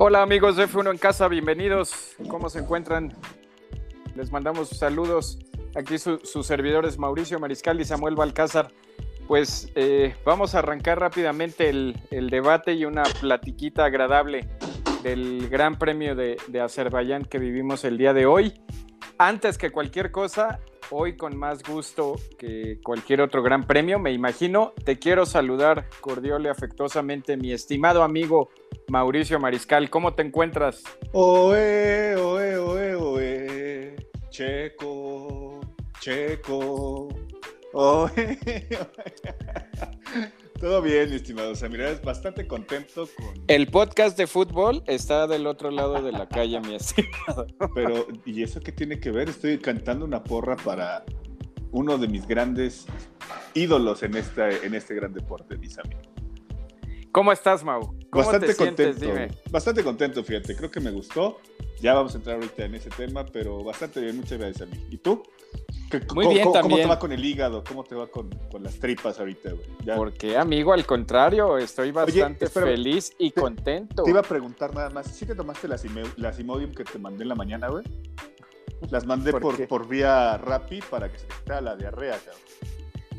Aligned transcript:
Hola 0.00 0.22
amigos 0.22 0.54
de 0.54 0.68
F1 0.68 0.92
en 0.92 0.96
casa, 0.96 1.26
bienvenidos. 1.26 2.14
¿Cómo 2.28 2.48
se 2.50 2.60
encuentran? 2.60 3.12
Les 4.14 4.30
mandamos 4.30 4.68
saludos. 4.68 5.40
Aquí 5.74 5.98
sus 5.98 6.46
servidores 6.46 7.00
Mauricio 7.00 7.40
Mariscal 7.40 7.80
y 7.80 7.84
Samuel 7.84 8.14
Balcázar. 8.14 8.70
Pues 9.26 9.72
eh, 9.74 10.14
vamos 10.24 10.54
a 10.54 10.60
arrancar 10.60 11.00
rápidamente 11.00 11.68
el, 11.68 12.30
debate 12.30 12.74
y 12.74 12.84
una 12.84 13.02
platiquita 13.02 13.86
agradable 13.86 14.48
del 15.02 15.48
Gran 15.48 15.80
Premio 15.80 16.14
de, 16.14 16.36
de 16.46 16.60
Azerbaiyán 16.60 17.24
que 17.24 17.40
vivimos 17.40 17.82
el 17.82 17.98
día 17.98 18.12
de 18.12 18.24
hoy. 18.24 18.54
Antes 19.18 19.58
que 19.58 19.70
cualquier 19.70 20.12
cosa, 20.12 20.60
hoy 20.90 21.16
con 21.16 21.36
más 21.36 21.64
gusto 21.64 22.14
que 22.38 22.78
cualquier 22.84 23.20
otro 23.20 23.42
gran 23.42 23.66
premio, 23.66 23.98
me 23.98 24.12
imagino. 24.12 24.74
Te 24.84 25.00
quiero 25.00 25.26
saludar 25.26 25.88
cordial 26.00 26.44
y 26.44 26.48
afectuosamente, 26.48 27.36
mi 27.36 27.52
estimado 27.52 28.04
amigo 28.04 28.50
Mauricio 28.88 29.38
Mariscal. 29.38 29.90
¿Cómo 29.90 30.14
te 30.14 30.22
encuentras? 30.22 30.82
Oe, 31.12 32.16
oe, 32.16 32.56
oe, 32.56 32.94
oe. 32.94 33.96
Checo, 34.30 35.60
Checo. 36.00 37.08
Oe, 37.74 38.38
Todo 40.58 40.80
bien, 40.80 41.10
mi 41.10 41.16
estimado. 41.16 41.50
O 41.50 41.54
sea, 41.54 41.68
mira, 41.68 41.90
es 41.90 42.02
bastante 42.02 42.46
contento 42.46 43.06
con. 43.14 43.44
El 43.46 43.66
podcast 43.66 44.16
de 44.16 44.26
fútbol 44.26 44.82
está 44.86 45.26
del 45.26 45.46
otro 45.46 45.70
lado 45.70 46.02
de 46.02 46.10
la 46.10 46.26
calle, 46.26 46.58
mi 46.60 46.74
estimado. 46.74 47.46
Pero, 47.74 48.06
¿y 48.24 48.42
eso 48.42 48.60
qué 48.60 48.72
tiene 48.72 48.98
que 48.98 49.10
ver? 49.10 49.28
Estoy 49.28 49.58
cantando 49.58 50.06
una 50.06 50.24
porra 50.24 50.56
para 50.56 51.04
uno 51.72 51.98
de 51.98 52.08
mis 52.08 52.26
grandes 52.26 52.86
ídolos 53.52 54.02
en, 54.02 54.16
esta, 54.16 54.50
en 54.50 54.74
este 54.74 54.94
gran 54.94 55.12
deporte, 55.12 55.58
mis 55.58 55.78
amigos. 55.78 56.08
¿Cómo 57.12 57.32
estás, 57.32 57.62
Mau? 57.62 57.97
¿Cómo 58.10 58.24
bastante 58.24 58.54
contento. 58.54 59.06
Bastante 59.50 59.84
contento, 59.84 60.24
fíjate. 60.24 60.56
Creo 60.56 60.70
que 60.70 60.80
me 60.80 60.90
gustó. 60.90 61.40
Ya 61.80 61.94
vamos 61.94 62.14
a 62.14 62.18
entrar 62.18 62.36
ahorita 62.36 62.64
en 62.64 62.74
ese 62.74 62.90
tema, 62.90 63.24
pero 63.26 63.62
bastante 63.62 64.00
bien. 64.00 64.16
Muchas 64.16 64.38
gracias 64.38 64.62
a 64.62 64.66
mí. 64.66 64.86
¿Y 64.90 64.96
tú? 64.98 65.22
Muy 66.14 66.26
bien, 66.28 66.44
¿cómo, 66.44 66.52
también. 66.52 66.62
¿Cómo 66.62 66.76
te 66.76 66.86
va 66.86 66.98
con 66.98 67.12
el 67.12 67.24
hígado? 67.24 67.64
¿Cómo 67.64 67.84
te 67.84 67.94
va 67.94 68.06
con, 68.08 68.30
las 68.60 68.78
tripas 68.78 69.18
ahorita, 69.18 69.52
güey? 69.52 69.96
Porque, 69.96 70.36
amigo, 70.36 70.72
al 70.72 70.84
contrario, 70.84 71.56
estoy 71.58 71.92
bastante 71.92 72.46
feliz 72.48 73.12
y 73.18 73.30
contento. 73.30 74.02
Te 74.02 74.10
iba 74.10 74.20
a 74.20 74.24
preguntar 74.24 74.74
nada 74.74 74.90
más, 74.90 75.06
¿sí 75.06 75.24
te 75.24 75.34
tomaste 75.34 75.68
las, 75.68 75.84
las 76.16 76.38
Imodium 76.38 76.74
que 76.74 76.84
te 76.84 76.98
mandé 76.98 77.22
en 77.22 77.28
la 77.28 77.34
mañana, 77.34 77.68
güey? 77.68 77.84
Las 78.90 79.06
mandé 79.06 79.32
por, 79.32 79.66
por, 79.66 79.88
vía 79.88 80.36
Rappi 80.36 80.80
para 80.82 81.10
que 81.10 81.18
se 81.18 81.26
te 81.44 81.60
la 81.60 81.74
diarrea, 81.74 82.18
cabrón. 82.18 82.40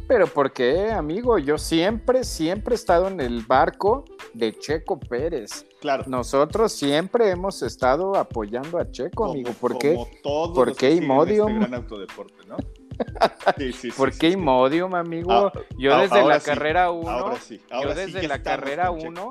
Pero 0.09 0.25
¿por 0.25 0.51
qué, 0.51 0.89
amigo? 0.89 1.37
Yo 1.37 1.59
siempre, 1.59 2.23
siempre 2.23 2.73
he 2.73 2.75
estado 2.75 3.09
en 3.09 3.21
el 3.21 3.43
barco 3.43 4.05
de 4.33 4.57
Checo 4.57 4.99
Pérez. 4.99 5.67
Claro. 5.79 6.03
Nosotros 6.07 6.73
siempre 6.73 7.29
hemos 7.29 7.61
estado 7.61 8.15
apoyando 8.15 8.79
a 8.79 8.89
Checo, 8.89 9.29
amigo. 9.29 9.51
¿Por 9.61 9.77
qué? 9.77 9.95
Todos 10.23 10.55
¿Por 10.55 10.75
qué 10.75 10.95
Imodium? 10.95 11.49
Este 11.49 11.59
gran 11.59 11.73
autodeporte, 11.75 12.47
¿no? 12.47 12.57
Sí, 13.59 13.71
sí, 13.71 13.91
¿Por 13.91 14.11
qué 14.11 14.31
Imodium, 14.31 14.95
amigo? 14.95 15.31
Ah, 15.31 15.51
yo 15.77 15.95
desde 15.99 16.25
la 16.25 16.39
carrera 16.39 16.89
1, 16.89 17.33
yo 17.83 17.93
desde 17.93 18.27
la 18.27 18.41
carrera 18.41 18.89
1, 18.89 19.29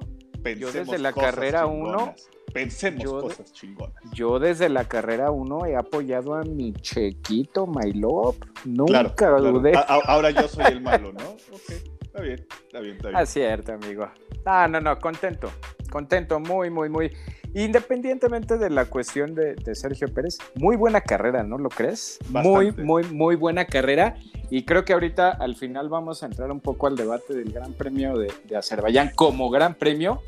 yo 0.58 0.72
desde 0.72 0.98
la 0.98 1.12
carrera 1.12 1.66
1 1.66 2.14
Pensemos 2.52 3.22
cosas 3.22 3.52
chingonas. 3.52 3.94
Yo 4.12 4.38
desde 4.38 4.68
la 4.68 4.84
carrera 4.84 5.30
1 5.30 5.66
he 5.66 5.76
apoyado 5.76 6.34
a 6.34 6.42
mi 6.42 6.72
chequito, 6.72 7.66
my 7.66 7.92
love. 7.92 8.36
Nunca 8.64 9.30
dudé. 9.30 9.72
ahora 9.86 10.30
yo 10.30 10.48
soy 10.48 10.66
el 10.66 10.80
malo, 10.80 11.12
¿no? 11.12 11.30
Ok, 11.30 11.70
está 12.00 12.20
bien, 12.20 12.46
está 12.64 12.80
bien, 12.80 12.96
está 12.96 13.08
bien. 13.10 13.22
Es 13.22 13.28
cierto, 13.28 13.72
amigo. 13.72 14.08
Ah, 14.44 14.66
no, 14.68 14.80
no, 14.80 14.98
contento. 14.98 15.50
Contento, 15.88 16.40
muy, 16.40 16.70
muy, 16.70 16.88
muy. 16.88 17.10
Independientemente 17.54 18.58
de 18.58 18.70
la 18.70 18.84
cuestión 18.84 19.34
de, 19.34 19.56
Sergio 19.74 20.12
Pérez, 20.12 20.38
muy 20.54 20.76
buena 20.76 21.00
carrera, 21.00 21.42
¿no 21.42 21.58
lo 21.58 21.68
crees? 21.70 22.18
Muy, 22.28 22.72
muy, 22.72 23.04
muy 23.04 23.36
buena 23.36 23.64
carrera. 23.64 24.16
Y 24.50 24.64
creo 24.64 24.84
que 24.84 24.92
ahorita 24.92 25.30
al 25.30 25.56
final 25.56 25.88
vamos 25.88 26.22
a 26.22 26.26
entrar 26.26 26.50
un 26.50 26.60
poco 26.60 26.86
al 26.86 26.96
debate 26.96 27.34
del 27.34 27.52
Gran 27.52 27.72
Premio 27.72 28.16
de, 28.16 28.32
de 28.44 28.56
Azerbaiyán 28.56 29.12
como 29.14 29.50
Gran 29.50 29.74
Premio. 29.74 30.22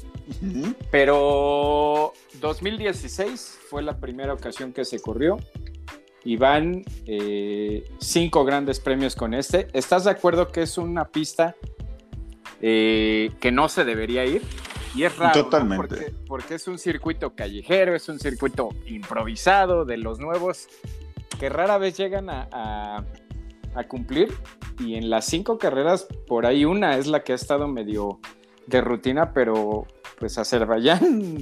Pero 0.90 2.12
2016 2.40 3.58
fue 3.68 3.82
la 3.82 3.98
primera 3.98 4.32
ocasión 4.32 4.72
que 4.72 4.84
se 4.84 5.00
corrió 5.00 5.38
y 6.24 6.36
van 6.36 6.84
eh, 7.06 7.84
cinco 7.98 8.44
grandes 8.44 8.80
premios 8.80 9.16
con 9.16 9.34
este. 9.34 9.68
¿Estás 9.72 10.04
de 10.04 10.10
acuerdo 10.10 10.48
que 10.48 10.62
es 10.62 10.78
una 10.78 11.06
pista 11.06 11.56
eh, 12.60 13.30
que 13.40 13.50
no 13.52 13.68
se 13.68 13.84
debería 13.84 14.24
ir? 14.24 14.42
Y 14.94 15.04
es 15.04 15.16
raro, 15.16 15.44
Totalmente. 15.44 16.12
porque, 16.26 16.54
es 16.54 16.66
un 16.66 16.78
circuito 16.78 17.34
callejero, 17.34 17.94
es 17.94 18.08
un 18.08 18.18
circuito 18.18 18.70
improvisado 18.86 19.84
de 19.84 19.96
los 19.96 20.18
nuevos 20.18 20.66
que 21.38 21.48
rara 21.48 21.78
vez 21.78 21.96
llegan 21.96 22.28
a, 22.28 23.04
a 23.74 23.84
cumplir. 23.84 24.32
Y 24.78 24.94
en 24.94 25.10
las 25.10 25.26
cinco 25.26 25.58
carreras, 25.58 26.06
por 26.26 26.46
ahí 26.46 26.64
una 26.64 26.96
es 26.96 27.06
la 27.06 27.22
que 27.22 27.32
ha 27.32 27.34
estado 27.34 27.68
medio 27.68 28.18
de 28.66 28.80
rutina, 28.80 29.32
pero 29.32 29.86
pues 30.18 30.38
Azerbaiyán 30.38 31.38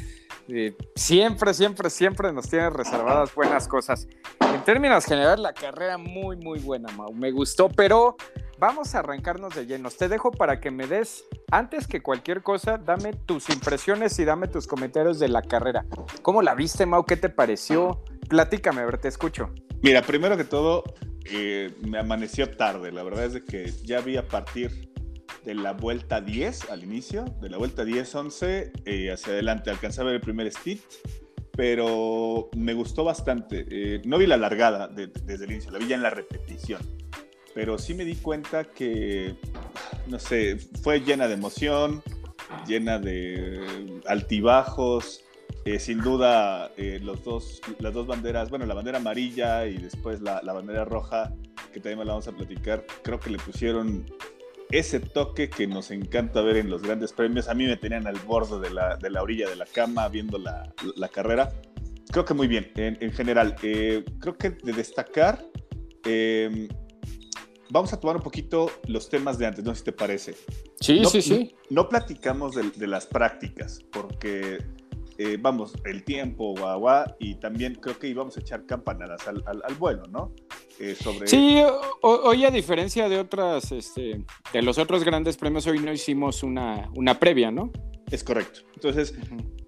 eh, 0.48 0.76
siempre, 0.94 1.54
siempre, 1.54 1.90
siempre 1.90 2.32
nos 2.32 2.48
tiene 2.48 2.70
reservadas 2.70 3.34
buenas 3.34 3.68
cosas. 3.68 4.06
En 4.40 4.62
términos 4.64 5.04
generales, 5.04 5.40
la 5.40 5.52
carrera 5.52 5.98
muy, 5.98 6.36
muy 6.36 6.58
buena, 6.58 6.90
Mau. 6.92 7.12
Me 7.12 7.30
gustó, 7.30 7.68
pero 7.68 8.16
vamos 8.62 8.94
a 8.94 9.00
arrancarnos 9.00 9.56
de 9.56 9.66
llenos. 9.66 9.96
Te 9.96 10.08
dejo 10.08 10.30
para 10.30 10.60
que 10.60 10.70
me 10.70 10.86
des, 10.86 11.24
antes 11.50 11.88
que 11.88 12.00
cualquier 12.00 12.44
cosa, 12.44 12.78
dame 12.78 13.12
tus 13.12 13.50
impresiones 13.50 14.16
y 14.20 14.24
dame 14.24 14.46
tus 14.46 14.68
comentarios 14.68 15.18
de 15.18 15.26
la 15.26 15.42
carrera. 15.42 15.84
¿Cómo 16.22 16.42
la 16.42 16.54
viste, 16.54 16.86
Mau? 16.86 17.04
¿Qué 17.04 17.16
te 17.16 17.28
pareció? 17.28 18.04
Platícame, 18.28 18.82
a 18.82 18.84
ver, 18.84 18.98
te 18.98 19.08
escucho. 19.08 19.50
Mira, 19.82 20.02
primero 20.02 20.36
que 20.36 20.44
todo, 20.44 20.84
eh, 21.24 21.74
me 21.80 21.98
amaneció 21.98 22.56
tarde. 22.56 22.92
La 22.92 23.02
verdad 23.02 23.24
es 23.24 23.32
de 23.32 23.44
que 23.44 23.68
ya 23.82 24.00
vi 24.00 24.16
a 24.16 24.28
partir 24.28 24.92
de 25.44 25.56
la 25.56 25.72
vuelta 25.72 26.20
10 26.20 26.70
al 26.70 26.84
inicio, 26.84 27.24
de 27.40 27.50
la 27.50 27.58
vuelta 27.58 27.82
10-11 27.82 28.70
eh, 28.84 29.10
hacia 29.10 29.32
adelante. 29.32 29.70
Alcanzaba 29.70 30.12
el 30.12 30.20
primer 30.20 30.46
stint, 30.52 30.82
pero 31.56 32.48
me 32.56 32.74
gustó 32.74 33.02
bastante. 33.02 33.66
Eh, 33.68 34.02
no 34.04 34.18
vi 34.18 34.28
la 34.28 34.36
largada 34.36 34.86
desde 34.86 35.46
el 35.46 35.50
inicio, 35.50 35.72
la 35.72 35.80
vi 35.80 35.88
ya 35.88 35.96
en 35.96 36.02
la 36.02 36.10
repetición. 36.10 37.01
Pero 37.54 37.78
sí 37.78 37.94
me 37.94 38.04
di 38.04 38.16
cuenta 38.16 38.64
que, 38.64 39.36
no 40.06 40.18
sé, 40.18 40.56
fue 40.82 41.00
llena 41.00 41.28
de 41.28 41.34
emoción, 41.34 42.02
llena 42.66 42.98
de 42.98 44.00
altibajos. 44.06 45.24
Eh, 45.64 45.78
sin 45.78 46.00
duda, 46.00 46.72
los 46.76 47.22
dos, 47.22 47.60
las 47.78 47.94
dos 47.94 48.06
banderas, 48.08 48.50
bueno, 48.50 48.66
la 48.66 48.74
bandera 48.74 48.98
amarilla 48.98 49.66
y 49.66 49.78
después 49.78 50.20
la, 50.20 50.40
la 50.42 50.52
bandera 50.52 50.84
roja, 50.84 51.32
que 51.72 51.78
también 51.78 51.98
la 51.98 52.14
vamos 52.14 52.26
a 52.26 52.32
platicar, 52.32 52.84
creo 53.04 53.20
que 53.20 53.30
le 53.30 53.38
pusieron 53.38 54.04
ese 54.72 54.98
toque 54.98 55.50
que 55.50 55.68
nos 55.68 55.92
encanta 55.92 56.40
ver 56.40 56.56
en 56.56 56.68
los 56.68 56.82
grandes 56.82 57.12
premios. 57.12 57.48
A 57.48 57.54
mí 57.54 57.66
me 57.66 57.76
tenían 57.76 58.08
al 58.08 58.18
borde 58.20 58.58
de 58.58 58.74
la, 58.74 58.96
de 58.96 59.10
la 59.10 59.22
orilla 59.22 59.48
de 59.48 59.54
la 59.54 59.66
cama 59.66 60.08
viendo 60.08 60.36
la, 60.38 60.72
la 60.96 61.08
carrera. 61.08 61.50
Creo 62.10 62.24
que 62.24 62.34
muy 62.34 62.48
bien, 62.48 62.72
en, 62.74 62.98
en 63.00 63.12
general. 63.12 63.54
Eh, 63.62 64.04
creo 64.18 64.36
que 64.36 64.50
de 64.50 64.72
destacar, 64.72 65.44
eh, 66.04 66.66
vamos 67.72 67.92
a 67.92 67.98
tomar 67.98 68.16
un 68.16 68.22
poquito 68.22 68.70
los 68.86 69.08
temas 69.08 69.38
de 69.38 69.46
antes, 69.46 69.64
no 69.64 69.74
sé 69.74 69.78
si 69.78 69.84
te 69.86 69.92
parece. 69.92 70.34
Sí, 70.78 71.02
sí, 71.06 71.22
sí. 71.22 71.54
No, 71.70 71.88
platicamos 71.88 72.54
de, 72.54 72.70
de, 72.70 72.86
las 72.86 73.06
prácticas, 73.06 73.80
porque 73.90 74.58
eh, 75.16 75.38
vamos, 75.40 75.74
el 75.86 76.04
tiempo, 76.04 76.54
guagua, 76.54 77.16
y 77.18 77.36
también 77.36 77.76
creo 77.76 77.98
que 77.98 78.08
íbamos 78.08 78.36
a 78.36 78.40
echar 78.40 78.66
campanadas 78.66 79.26
al, 79.26 79.42
al, 79.46 79.74
vuelo, 79.76 80.02
¿no? 80.10 80.34
Eh, 80.78 80.94
sobre... 80.94 81.26
Sí, 81.26 81.62
hoy 82.02 82.44
a 82.44 82.50
diferencia 82.50 83.08
de 83.08 83.18
otras, 83.18 83.72
este, 83.72 84.22
de 84.52 84.62
los 84.62 84.76
otros 84.76 85.02
grandes 85.02 85.38
premios, 85.38 85.66
hoy 85.66 85.78
no 85.78 85.92
hicimos 85.92 86.42
una, 86.42 86.90
una 86.94 87.18
previa, 87.18 87.50
¿no? 87.50 87.72
Es 88.12 88.22
correcto. 88.22 88.60
Entonces, 88.74 89.14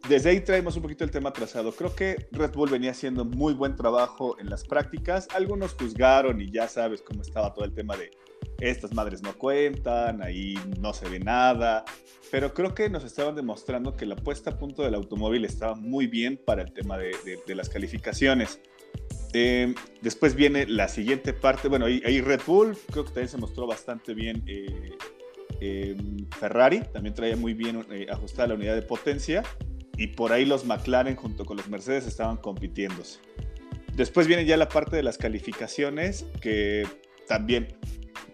desde 0.09 0.31
ahí 0.31 0.41
traemos 0.41 0.77
un 0.77 0.83
poquito 0.83 1.03
el 1.03 1.11
tema 1.11 1.33
trazado. 1.33 1.73
Creo 1.73 1.97
que 1.97 2.29
Red 2.31 2.53
Bull 2.53 2.71
venía 2.71 2.91
haciendo 2.91 3.25
muy 3.25 3.55
buen 3.55 3.75
trabajo 3.75 4.39
en 4.39 4.51
las 4.51 4.65
prácticas. 4.65 5.27
Algunos 5.35 5.73
juzgaron 5.73 6.41
y 6.43 6.51
ya 6.51 6.69
sabes 6.69 7.01
cómo 7.01 7.23
estaba 7.23 7.55
todo 7.55 7.65
el 7.65 7.73
tema 7.73 7.97
de 7.97 8.11
estas 8.61 8.93
madres 8.93 9.23
no 9.23 9.37
cuentan, 9.37 10.23
ahí 10.23 10.55
no 10.79 10.93
se 10.93 11.09
ve 11.09 11.19
nada, 11.19 11.85
pero 12.31 12.55
creo 12.55 12.75
que 12.75 12.89
nos 12.89 13.05
estaban 13.05 13.35
demostrando 13.35 13.97
que 13.97 14.07
la 14.07 14.17
puesta 14.17 14.51
a 14.51 14.59
punto 14.59 14.83
del 14.83 14.95
automóvil 14.95 15.45
estaba 15.45 15.75
muy 15.75 16.07
bien 16.07 16.41
para 16.45 16.63
el 16.63 16.73
tema 16.73 16.99
de, 16.99 17.15
las 17.49 17.69
calificaciones. 17.69 18.61
Em, 19.33 19.75
después 20.01 20.35
viene 20.35 20.67
la 20.67 20.89
siguiente 20.89 21.33
parte, 21.33 21.69
bueno, 21.69 21.87
ahí, 21.87 22.21
Red 22.21 22.43
Bull 22.47 22.77
creo 22.91 23.05
que 23.05 23.11
también 23.11 23.29
se 23.29 23.39
mostró 23.39 23.67
bastante 23.67 24.15
bien. 24.15 24.45
Eh, 24.47 24.93
em, 25.61 26.29
Ferrari 26.39 26.81
también 26.93 27.15
traía 27.15 27.37
muy 27.37 27.55
bien 27.55 27.85
eh, 27.91 28.07
ajustada 28.11 28.49
la 28.49 28.55
unidad 28.55 28.75
de 28.75 28.83
potencia 28.83 29.43
y 29.97 30.09
por 30.09 30.33
ahí 30.33 30.45
los 30.45 30.65
McLaren 30.65 31.17
junto 31.17 31.45
con 31.45 31.57
los 31.57 31.69
Mercedes 31.69 32.07
estaban 32.07 32.37
compitiéndose. 32.37 33.21
Después 33.95 34.27
viene 34.27 34.45
ya 34.45 34.57
la 34.57 34.69
parte 34.69 34.97
de 34.97 35.03
las 35.03 35.19
calificaciones 35.19 36.27
que 36.41 36.87
también 37.29 37.77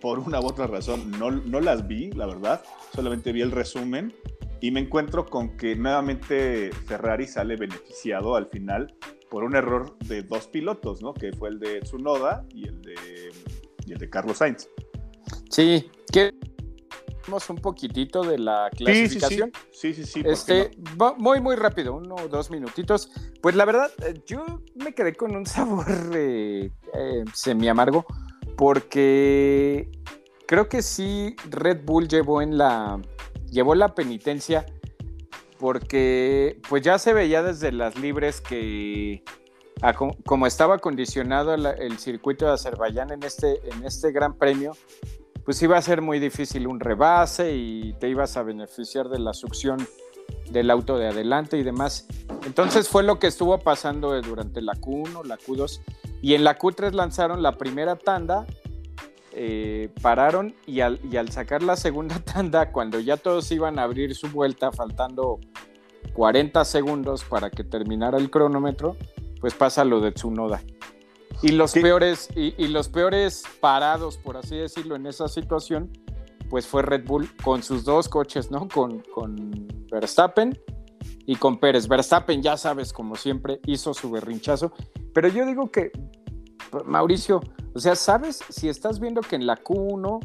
por 0.00 0.18
una 0.18 0.40
u 0.40 0.46
otra 0.46 0.66
razón 0.66 1.10
no, 1.18 1.30
no 1.30 1.60
las 1.60 1.86
vi, 1.86 2.10
la 2.12 2.26
verdad, 2.26 2.62
solamente 2.94 3.32
vi 3.32 3.42
el 3.42 3.50
resumen. 3.50 4.14
y 4.62 4.70
me 4.70 4.80
encuentro 4.80 5.24
con 5.24 5.56
que 5.56 5.74
nuevamente 5.74 6.70
Ferrari 6.86 7.26
sale 7.26 7.56
beneficiado 7.56 8.36
al 8.36 8.46
final 8.46 8.94
por 9.30 9.44
un 9.44 9.56
error 9.56 9.96
de 10.00 10.22
dos 10.22 10.48
pilotos, 10.48 11.00
¿no? 11.00 11.14
Que 11.14 11.32
fue 11.32 11.48
el 11.48 11.58
de 11.60 11.80
Tsunoda 11.80 12.44
y 12.50 12.68
el 12.68 12.82
de, 12.82 12.94
y 13.86 13.92
el 13.92 13.98
de 13.98 14.10
Carlos 14.10 14.38
Sainz. 14.38 14.68
Sí, 15.48 15.88
que 16.12 16.34
un 17.28 17.56
poquitito 17.56 18.22
de 18.22 18.38
la 18.38 18.70
clasificación. 18.76 19.52
Sí, 19.72 19.94
sí, 19.94 20.04
sí. 20.04 20.22
este, 20.24 20.70
muy, 21.16 21.40
muy 21.40 21.56
rápido, 21.56 21.94
uno 21.94 22.16
o 22.16 22.28
dos 22.28 22.50
minutitos. 22.50 23.10
Pues 23.40 23.54
la 23.54 23.64
verdad, 23.64 23.90
eh, 24.06 24.20
yo 24.26 24.44
me 24.74 24.92
quedé 24.92 25.14
con 25.14 25.34
un 25.36 25.46
sabor 25.46 25.86
eh, 26.14 26.70
eh, 26.94 27.24
semi 27.32 27.68
amargo 27.68 28.04
porque 28.56 29.90
creo 30.46 30.68
que 30.68 30.82
sí 30.82 31.36
Red 31.48 31.84
Bull 31.84 32.08
llevó 32.08 32.42
en 32.42 32.58
la 32.58 33.00
llevó 33.50 33.74
la 33.74 33.94
penitencia 33.94 34.66
porque 35.58 36.60
pues 36.68 36.82
ya 36.82 36.98
se 36.98 37.12
veía 37.12 37.42
desde 37.42 37.72
las 37.72 37.96
libres 37.98 38.40
que 38.40 39.22
como 40.26 40.46
estaba 40.46 40.78
condicionado 40.78 41.54
el 41.54 41.98
circuito 41.98 42.46
de 42.46 42.52
Azerbaiyán 42.52 43.12
en 43.12 43.22
este, 43.22 43.60
en 43.70 43.84
este 43.84 44.12
gran 44.12 44.36
premio, 44.36 44.72
pues 45.50 45.60
iba 45.62 45.76
a 45.76 45.82
ser 45.82 46.00
muy 46.00 46.20
difícil 46.20 46.68
un 46.68 46.78
rebase 46.78 47.56
y 47.56 47.92
te 47.94 48.08
ibas 48.08 48.36
a 48.36 48.44
beneficiar 48.44 49.08
de 49.08 49.18
la 49.18 49.34
succión 49.34 49.84
del 50.48 50.70
auto 50.70 50.96
de 50.96 51.08
adelante 51.08 51.58
y 51.58 51.64
demás. 51.64 52.06
Entonces 52.46 52.88
fue 52.88 53.02
lo 53.02 53.18
que 53.18 53.26
estuvo 53.26 53.58
pasando 53.58 54.22
durante 54.22 54.62
la 54.62 54.74
Q1, 54.74 55.24
la 55.24 55.36
Q2 55.36 55.80
y 56.22 56.34
en 56.34 56.44
la 56.44 56.56
Q3 56.56 56.92
lanzaron 56.92 57.42
la 57.42 57.58
primera 57.58 57.96
tanda, 57.96 58.46
eh, 59.32 59.92
pararon 60.00 60.54
y 60.68 60.82
al, 60.82 61.00
y 61.10 61.16
al 61.16 61.32
sacar 61.32 61.64
la 61.64 61.74
segunda 61.74 62.20
tanda, 62.24 62.70
cuando 62.70 63.00
ya 63.00 63.16
todos 63.16 63.50
iban 63.50 63.80
a 63.80 63.82
abrir 63.82 64.14
su 64.14 64.28
vuelta, 64.28 64.70
faltando 64.70 65.40
40 66.12 66.64
segundos 66.64 67.24
para 67.24 67.50
que 67.50 67.64
terminara 67.64 68.18
el 68.18 68.30
cronómetro, 68.30 68.96
pues 69.40 69.54
pasa 69.54 69.84
lo 69.84 70.00
de 70.00 70.12
Tsunoda. 70.12 70.62
Y 71.42 71.52
los, 71.52 71.72
peores, 71.72 72.28
y, 72.36 72.68
los 72.68 72.88
peores 72.88 73.44
parados, 73.60 74.18
por 74.18 74.36
así 74.36 74.56
decirlo, 74.56 74.96
en 74.96 75.06
esa 75.06 75.26
situación, 75.26 75.90
pues 76.50 76.66
fue 76.66 76.82
Red 76.82 77.06
Bull 77.06 77.34
con 77.42 77.62
sus 77.62 77.84
dos 77.84 78.08
coches, 78.08 78.50
¿no? 78.50 78.68
Con, 78.68 79.00
con 79.14 79.68
Verstappen 79.90 80.58
y 81.26 81.36
con 81.36 81.58
Pérez. 81.58 81.88
Verstappen, 81.88 82.42
ya 82.42 82.58
sabes, 82.58 82.92
como 82.92 83.16
siempre, 83.16 83.60
hizo 83.66 83.94
su 83.94 84.10
berrinchazo. 84.10 84.72
Pero 85.14 85.28
yo 85.28 85.46
digo 85.46 85.70
que, 85.70 85.92
Mauricio, 86.84 87.40
o 87.74 87.78
sea, 87.78 87.94
¿sabes? 87.96 88.44
Si 88.50 88.68
estás 88.68 89.00
viendo 89.00 89.22
que 89.22 89.36
en 89.36 89.46
la 89.46 89.56
Q1 89.56 90.18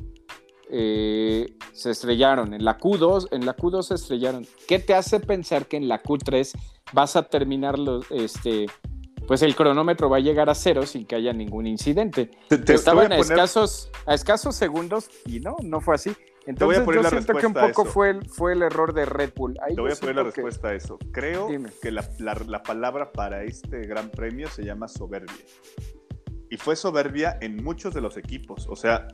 eh, 0.70 1.56
se 1.74 1.92
estrellaron, 1.92 2.54
en 2.54 2.66
la 2.66 2.78
Q2, 2.78 3.30
en 3.32 3.46
la 3.46 3.56
Q2 3.56 3.84
se 3.84 3.94
estrellaron, 3.96 4.46
¿qué 4.68 4.80
te 4.80 4.96
hace 4.96 5.20
pensar 5.20 5.68
que 5.68 5.78
en 5.78 5.88
la 5.88 6.02
Q3 6.02 6.52
vas 6.92 7.16
a 7.16 7.24
terminar 7.24 7.78
los, 7.78 8.10
este, 8.12 8.66
pues 9.28 9.42
el 9.42 9.56
cronómetro 9.56 10.10
va 10.10 10.18
a 10.18 10.20
llegar 10.20 10.50
a 10.50 10.56
cero 10.56 10.86
sin 10.86 11.06
que 11.06 11.16
haya 11.16 11.34
ningún 11.34 11.68
incidente. 11.68 12.32
Estaban 12.50 13.12
a, 13.12 13.18
escasos, 13.18 13.92
a 14.06 14.14
escasos 14.14 14.56
segundos 14.56 15.10
y 15.26 15.40
no, 15.40 15.56
no 15.64 15.82
fue 15.82 15.96
así. 15.96 16.16
Entonces 16.46 16.86
yo 16.86 17.04
siento 17.10 17.34
que 17.34 17.48
un 17.48 17.54
poco 17.54 17.86
fue 17.86 18.12
el, 18.12 18.30
fue 18.30 18.54
el 18.54 18.62
error 18.62 18.94
de 18.94 19.06
Red 19.06 19.34
Bull. 19.36 19.58
Te 19.68 19.82
voy 19.82 19.92
a 19.92 19.96
poner 19.96 20.16
la 20.16 20.24
respuesta 20.24 20.70
a 20.70 20.74
eso. 20.76 21.00
Creo 21.12 21.48
que 21.82 21.92
la, 21.92 22.08
la, 22.20 22.62
palabra 22.62 23.12
para 23.12 23.44
este 23.44 23.82
gran 23.88 24.12
premio 24.12 24.48
se 24.50 24.64
llama 24.64 24.88
soberbia. 24.88 25.34
Y 26.50 26.58
fue 26.58 26.76
soberbia 26.76 27.38
en 27.42 27.64
muchos 27.64 27.94
de 27.96 28.02
los 28.02 28.18
equipos. 28.18 28.68
O 28.70 28.76
sea, 28.76 29.08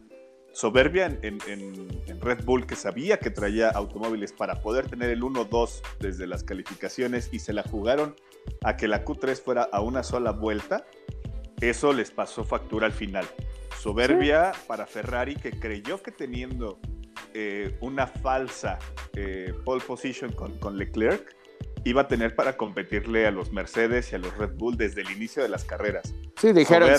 soberbia 0.51 1.05
en, 1.05 1.39
en, 1.47 2.21
Red 2.21 2.43
Bull 2.43 2.65
que 2.65 2.75
sabía 2.75 3.17
que 3.17 3.31
traía 3.31 3.69
automóviles 3.69 4.33
para 4.33 4.61
poder 4.61 4.89
tener 4.89 5.09
el 5.09 5.21
1-2 5.21 5.81
desde 5.99 6.27
las 6.27 6.43
calificaciones 6.43 7.29
y 7.31 7.39
se 7.39 7.53
la 7.53 7.63
jugaron 7.63 8.15
a 8.63 8.77
que 8.77 8.87
la 8.87 9.03
Q3 9.05 9.41
fuera 9.41 9.63
a 9.71 9.81
una 9.81 10.03
sola 10.03 10.31
vuelta, 10.31 10.85
eso 11.61 11.93
les 11.93 12.11
pasó 12.11 12.43
factura 12.43 12.85
al 12.87 12.93
final. 12.93 13.25
Soberbia 13.79 14.51
para 14.67 14.85
Ferrari 14.85 15.35
que 15.35 15.51
creyó 15.51 16.01
que 16.01 16.11
teniendo 16.11 16.79
eh, 17.33 17.77
una 17.81 18.07
falsa 18.07 18.79
eh, 19.15 19.53
pole 19.65 19.81
position 19.81 20.31
con, 20.33 20.57
con 20.59 20.77
Leclerc, 20.77 21.35
iba 21.83 22.01
a 22.01 22.07
tener 22.07 22.35
para 22.35 22.57
competirle 22.57 23.25
a 23.25 23.31
los 23.31 23.51
Mercedes 23.51 24.11
y 24.11 24.15
a 24.15 24.19
los 24.19 24.35
Red 24.37 24.51
Bull 24.55 24.77
desde 24.77 25.01
el 25.01 25.11
inicio 25.11 25.41
de 25.41 25.49
las 25.49 25.63
carreras. 25.63 26.13
Sí, 26.39 26.53
dijeron, 26.53 26.89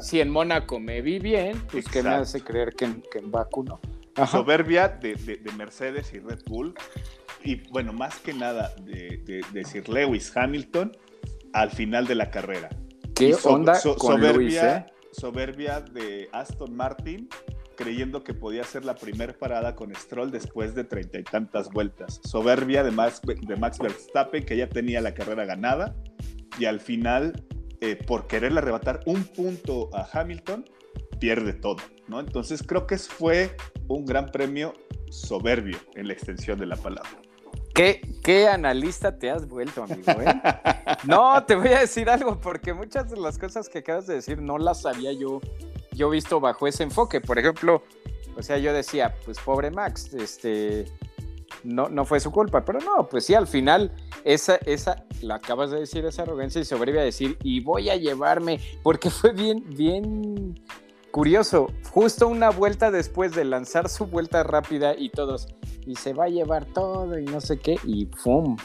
si, 0.00 0.20
en, 0.20 0.30
Mónaco 0.30 0.80
me 0.80 1.02
vi 1.02 1.18
bien, 1.18 1.60
pues 1.70 1.88
que 1.88 2.02
me 2.02 2.10
hace 2.10 2.42
creer 2.42 2.74
que 2.74 2.84
en, 2.84 3.02
que 3.10 3.18
en 3.18 3.30
Baku 3.30 3.64
no. 3.64 3.80
Soberbia 4.26 4.88
de, 4.88 5.14
de, 5.16 5.52
Mercedes 5.52 6.12
y 6.14 6.20
Red 6.20 6.40
Bull, 6.46 6.74
y 7.44 7.62
bueno, 7.70 7.92
más 7.92 8.18
que 8.18 8.32
nada 8.32 8.74
de, 8.82 9.42
de, 9.52 9.64
Sir 9.64 9.88
Lewis 9.88 10.34
Hamilton 10.34 10.96
al 11.52 11.70
final 11.70 12.06
de 12.06 12.14
la 12.14 12.30
carrera. 12.30 12.70
¿Qué 13.14 13.34
onda 13.44 13.80
con 13.80 13.98
soberbia, 13.98 14.76
eh? 14.76 14.86
soberbia 15.12 15.80
de 15.80 16.28
Aston 16.32 16.74
Martin 16.74 17.28
creyendo 17.76 18.22
que 18.24 18.34
podía 18.34 18.64
ser 18.64 18.84
la 18.84 18.94
primera 18.94 19.32
parada 19.32 19.74
con 19.74 19.94
Stroll 19.94 20.30
después 20.30 20.74
de 20.74 20.84
treinta 20.84 21.18
y 21.18 21.24
tantas 21.24 21.70
vueltas. 21.70 22.20
Soberbia 22.24 22.82
de 22.82 22.90
Max, 22.90 23.20
de 23.22 23.56
Max 23.56 23.78
Verstappen 23.78 24.44
que 24.44 24.56
ya 24.56 24.68
tenía 24.68 25.00
la 25.00 25.14
carrera 25.14 25.44
ganada 25.44 25.94
y 26.58 26.66
al 26.66 26.80
final, 26.80 27.44
eh, 27.80 27.96
por 27.96 28.26
quererle 28.26 28.60
arrebatar 28.60 29.00
un 29.06 29.24
punto 29.24 29.90
a 29.92 30.08
Hamilton, 30.12 30.64
pierde 31.18 31.52
todo, 31.52 31.82
¿no? 32.08 32.20
Entonces 32.20 32.62
creo 32.62 32.86
que 32.86 32.96
fue 32.98 33.56
un 33.88 34.04
gran 34.04 34.26
premio 34.26 34.74
soberbio 35.10 35.78
en 35.94 36.08
la 36.08 36.12
extensión 36.12 36.58
de 36.58 36.66
la 36.66 36.76
palabra. 36.76 37.23
¿Qué, 37.74 38.00
¿Qué, 38.22 38.46
analista 38.46 39.18
te 39.18 39.30
has 39.30 39.48
vuelto, 39.48 39.82
amigo? 39.82 40.12
Eh? 40.12 40.40
No, 41.04 41.44
te 41.44 41.56
voy 41.56 41.68
a 41.68 41.80
decir 41.80 42.08
algo, 42.08 42.40
porque 42.40 42.72
muchas 42.72 43.10
de 43.10 43.16
las 43.18 43.36
cosas 43.36 43.68
que 43.68 43.78
acabas 43.78 44.06
de 44.06 44.14
decir 44.14 44.40
no 44.40 44.58
las 44.58 44.82
sabía 44.82 45.12
yo, 45.12 45.40
yo 45.92 46.08
visto 46.08 46.40
bajo 46.40 46.66
ese 46.66 46.84
enfoque. 46.84 47.20
Por 47.20 47.38
ejemplo, 47.38 47.82
o 48.36 48.42
sea, 48.42 48.58
yo 48.58 48.72
decía, 48.72 49.14
pues 49.24 49.38
pobre 49.40 49.70
Max, 49.70 50.14
este, 50.14 50.86
no, 51.62 51.88
no 51.88 52.04
fue 52.04 52.20
su 52.20 52.30
culpa, 52.30 52.64
pero 52.64 52.78
no, 52.80 53.08
pues 53.08 53.26
sí, 53.26 53.34
al 53.34 53.46
final, 53.46 53.92
esa, 54.24 54.56
esa, 54.66 55.04
la 55.20 55.36
acabas 55.36 55.70
de 55.70 55.80
decir, 55.80 56.04
esa 56.04 56.22
arrogancia 56.22 56.60
y 56.60 56.64
sobrevive 56.64 57.00
a 57.00 57.04
decir, 57.04 57.36
y 57.42 57.60
voy 57.60 57.90
a 57.90 57.96
llevarme, 57.96 58.60
porque 58.82 59.10
fue 59.10 59.32
bien, 59.32 59.64
bien 59.68 60.54
curioso, 61.14 61.72
justo 61.92 62.26
una 62.26 62.50
vuelta 62.50 62.90
después 62.90 63.36
de 63.36 63.44
lanzar 63.44 63.88
su 63.88 64.06
vuelta 64.06 64.42
rápida 64.42 64.96
y 64.98 65.10
todos, 65.10 65.46
y 65.86 65.94
se 65.94 66.12
va 66.12 66.24
a 66.24 66.28
llevar 66.28 66.64
todo 66.64 67.16
y 67.20 67.24
no 67.24 67.40
sé 67.40 67.56
qué, 67.56 67.76
y 67.84 68.06
¡pum! 68.06 68.56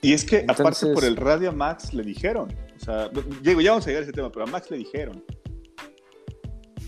Y 0.00 0.14
es 0.14 0.24
que 0.24 0.46
aparte 0.48 0.86
por 0.94 1.04
el 1.04 1.16
radio 1.16 1.50
a 1.50 1.52
Max 1.52 1.92
le 1.92 2.02
dijeron, 2.02 2.50
o 2.74 2.80
sea, 2.82 3.10
Diego, 3.42 3.60
ya 3.60 3.72
vamos 3.72 3.84
a 3.84 3.88
llegar 3.88 4.00
a 4.00 4.04
ese 4.04 4.14
tema, 4.14 4.32
pero 4.32 4.46
a 4.46 4.48
Max 4.48 4.70
le 4.70 4.78
dijeron, 4.78 5.22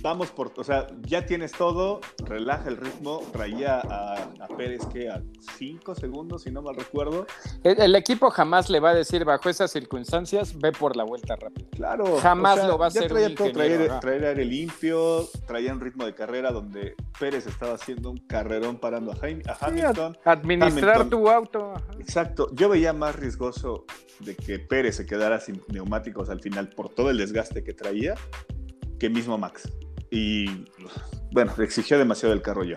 vamos 0.01 0.31
por, 0.31 0.53
o 0.57 0.65
sea, 0.65 0.87
ya 1.03 1.27
tienes 1.27 1.53
todo, 1.53 2.01
relaja 2.25 2.69
el 2.69 2.77
ritmo, 2.77 3.23
traía 3.33 3.81
a, 3.81 4.49
Pérez 4.57 4.85
que 4.93 5.09
a 5.09 5.23
5 5.57 5.95
segundos, 5.95 6.43
si 6.43 6.51
no 6.51 6.63
mal 6.63 6.75
recuerdo. 6.75 7.27
El, 7.63 7.95
equipo 7.95 8.31
jamás 8.31 8.69
le 8.71 8.81
va 8.81 8.91
a 8.91 8.95
decir, 8.95 9.25
bajo 9.25 9.49
esas 9.49 9.71
circunstancias, 9.71 10.59
ve 10.59 10.73
por 10.73 10.97
la 10.97 11.05
vuelta 11.05 11.37
rápida. 11.37 11.69
Claro. 11.71 12.19
Jamás 12.19 12.65
lo 12.67 12.77
va 12.77 12.87
a 12.87 12.89
hacer. 12.89 13.09
Traía 13.09 13.35
todo, 13.35 13.53
traer, 13.53 14.25
aire 14.25 14.45
limpio, 14.45 15.29
traía 15.47 15.73
un 15.73 15.81
ritmo 15.81 16.05
de 16.05 16.15
carrera 16.15 16.51
donde 16.51 16.97
Pérez 17.19 17.47
estaba 17.47 17.75
haciendo 17.75 18.11
un 18.11 18.19
carrerón 18.19 18.79
parando 18.79 19.13
a, 19.13 19.17
Hamilton. 19.61 20.19
administrar 20.25 21.09
tu 21.09 21.29
auto. 21.29 21.75
Exacto. 22.01 22.49
Yo 22.53 22.69
veía 22.69 22.93
más 22.93 23.15
riesgoso 23.15 23.85
de 24.21 24.35
que 24.35 24.59
Pérez 24.59 24.97
se 24.97 25.07
quedara 25.07 25.39
sin 25.41 25.63
neumáticos 25.69 26.31
al 26.31 26.41
final 26.41 26.69
por 26.71 26.89
todo 26.89 27.11
el 27.11 27.19
desgaste 27.19 27.63
que 27.63 27.73
traía 27.73 28.15
que 28.99 29.09
mismo 29.09 29.39
Max 29.39 29.69
y 30.11 30.65
bueno, 31.31 31.53
exigió 31.59 31.99
demasiado 31.99 32.35
el 32.35 32.43
carro 32.43 32.65
yo. 32.65 32.77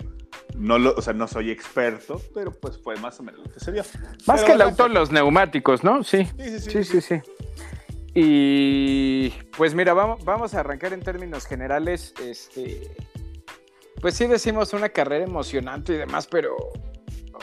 No 0.56 0.78
lo, 0.78 0.94
o 0.94 1.02
sea, 1.02 1.14
no 1.14 1.28
soy 1.28 1.50
experto, 1.50 2.22
pero 2.34 2.52
pues 2.52 2.78
fue 2.78 2.96
más 2.98 3.20
o 3.20 3.24
menos 3.24 3.42
lo 3.46 3.52
que 3.52 3.60
se 3.60 3.72
vio. 3.72 3.84
Más 4.28 4.44
que 4.44 4.52
el 4.52 4.62
auto, 4.62 4.88
los 4.90 5.12
neumáticos, 5.12 5.84
¿no? 5.84 6.04
Sí. 6.04 6.28
Sí 6.38 6.60
sí 6.60 6.84
sí, 6.84 7.02
sí, 7.02 7.22
Y 8.14 9.30
pues 9.56 9.74
mira, 9.74 9.94
vamos, 9.94 10.24
vamos 10.26 10.54
a 10.54 10.60
arrancar 10.60 10.94
en 10.94 11.02
términos 11.02 11.46
generales. 11.46 12.14
Este, 12.22 12.94
pues 14.02 14.16
sí 14.16 14.28
decimos 14.28 14.74
una 14.74 14.90
carrera 14.90 15.24
emocionante 15.24 15.94
y 15.94 15.98
demás, 15.98 16.28
pero 16.28 16.58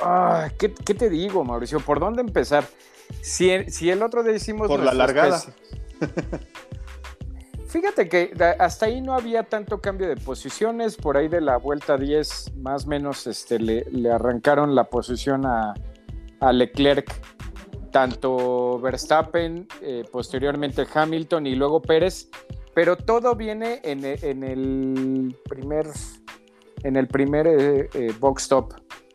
ah, 0.03 0.49
¿qué, 0.59 0.69
te 0.69 1.09
digo, 1.09 1.45
Mauricio? 1.45 1.81
¿Por 1.81 2.01
dónde 2.01 2.21
empezar? 2.21 2.67
Si, 3.23 3.65
si 3.71 3.91
el 3.91 4.03
otro 4.03 4.23
día 4.23 4.35
hicimos... 4.35 4.69
Por 4.69 4.81
la 4.81 4.93
largada. 4.93 5.43
Fíjate 7.69 8.09
que 8.09 8.33
hasta 8.59 8.87
ahí 8.87 9.03
no 9.03 9.13
había 9.13 9.43
tanto 9.43 9.83
cambio 9.83 10.09
de 10.09 10.17
posiciones, 10.17 10.97
por 10.97 11.19
ahí 11.19 11.29
de 11.29 11.43
la 11.43 11.59
vuelta 11.59 11.99
10 11.99 12.57
más 12.57 12.87
o 12.87 12.89
menos 12.89 13.27
este, 13.27 13.59
le, 13.59 14.11
arrancaron 14.11 14.75
la 14.75 14.85
posición 14.85 15.45
a, 15.45 15.75
Leclerc, 16.51 17.13
tanto 17.91 18.79
Verstappen, 18.81 19.69
eh, 19.83 20.05
posteriormente 20.11 20.87
Hamilton 20.93 21.47
y 21.47 21.57
luego 21.57 21.83
Pérez, 21.83 22.31
pero 22.75 22.97
todo 22.97 23.35
viene 23.35 23.81
en, 23.85 24.05
el 24.05 25.37
primer, 25.47 25.89
en 26.85 26.97
el 26.97 27.07
primer 27.07 27.47
eh, 27.49 27.91
eh, 27.93 28.15
box 28.19 28.45
stop. 28.45 28.73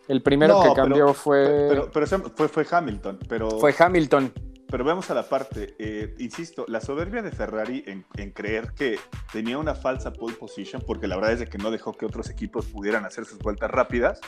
El 0.07 0.21
primero 0.21 0.61
que 0.61 0.73
cambió 0.73 1.13
fue... 1.13 1.67
Pero, 1.69 1.89
pero, 1.91 2.05
fue, 2.05 2.47
fue 2.49 2.67
Hamilton, 2.69 3.19
pero... 3.27 3.49
Fue 3.51 3.73
Hamilton. 3.75 4.31
Pero 4.73 4.85
vemos 4.85 5.11
a 5.11 5.13
la 5.13 5.29
parte, 5.29 5.75
eh, 5.77 6.15
insisto, 6.17 6.65
la 6.67 6.81
soberbia 6.81 7.21
de 7.21 7.29
Ferrari 7.29 7.83
en, 7.85 8.31
creer 8.31 8.71
que 8.75 8.97
tenía 9.31 9.59
una 9.59 9.75
falsa 9.75 10.11
pole 10.11 10.33
position, 10.33 10.81
porque 10.83 11.05
la 11.05 11.15
verdad 11.15 11.33
es 11.33 11.39
de 11.41 11.45
que 11.45 11.59
no 11.59 11.69
dejó 11.69 11.93
que 11.93 12.07
otros 12.07 12.27
equipos 12.31 12.65
pudieran 12.65 13.05
hacer 13.05 13.25
sus 13.25 13.37
vueltas 13.37 13.69
rápidas. 13.69 14.19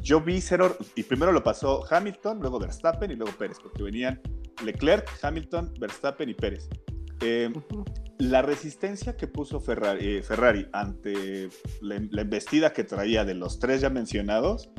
Yo 0.00 0.20
vi 0.20 0.40
cero, 0.40 0.76
y 0.94 1.02
primero 1.02 1.32
lo 1.32 1.42
pasó 1.42 1.84
Hamilton, 1.90 2.38
luego 2.38 2.60
Verstappen 2.60 3.10
y 3.10 3.16
luego 3.16 3.36
Pérez, 3.36 3.58
porque 3.60 3.82
venían 3.82 4.20
Leclerc, 4.64 5.10
Hamilton, 5.20 5.74
Verstappen 5.80 6.28
y 6.28 6.34
Pérez. 6.34 6.68
Eh, 7.20 7.52
la 8.18 8.40
resistencia 8.40 9.16
que 9.16 9.26
puso 9.26 9.58
Ferrari, 9.58 10.18
eh, 10.18 10.22
Ferrari 10.22 10.68
ante 10.72 11.48
la, 11.80 12.00
la, 12.08 12.22
embestida 12.22 12.72
que 12.72 12.84
traía 12.84 13.24
de 13.24 13.34
los 13.34 13.58
tres 13.58 13.80
ya 13.80 13.90
mencionados, 13.90 14.70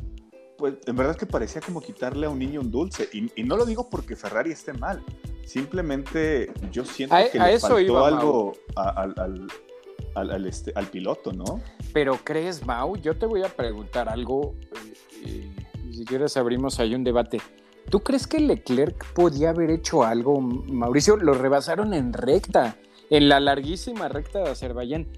pues 0.63 0.75
en 0.85 0.95
verdad 0.95 1.17
que 1.17 1.25
parecía 1.25 1.59
como 1.59 1.81
quitarle 1.81 2.25
a 2.25 2.29
un 2.29 2.39
niño 2.39 2.61
un 2.61 2.71
dulce. 2.71 3.09
Y, 3.11 3.43
no 3.43 3.57
lo 3.57 3.65
digo 3.65 3.89
porque 3.89 4.15
Ferrari 4.15 4.53
esté 4.53 4.71
mal. 4.71 5.03
Simplemente 5.45 6.53
yo 6.71 6.85
siento 6.85 7.17
que 7.29 7.37
le 7.37 7.59
faltó 7.59 8.05
algo 8.05 8.53
al, 8.77 10.45
este, 10.45 10.71
al 10.73 10.85
piloto, 10.85 11.33
¿no? 11.33 11.59
Pero 11.91 12.17
crees, 12.23 12.65
Mau, 12.65 12.95
yo 12.95 13.17
te 13.17 13.25
voy 13.25 13.43
a 13.43 13.49
preguntar 13.49 14.07
algo. 14.07 14.55
Eh, 15.25 15.53
y 15.89 15.95
si 15.95 16.05
quieres 16.05 16.37
abrimos 16.37 16.79
ahí 16.79 16.95
un 16.95 17.03
debate. 17.03 17.41
¿Tú 17.89 17.99
crees 17.99 18.25
que 18.25 18.39
Leclerc 18.39 19.05
podía 19.11 19.49
haber 19.49 19.69
hecho 19.69 20.05
algo, 20.05 20.39
Mauricio? 20.39 21.17
Lo 21.17 21.33
rebasaron 21.33 21.93
en 21.93 22.13
recta, 22.13 22.77
en 23.09 23.27
la 23.27 23.41
larguísima 23.41 24.07
recta 24.07 24.39
de 24.39 24.51
Azerbaiyán. 24.51 25.09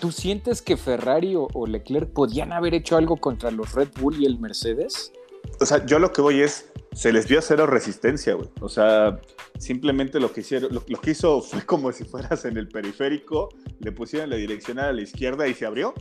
¿Tú 0.00 0.12
sientes 0.12 0.60
que 0.60 0.76
Ferrari 0.76 1.34
o, 1.36 1.66
Leclerc 1.66 2.10
podían 2.10 2.52
haber 2.52 2.74
hecho 2.74 2.96
algo 2.96 3.16
contra 3.16 3.50
los 3.50 3.72
Red 3.72 3.88
Bull 4.00 4.20
y 4.20 4.26
el 4.26 4.38
Mercedes? 4.38 5.12
O 5.60 5.66
sea, 5.66 5.84
yo 5.86 5.98
lo 5.98 6.12
que 6.12 6.20
voy 6.20 6.40
es, 6.40 6.70
se 6.92 7.12
les 7.12 7.28
vio 7.28 7.40
cero 7.40 7.66
resistencia, 7.66 8.34
güey. 8.34 8.48
O 8.60 8.68
sea, 8.68 9.20
simplemente 9.58 10.20
lo 10.20 10.32
que 10.32 10.40
hicieron, 10.40 10.74
lo, 10.74 10.82
que 10.84 11.10
hizo 11.10 11.40
fue 11.40 11.62
como 11.66 11.92
si 11.92 12.04
fueras 12.04 12.44
en 12.44 12.56
el 12.56 12.68
periférico, 12.68 13.48
le 13.78 13.92
pusieron 13.92 14.30
la 14.30 14.36
direccional 14.36 14.86
a 14.86 14.92
la 14.92 15.02
izquierda 15.02 15.46
y 15.46 15.54
se 15.54 15.66
abrió. 15.66 15.94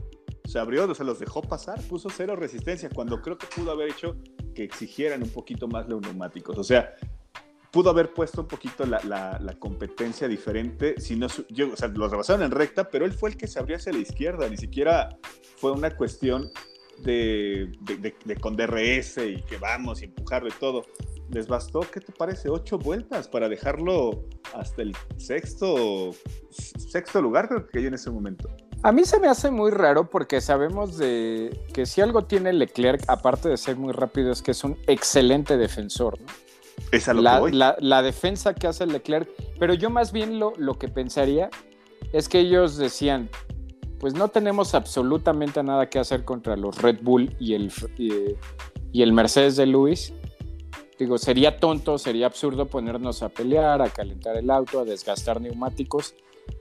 Se 0.46 0.60
abrió, 0.60 0.90
o 0.90 0.94
sea, 0.94 1.06
los 1.06 1.20
dejó 1.20 1.42
pasar, 1.42 1.82
puso 1.88 2.10
cero 2.10 2.36
resistencia, 2.36 2.90
cuando 2.94 3.22
creo 3.22 3.38
que 3.38 3.48
pudo 3.48 3.72
haber 3.72 3.90
hecho 3.90 4.18
que 4.54 4.64
exigieran 4.64 5.24
un 5.24 5.30
poquito 5.30 5.68
más 5.68 5.88
los 5.88 6.02
neumáticos. 6.02 6.58
O 6.58 6.64
sea, 6.64 6.94
pudo 7.74 7.89
haber 7.89 8.13
puesto 8.13 8.42
un 8.42 8.48
poquito 8.48 8.86
la, 8.86 9.01
la, 9.03 9.53
competencia 9.58 10.27
diferente. 10.27 11.01
Si 11.01 11.15
no, 11.15 11.25
yo, 11.50 11.74
o 11.74 11.75
sea, 11.75 11.88
los 11.88 12.12
rebasaron 12.12 12.44
en 12.44 12.51
recta, 12.51 12.88
pero 12.88 13.03
él 13.03 13.12
fue 13.13 13.32
el 13.32 13.36
que 13.36 13.48
se 13.48 13.58
abrió 13.58 13.77
hacia 13.77 13.92
la 13.92 13.98
izquierda. 13.98 14.48
Ni 14.48 14.58
siquiera 14.58 15.18
fue 15.58 15.72
una 15.72 15.89
cuestión 15.98 16.51
de, 17.00 17.72
de, 17.82 18.36
con 18.36 18.56
DRS 18.56 19.18
y 19.18 19.42
que 19.42 19.58
vamos 19.58 20.03
y 20.03 20.06
empujarlo 20.06 20.50
y 20.50 20.53
todo. 20.60 20.86
Les 21.32 21.48
bastó, 21.48 21.80
¿qué 21.80 22.00
te 22.00 22.12
parece? 22.12 22.48
Ocho 22.48 22.77
vueltas 22.77 23.27
para 23.27 23.50
dejarlo 23.50 24.24
hasta 24.53 24.84
el 24.84 24.96
sexto, 25.18 26.12
sexto 26.51 27.24
lugar, 27.24 27.48
creo 27.48 27.65
que 27.65 27.72
cayó 27.72 27.88
en 27.88 27.96
ese 27.96 28.12
momento. 28.12 28.50
A 28.84 28.92
mí 28.92 29.03
se 29.03 29.20
me 29.20 29.27
hace 29.27 29.50
muy 29.50 29.72
raro 29.72 30.12
porque 30.12 30.42
sabemos 30.42 31.00
de 31.00 31.60
que 31.74 31.88
si 31.88 32.01
algo 32.01 32.25
tiene 32.25 32.53
Leclerc, 32.53 33.03
aparte 33.08 33.50
de 33.50 33.58
ser 33.58 33.77
muy 33.77 33.94
rápido, 33.94 34.32
es 34.32 34.44
que 34.44 34.51
es 34.51 34.63
un 34.63 34.77
excelente 34.86 35.58
defensor. 35.58 36.22
¿no? 36.22 36.27
La, 37.13 38.01
defensa 38.01 38.53
que 38.53 38.68
hace 38.68 38.86
Leclerc, 38.86 39.30
pero 39.60 39.74
yo 39.74 39.89
más 39.89 40.12
bien 40.12 40.39
lo, 40.39 40.53
lo 40.58 40.77
que 40.77 40.88
pensaría 40.88 41.50
es 42.12 42.30
que 42.30 42.39
ellos 42.39 42.77
decían, 42.77 43.30
pues 44.03 44.13
no 44.15 44.27
tenemos 44.27 44.75
absolutamente 44.75 45.63
nada 45.63 45.89
que 45.89 45.98
hacer 45.98 46.25
contra 46.25 46.58
los 46.58 46.82
Red 46.82 47.00
Bull 47.01 47.36
y 47.39 47.53
el, 47.53 47.72
y, 47.98 49.01
el 49.01 49.13
Mercedes 49.13 49.56
de 49.56 49.65
Luis. 49.65 50.13
Digo, 51.00 51.18
sería 51.18 51.58
tonto, 51.58 51.98
sería 51.98 52.25
absurdo 52.25 52.68
ponernos 52.68 53.24
a 53.24 53.30
pelear, 53.30 53.82
a 53.82 53.88
calentar 53.88 54.36
el 54.36 54.50
auto, 54.50 54.82
a 54.82 54.84
desgastar 54.84 55.39
neumáticos. 55.39 56.15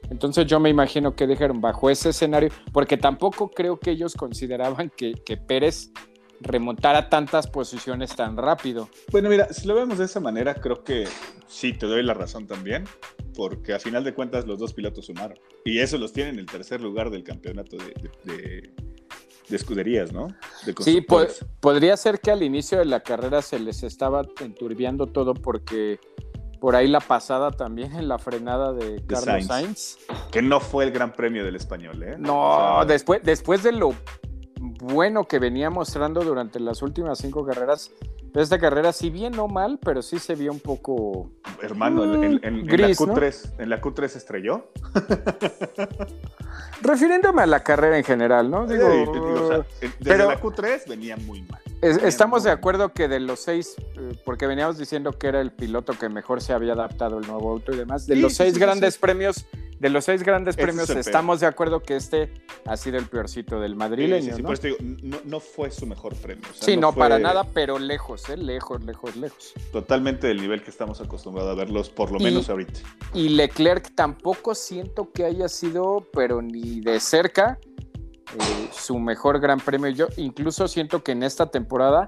Entonces 0.09 0.47
yo 0.47 0.61
me 0.61 0.71
imagino 0.71 1.16
que 1.16 1.26
dijeron 1.26 1.61
bajo 1.61 1.90
ese 1.90 2.11
escenario, 2.11 2.50
porque 2.73 2.97
tampoco 2.97 3.50
creo 3.50 3.76
que 3.78 3.90
ellos 3.90 4.14
consideraban 4.14 4.90
que, 4.97 5.12
que 5.12 5.37
Pérez 5.37 5.90
remontar 6.42 6.96
a 6.96 7.08
tantas 7.08 7.46
posiciones 7.46 8.14
tan 8.14 8.37
rápido. 8.37 8.88
Bueno, 9.11 9.28
mira, 9.28 9.52
si 9.52 9.66
lo 9.66 9.75
vemos 9.75 9.99
de 9.99 10.04
esa 10.04 10.20
manera, 10.20 10.54
creo 10.54 10.82
que 10.84 11.06
sí, 11.46 11.72
te 11.72 11.87
doy 11.87 12.02
la 12.02 12.14
razón 12.14 12.46
también, 12.46 12.84
porque 13.34 13.75
a 13.75 13.78
final 13.78 14.04
de 14.04 14.14
cuentas 14.14 14.46
los 14.46 14.58
dos 14.58 14.72
pilotos 14.72 15.06
sumaron. 15.06 15.38
Y 15.64 15.78
eso 15.78 15.99
los 15.99 16.12
tiene 16.12 16.30
en 16.30 16.38
el 16.38 16.46
tercer 16.46 16.80
lugar 16.80 17.11
del 17.11 17.25
campeonato 17.25 17.76
de, 17.76 18.70
escuderías, 19.50 20.14
¿no? 20.14 20.28
sí, 20.80 21.04
podría 21.61 21.94
ser 21.99 22.20
que 22.20 22.30
al 22.30 22.42
inicio 22.42 22.78
de 22.78 22.87
la 22.87 23.00
carrera 23.00 23.42
se 23.42 23.58
les 23.58 23.82
estaba 23.82 24.22
enturbiando 24.40 25.08
todo 25.08 25.34
porque 25.34 26.00
por 26.58 26.76
ahí 26.76 26.87
la 26.87 27.00
pasada 27.00 27.50
también 27.50 27.92
en 27.92 28.06
la 28.06 28.18
frenada 28.18 28.72
de 28.72 29.02
Carlos 29.04 29.46
Sainz, 29.46 29.99
Que 30.30 30.40
no 30.40 30.61
fue 30.61 30.84
el 30.84 30.92
gran 30.92 31.12
premio 31.12 31.44
del 31.44 31.56
español, 31.56 32.02
¿eh? 32.04 32.14
No, 32.18 32.84
después, 32.87 33.20
después 33.25 33.64
de 33.64 33.72
lo 33.72 33.94
bueno 34.83 35.25
que 35.29 35.39
venía 35.39 35.71
mostrando 35.71 36.23
durante 36.23 36.59
las 36.59 36.83
últimas 36.83 37.19
cinco 37.19 37.47
carreras. 37.47 37.93
Esta 38.35 38.59
carrera, 38.59 38.93
si 38.93 39.11
bien 39.11 39.33
no 39.33 39.47
mal, 39.47 39.79
pero 39.79 40.03
sí 40.03 40.19
se 40.19 40.35
vio 40.35 40.53
un 40.53 40.61
poco. 40.61 41.31
Hermano, 41.61 42.03
en, 42.03 42.41
la 42.67 42.89
Q3, 42.89 43.61
¿en 43.61 43.71
la 43.71 43.81
Q3 43.81 44.17
estrelló? 44.17 44.67
Refiriéndome 46.83 47.43
a 47.43 47.47
la 47.47 47.62
carrera 47.62 47.97
en 47.97 48.05
general, 48.05 48.51
¿no? 48.51 48.67
Digo, 48.67 48.89
desde 50.01 50.19
la 50.19 50.41
Q3 50.41 50.89
venía 50.89 51.17
muy 51.17 51.43
mal. 51.43 51.61
estamos 51.83 52.43
de 52.43 52.51
acuerdo 52.51 52.93
que 52.93 53.07
de 53.07 53.21
los 53.21 53.41
seis, 53.41 53.77
eh, 53.97 54.17
porque 54.25 54.47
veníamos 54.47 54.79
diciendo 54.79 55.12
que 55.12 55.29
era 55.29 55.41
el 55.41 55.53
piloto 55.53 55.93
que 55.93 56.09
mejor 56.09 56.41
se 56.41 56.53
había 56.53 56.73
adaptado 56.73 57.19
al 57.19 57.27
nuevo 57.27 57.51
auto 57.51 57.73
y 57.73 57.77
demás, 57.77 58.07
de 58.07 58.17
los 58.17 58.35
seis 58.35 58.59
grandes 58.59 58.99
premios 58.99 59.47
de 59.83 59.91
los 59.91 60.05
seis 60.05 60.23
grandes 60.23 60.55
premios, 60.55 60.89
estamos 60.91 61.41
de 61.41 61.47
acuerdo 61.47 61.83
que 61.83 61.97
este 61.97 62.33
ha 62.67 62.77
sido 62.77 62.99
el 62.99 63.07
peorcito 63.07 63.59
del 63.59 63.75
madrileño. 63.75 64.37
Sí, 64.37 64.43
sí, 64.61 64.77
¿no? 65.03 65.19
no, 65.25 65.41
fue 65.41 65.73
su 65.73 65.87
mejor 65.87 66.15
premio. 66.15 66.45
sí, 66.55 66.77
no, 66.77 66.95
para 66.95 67.19
nada, 67.19 67.43
pero 67.53 67.81
lejos, 67.81 68.29
¿eh? 68.29 68.37
lejos, 68.37 68.85
lejos, 68.85 69.17
lejos. 69.17 69.53
Totalmente 69.73 70.29
del 70.29 70.41
nivel 70.41 70.62
que 70.62 70.71
estamos 70.71 71.01
acostumbrados 71.01 71.51
a 71.51 71.55
verlos, 71.57 71.91
por 71.91 72.12
lo 72.12 72.21
menos 72.21 72.49
ahorita. 72.49 72.79
Y 73.12 73.31
Leclerc 73.31 73.93
tampoco 73.97 74.55
siento 74.55 75.11
que 75.11 75.25
haya 75.25 75.49
sido, 75.49 76.07
pero 76.12 76.41
ni 76.43 76.81
de 76.81 77.01
cerca, 77.01 77.59
eh, 78.39 78.69
su 78.71 79.01
mejor 79.01 79.41
gran 79.41 79.59
premio. 79.59 79.91
Yo 79.91 80.07
incluso 80.17 80.69
siento 80.69 81.03
que 81.03 81.11
en 81.11 81.25
esta 81.25 81.51
temporada 81.51 82.07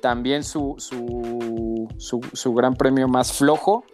también 0.00 0.42
su, 0.42 0.76
su, 0.78 1.86
su, 1.98 2.20
su 2.32 2.54
gran 2.54 2.76
premio 2.76 3.08
más 3.08 3.34
flojo 3.34 3.84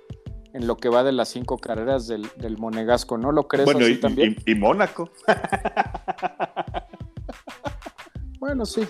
en 0.56 0.66
lo 0.66 0.78
que 0.78 0.88
va 0.88 1.04
de 1.04 1.12
las 1.12 1.28
cinco 1.28 1.58
carreras 1.58 2.06
del, 2.06 2.56
Monegasco, 2.56 3.18
¿no 3.18 3.30
lo 3.30 3.46
crees 3.46 3.68
así 3.68 3.84
y, 3.84 4.00
también? 4.00 4.36
Y, 4.46 4.54
Mónaco. 4.54 5.10
bueno, 8.40 8.64
sí. 8.64 8.88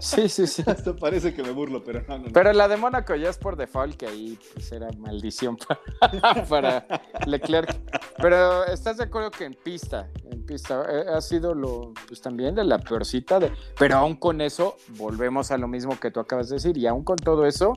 Sí, 0.00 0.30
sí, 0.30 0.46
sí. 0.46 0.64
Esto 0.66 0.96
parece 0.96 1.34
que 1.34 1.42
me 1.42 1.50
burlo, 1.50 1.84
pero 1.84 2.02
no, 2.08 2.18
no, 2.18 2.24
Pero 2.32 2.54
la 2.54 2.68
de 2.68 2.78
Mónaco 2.78 3.14
ya 3.16 3.28
es 3.28 3.36
por 3.36 3.56
default, 3.56 3.96
que 3.96 4.06
ahí 4.06 4.38
pues 4.54 4.72
era 4.72 4.88
maldición 4.96 5.58
para, 6.48 6.86
Leclerc. 7.26 7.76
Pero 8.16 8.64
estás 8.64 8.96
de 8.96 9.04
acuerdo 9.04 9.30
que 9.30 9.44
en 9.44 9.52
pista, 9.52 10.08
en 10.30 10.46
pista, 10.46 10.86
eh, 10.90 11.04
ha 11.14 11.20
sido 11.20 11.54
lo, 11.54 11.92
pues 12.08 12.22
también 12.22 12.54
de 12.54 12.64
la 12.64 12.78
peorcita 12.78 13.38
de. 13.38 13.52
Pero 13.78 13.96
aún 13.96 14.16
con 14.16 14.40
eso, 14.40 14.78
volvemos 14.96 15.50
a 15.50 15.58
lo 15.58 15.68
mismo 15.68 16.00
que 16.00 16.10
tú 16.10 16.20
acabas 16.20 16.48
de 16.48 16.56
decir, 16.56 16.78
y 16.78 16.86
aún 16.86 17.04
con 17.04 17.16
todo 17.16 17.44
eso, 17.44 17.74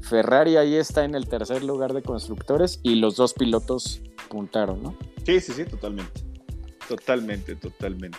Ferrari 0.00 0.56
ahí 0.56 0.76
está 0.76 1.04
en 1.04 1.14
el 1.14 1.28
tercer 1.28 1.64
lugar 1.64 1.92
de 1.92 2.02
constructores 2.02 2.80
y 2.82 2.96
los 2.96 3.16
dos 3.16 3.34
pilotos 3.34 4.02
puntaron, 4.28 4.82
¿no? 4.82 4.96
Sí, 5.24 5.40
sí, 5.40 5.52
sí, 5.52 5.64
totalmente. 5.64 6.22
Totalmente, 6.88 7.56
totalmente. 7.56 8.18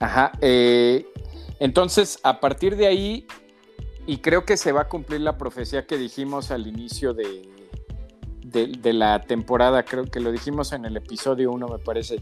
Ajá. 0.00 0.32
Eh, 0.40 1.06
entonces, 1.58 2.18
a 2.22 2.40
partir 2.40 2.76
de 2.76 2.86
ahí, 2.86 3.26
y 4.06 4.18
creo 4.18 4.44
que 4.44 4.56
se 4.56 4.72
va 4.72 4.82
a 4.82 4.88
cumplir 4.88 5.20
la 5.20 5.38
profecía 5.38 5.86
que 5.86 5.96
dijimos 5.96 6.50
al 6.50 6.66
inicio 6.66 7.14
de, 7.14 7.48
de, 8.42 8.92
la 8.92 9.20
temporada, 9.20 9.84
creo 9.84 10.04
que 10.04 10.20
lo 10.20 10.32
dijimos 10.32 10.72
en 10.72 10.84
el 10.84 10.96
episodio 10.96 11.52
1, 11.52 11.68
me 11.68 11.78
parece. 11.78 12.20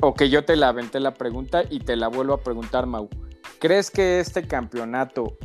O 0.00 0.14
que 0.14 0.30
yo 0.30 0.44
te 0.44 0.56
la 0.56 0.68
aventé 0.68 1.00
la 1.00 1.14
pregunta 1.14 1.64
y 1.68 1.80
te 1.80 1.96
la 1.96 2.08
vuelvo 2.08 2.34
a 2.34 2.42
preguntar, 2.42 2.86
Mau. 2.86 3.08
¿Crees 3.58 3.90
que 3.90 4.20
este 4.20 4.46
campeonato 4.46 5.36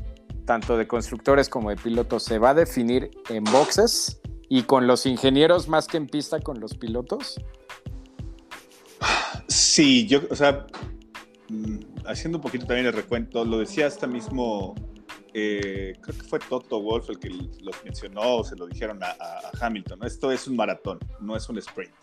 tanto 0.46 0.78
de 0.78 0.88
constructores 0.88 1.50
como 1.50 1.70
de 1.70 1.76
pilotos, 1.76 2.24
se 2.24 2.40
va 2.40 2.52
a 2.52 2.54
definir 2.54 3.12
en 3.30 3.44
boxes 3.44 4.22
y 4.50 4.64
con 4.64 4.88
los 4.88 5.06
ingenieros 5.06 5.68
más 5.68 5.88
que 5.88 5.98
en 5.98 6.08
pista 6.08 6.40
con 6.40 6.60
los 6.60 6.76
pilotos? 6.76 7.40
Sí, 9.48 10.08
yo, 10.08 10.22
o 10.30 10.36
sea, 10.36 10.68
mm, 11.50 11.78
haciendo 12.06 12.38
un 12.38 12.42
poquito 12.42 12.66
también 12.66 12.88
el 12.88 12.94
recuento, 12.94 13.44
lo 13.44 13.60
decía 13.60 13.88
hasta 13.88 14.08
mismo, 14.08 14.76
eh, 15.34 15.94
creo 16.02 16.18
que 16.18 16.24
fue 16.24 16.40
Toto 16.40 16.82
Wolf 16.82 17.10
el 17.10 17.20
que 17.20 17.30
los 17.30 17.84
mencionó, 17.84 18.38
o 18.38 18.44
se 18.44 18.56
lo 18.56 18.68
dijeron 18.68 19.04
a, 19.04 19.16
Hamilton, 19.60 20.06
esto 20.06 20.32
es 20.32 20.48
un 20.48 20.56
maratón, 20.56 21.00
no 21.20 21.36
es 21.36 21.50
un 21.50 21.58
sprint. 21.58 21.94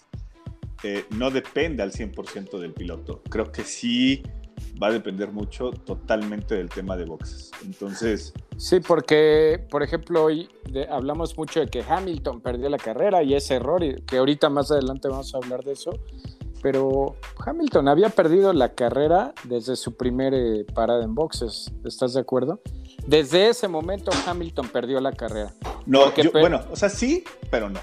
Eh, 0.85 1.05
no 1.11 1.31
depende 1.31 1.83
al 1.83 1.93
100% 1.93 2.59
del 2.59 2.73
piloto. 2.73 3.23
Creo 3.31 3.53
que 3.53 3.63
sí 3.63 4.23
va 4.81 4.89
a 4.89 4.93
depender 4.93 5.31
mucho 5.33 5.71
totalmente 5.71 6.55
del 6.55 6.69
tema 6.69 6.97
de 6.97 7.05
boxes. 7.05 7.51
Entonces... 7.65 8.33
Sí, 8.57 8.81
porque, 8.81 9.65
por 9.71 9.83
ejemplo, 9.83 10.25
hoy 10.25 10.49
hablamos 10.91 11.37
mucho 11.37 11.61
de 11.61 11.67
que 11.69 11.83
Hamilton 11.83 12.41
perdió 12.41 12.69
la 12.69 12.79
carrera 12.79 13.23
y 13.23 13.35
ese 13.35 13.55
error, 13.55 13.83
y 13.83 13.97
que 14.03 14.19
ahorita 14.19 14.49
más 14.51 14.71
adelante 14.71 15.09
vamos 15.09 15.35
a 15.35 15.39
hablar 15.39 15.65
de 15.65 15.73
eso, 15.73 15.91
pero 16.63 17.17
Hamilton 17.45 17.89
había 17.89 18.09
perdido 18.09 18.53
la 18.53 18.75
carrera 18.75 19.35
desde 19.45 19.75
su 19.75 19.97
primer 19.97 20.33
eh, 20.33 20.65
parada 20.73 21.05
en 21.05 21.15
boxes, 21.15 21.73
¿estás 21.85 22.15
de 22.15 22.21
acuerdo? 22.21 22.61
Desde 23.07 23.49
ese 23.49 23.67
momento 23.67 24.13
Hamilton 24.27 24.69
perdió 24.69 25.01
la 25.01 25.13
carrera. 25.13 25.55
No, 25.87 26.13
bueno, 26.33 26.61
o 26.71 26.77
sea, 26.77 26.89
sí, 26.89 27.25
pero 27.51 27.69
no. 27.69 27.81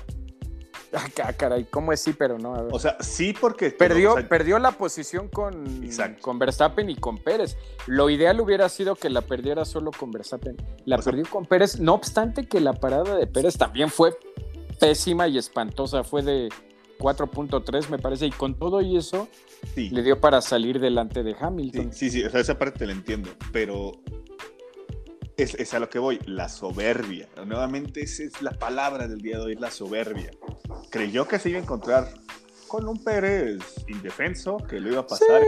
Ah, 1.23 1.33
caray, 1.33 1.65
¿cómo 1.65 1.93
es 1.93 1.99
sí, 1.99 2.13
pero 2.13 2.37
no? 2.39 2.53
O 2.71 2.79
sea, 2.79 2.97
sí 2.99 3.33
porque... 3.39 3.71
Perdió, 3.71 4.15
perdió 4.27 4.57
la 4.59 4.71
posición 4.71 5.27
con, 5.27 5.87
con 6.21 6.39
Verstappen 6.39 6.89
y 6.89 6.95
con 6.95 7.17
Pérez. 7.17 7.57
Lo 7.87 8.09
ideal 8.09 8.39
hubiera 8.39 8.69
sido 8.69 8.95
que 8.95 9.09
la 9.09 9.21
perdiera 9.21 9.65
solo 9.65 9.91
con 9.91 10.11
Verstappen. 10.11 10.55
La 10.85 10.97
perdió 10.97 11.25
con 11.29 11.45
Pérez, 11.45 11.79
no 11.79 11.93
obstante 11.93 12.47
que 12.47 12.59
la 12.59 12.73
parada 12.73 13.15
de 13.17 13.27
Pérez 13.27 13.57
también 13.57 13.89
fue 13.89 14.17
pésima 14.79 15.27
y 15.27 15.37
espantosa, 15.37 16.03
fue 16.03 16.21
de 16.21 16.49
4.3 16.99 17.89
me 17.89 17.97
parece, 17.97 18.27
y 18.27 18.31
con 18.31 18.55
todo 18.55 18.81
y 18.81 18.97
eso 18.97 19.27
le 19.75 20.03
dio 20.03 20.19
para 20.19 20.41
salir 20.41 20.79
delante 20.79 21.23
de 21.23 21.35
Hamilton. 21.39 21.93
Sí, 21.93 22.09
sí, 22.09 22.23
o 22.23 22.29
sea, 22.29 22.41
esa 22.41 22.57
parte 22.57 22.79
te 22.79 22.87
la 22.87 22.93
entiendo, 22.93 23.29
pero 23.51 23.93
es, 25.43 25.73
a 25.73 25.79
lo 25.79 25.89
que 25.89 25.99
voy, 25.99 26.19
la 26.25 26.49
soberbia. 26.49 27.27
Nuevamente 27.45 28.01
esa 28.01 28.23
es 28.23 28.41
la 28.41 28.51
palabra 28.51 29.07
del 29.07 29.19
día 29.19 29.37
de 29.37 29.45
hoy, 29.45 29.55
la 29.55 29.71
soberbia. 29.71 30.31
Creyó 30.89 31.27
que 31.27 31.39
se 31.39 31.49
iba 31.49 31.59
a 31.59 31.61
encontrar 31.61 32.09
con 32.67 32.87
un 32.87 33.03
Pérez 33.03 33.59
indefenso 33.87 34.57
que 34.57 34.79
lo 34.79 34.91
iba 34.91 35.01
a 35.01 35.07
pasar 35.07 35.41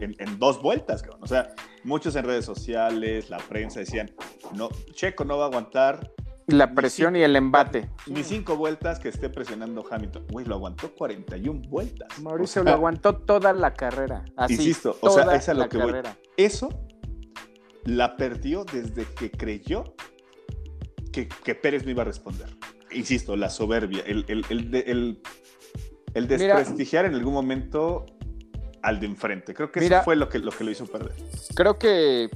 en, 0.00 0.38
dos 0.38 0.62
vueltas. 0.62 1.04
O 1.20 1.26
sea, 1.26 1.54
muchos 1.84 2.16
en 2.16 2.24
redes 2.24 2.44
sociales, 2.44 3.30
la 3.30 3.38
prensa 3.38 3.80
decían, 3.80 4.10
no, 4.54 4.70
Checo 4.94 5.24
no 5.24 5.38
va 5.38 5.44
a 5.44 5.48
aguantar. 5.48 6.12
La 6.46 6.74
presión 6.74 7.14
y 7.14 7.22
el 7.22 7.36
embate. 7.36 7.90
Ni 8.06 8.24
cinco 8.24 8.56
vueltas 8.56 8.98
que 8.98 9.08
esté 9.08 9.28
presionando 9.28 9.84
Hamilton. 9.88 10.26
Uy, 10.32 10.44
lo 10.44 10.56
aguantó 10.56 10.92
41 10.94 11.68
vueltas. 11.68 12.18
Mauricio 12.18 12.64
lo 12.64 12.72
aguantó 12.72 13.16
toda 13.16 13.52
la 13.52 13.74
carrera. 13.74 14.24
Así, 14.36 14.54
insisto, 14.54 14.96
o 15.00 15.10
sea, 15.10 15.34
esa 15.36 15.52
es 15.52 15.58
lo 15.58 15.68
que 15.68 15.78
carrera. 15.78 16.16
Eso 16.36 16.81
la 17.84 18.16
perdió 18.16 18.64
desde 18.64 19.04
que 19.14 19.30
creyó 19.30 19.94
que, 21.12 21.54
Pérez 21.54 21.84
no 21.84 21.90
iba 21.90 22.02
a 22.02 22.06
responder. 22.06 22.48
Insisto, 22.90 23.36
la 23.36 23.50
soberbia, 23.50 24.02
el, 24.06 24.24
el, 24.28 26.26
desprestigiar 26.26 27.04
en 27.04 27.14
algún 27.14 27.34
momento 27.34 28.06
al 28.82 28.98
de 28.98 29.06
enfrente. 29.06 29.54
Creo 29.54 29.70
que 29.70 29.80
eso 29.84 30.02
fue 30.02 30.16
lo 30.16 30.28
que, 30.28 30.38
lo 30.38 30.50
que 30.50 30.64
lo 30.64 30.70
hizo 30.70 30.86
perder. 30.86 31.14
Creo 31.54 31.78
que 31.78 32.30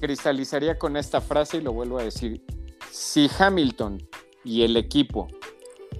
cristalizaría 0.00 0.78
con 0.78 0.96
esta 0.96 1.20
frase 1.20 1.58
y 1.58 1.60
lo 1.60 1.72
vuelvo 1.72 1.98
a 1.98 2.04
decir. 2.04 2.42
Si 2.90 3.30
Hamilton 3.38 4.02
y 4.44 4.62
el 4.62 4.76
equipo 4.76 5.28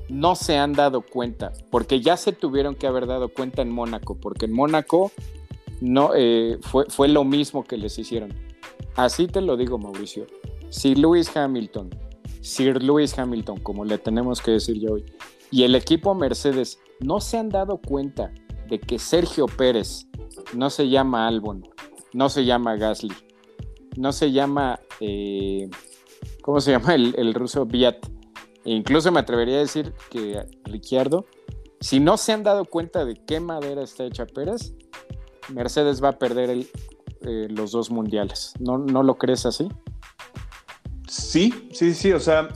no 0.09 0.35
se 0.37 0.57
han 0.57 0.73
dado 0.73 1.02
cuenta, 1.02 1.52
porque 1.71 2.00
ya 2.00 2.16
se 2.16 2.33
tuvieron 2.33 2.75
que 2.75 2.87
haber 2.87 3.07
dado 3.07 3.28
cuenta 3.28 3.61
en 3.62 3.71
Mónaco, 3.71 4.19
porque 4.19 4.47
en 4.47 4.52
Mónaco 4.52 5.12
no, 5.81 6.12
eh, 6.14 6.59
fue, 6.62 6.87
fue 6.88 7.09
lo 7.09 7.25
mismo 7.25 7.64
que 7.64 7.76
les 7.76 7.99
hicieron 7.99 8.46
Así 8.97 9.26
te 9.26 9.41
lo 9.41 9.57
digo, 9.57 9.79
Mauricio. 9.79 10.26
Si 10.71 10.95
Lewis 10.95 11.35
Hamilton, 11.37 11.91
Sir 12.41 12.83
Lewis 12.83 13.19
Hamilton, 13.19 13.59
como 13.61 13.85
le 13.85 13.99
tenemos 13.99 14.41
que 14.41 14.53
decir 14.53 14.81
yo 14.81 14.95
hoy, 14.95 15.05
y 15.50 15.65
el 15.65 15.75
equipo 15.75 16.15
Mercedes 16.15 16.79
no 17.00 17.21
se 17.21 17.38
han 17.38 17.50
dado 17.50 17.79
cuenta 17.79 18.33
de 18.69 18.81
que 18.81 18.99
Sergio 18.99 19.47
Pérez 19.47 20.07
no 20.55 20.71
se 20.71 20.88
llama 20.88 21.29
Albon, 21.29 21.69
no 22.12 22.29
se 22.29 22.45
llama 22.45 22.76
Gasly, 22.76 23.15
no 23.97 24.12
se 24.12 24.33
llama, 24.33 24.81
eh, 25.00 25.69
¿cómo 26.43 26.61
se 26.61 26.73
llama 26.73 26.95
el, 26.95 27.35
ruso 27.35 27.67
Viat? 27.67 28.07
E 28.65 28.73
incluso 28.73 29.13
me 29.13 29.21
atrevería 29.21 29.56
a 29.56 29.61
decir 29.61 29.93
que 30.11 30.47
Ricciardo, 30.65 31.26
si 31.80 32.00
no 32.00 32.17
se 32.17 32.32
han 32.32 32.43
dado 32.43 32.65
cuenta 32.65 33.04
de 33.04 33.15
qué 33.15 33.41
madera 33.41 33.82
está 33.82 34.04
hecha 34.04 34.26
Pérez, 34.26 34.75
Mercedes 35.52 36.02
va 36.02 36.09
a 36.11 36.19
perder 36.19 36.50
el 36.50 36.69
eh, 37.26 37.49
los 37.50 37.73
dos 37.73 37.91
mundiales. 37.91 38.54
¿No, 38.58 38.78
¿No 38.78 39.02
lo 39.02 39.19
crees 39.19 39.47
así? 39.47 39.69
Sí, 41.08 41.69
sí, 41.73 41.95
sí, 41.95 42.12
o 42.12 42.21
sea... 42.21 42.49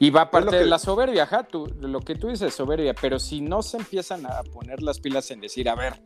Y 0.00 0.10
va 0.10 0.22
a 0.22 0.30
parte 0.30 0.54
de 0.54 0.66
la 0.66 0.78
soberbia, 0.78 1.24
ajá, 1.24 1.42
tú, 1.42 1.66
lo 1.80 2.00
que 2.00 2.14
tú 2.14 2.28
dices, 2.28 2.54
soberbia, 2.54 2.94
pero 2.94 3.18
si 3.18 3.40
no 3.40 3.62
se 3.62 3.78
empiezan 3.78 4.26
a 4.26 4.44
poner 4.44 4.80
las 4.80 5.00
pilas 5.00 5.28
en 5.32 5.40
decir, 5.40 5.68
a 5.68 5.74
ver, 5.74 6.00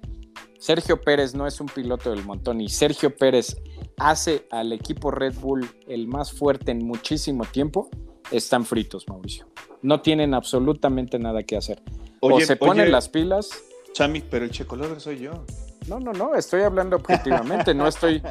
Sergio 0.58 1.00
Pérez 1.00 1.35
no 1.35 1.46
es 1.46 1.61
un 1.61 1.66
piloto 1.66 2.11
del 2.11 2.24
montón 2.24 2.62
y 2.62 2.70
Sergio 2.70 3.14
Pérez 3.14 3.61
hace 3.98 4.46
al 4.50 4.72
equipo 4.72 5.11
Red 5.11 5.35
Bull 5.40 5.68
el 5.87 6.06
más 6.06 6.32
fuerte 6.32 6.70
en 6.70 6.87
muchísimo 6.87 7.44
tiempo, 7.44 7.90
están 8.30 8.64
fritos, 8.64 9.06
Mauricio. 9.08 9.46
No 9.82 10.00
tienen 10.00 10.32
absolutamente 10.32 11.18
nada 11.18 11.42
que 11.42 11.56
hacer. 11.56 11.82
o 12.20 12.40
se 12.40 12.56
ponen 12.56 12.92
las 12.92 13.08
pilas. 13.08 13.50
Chami, 13.92 14.22
pero 14.22 14.44
el 14.44 14.50
checolor 14.50 14.98
soy 15.00 15.18
yo. 15.18 15.44
No, 15.86 15.98
no, 16.00 16.12
no, 16.12 16.34
estoy 16.34 16.62
hablando 16.62 16.96
objetivamente, 16.96 17.74
no 17.74 17.86
estoy, 17.86 18.22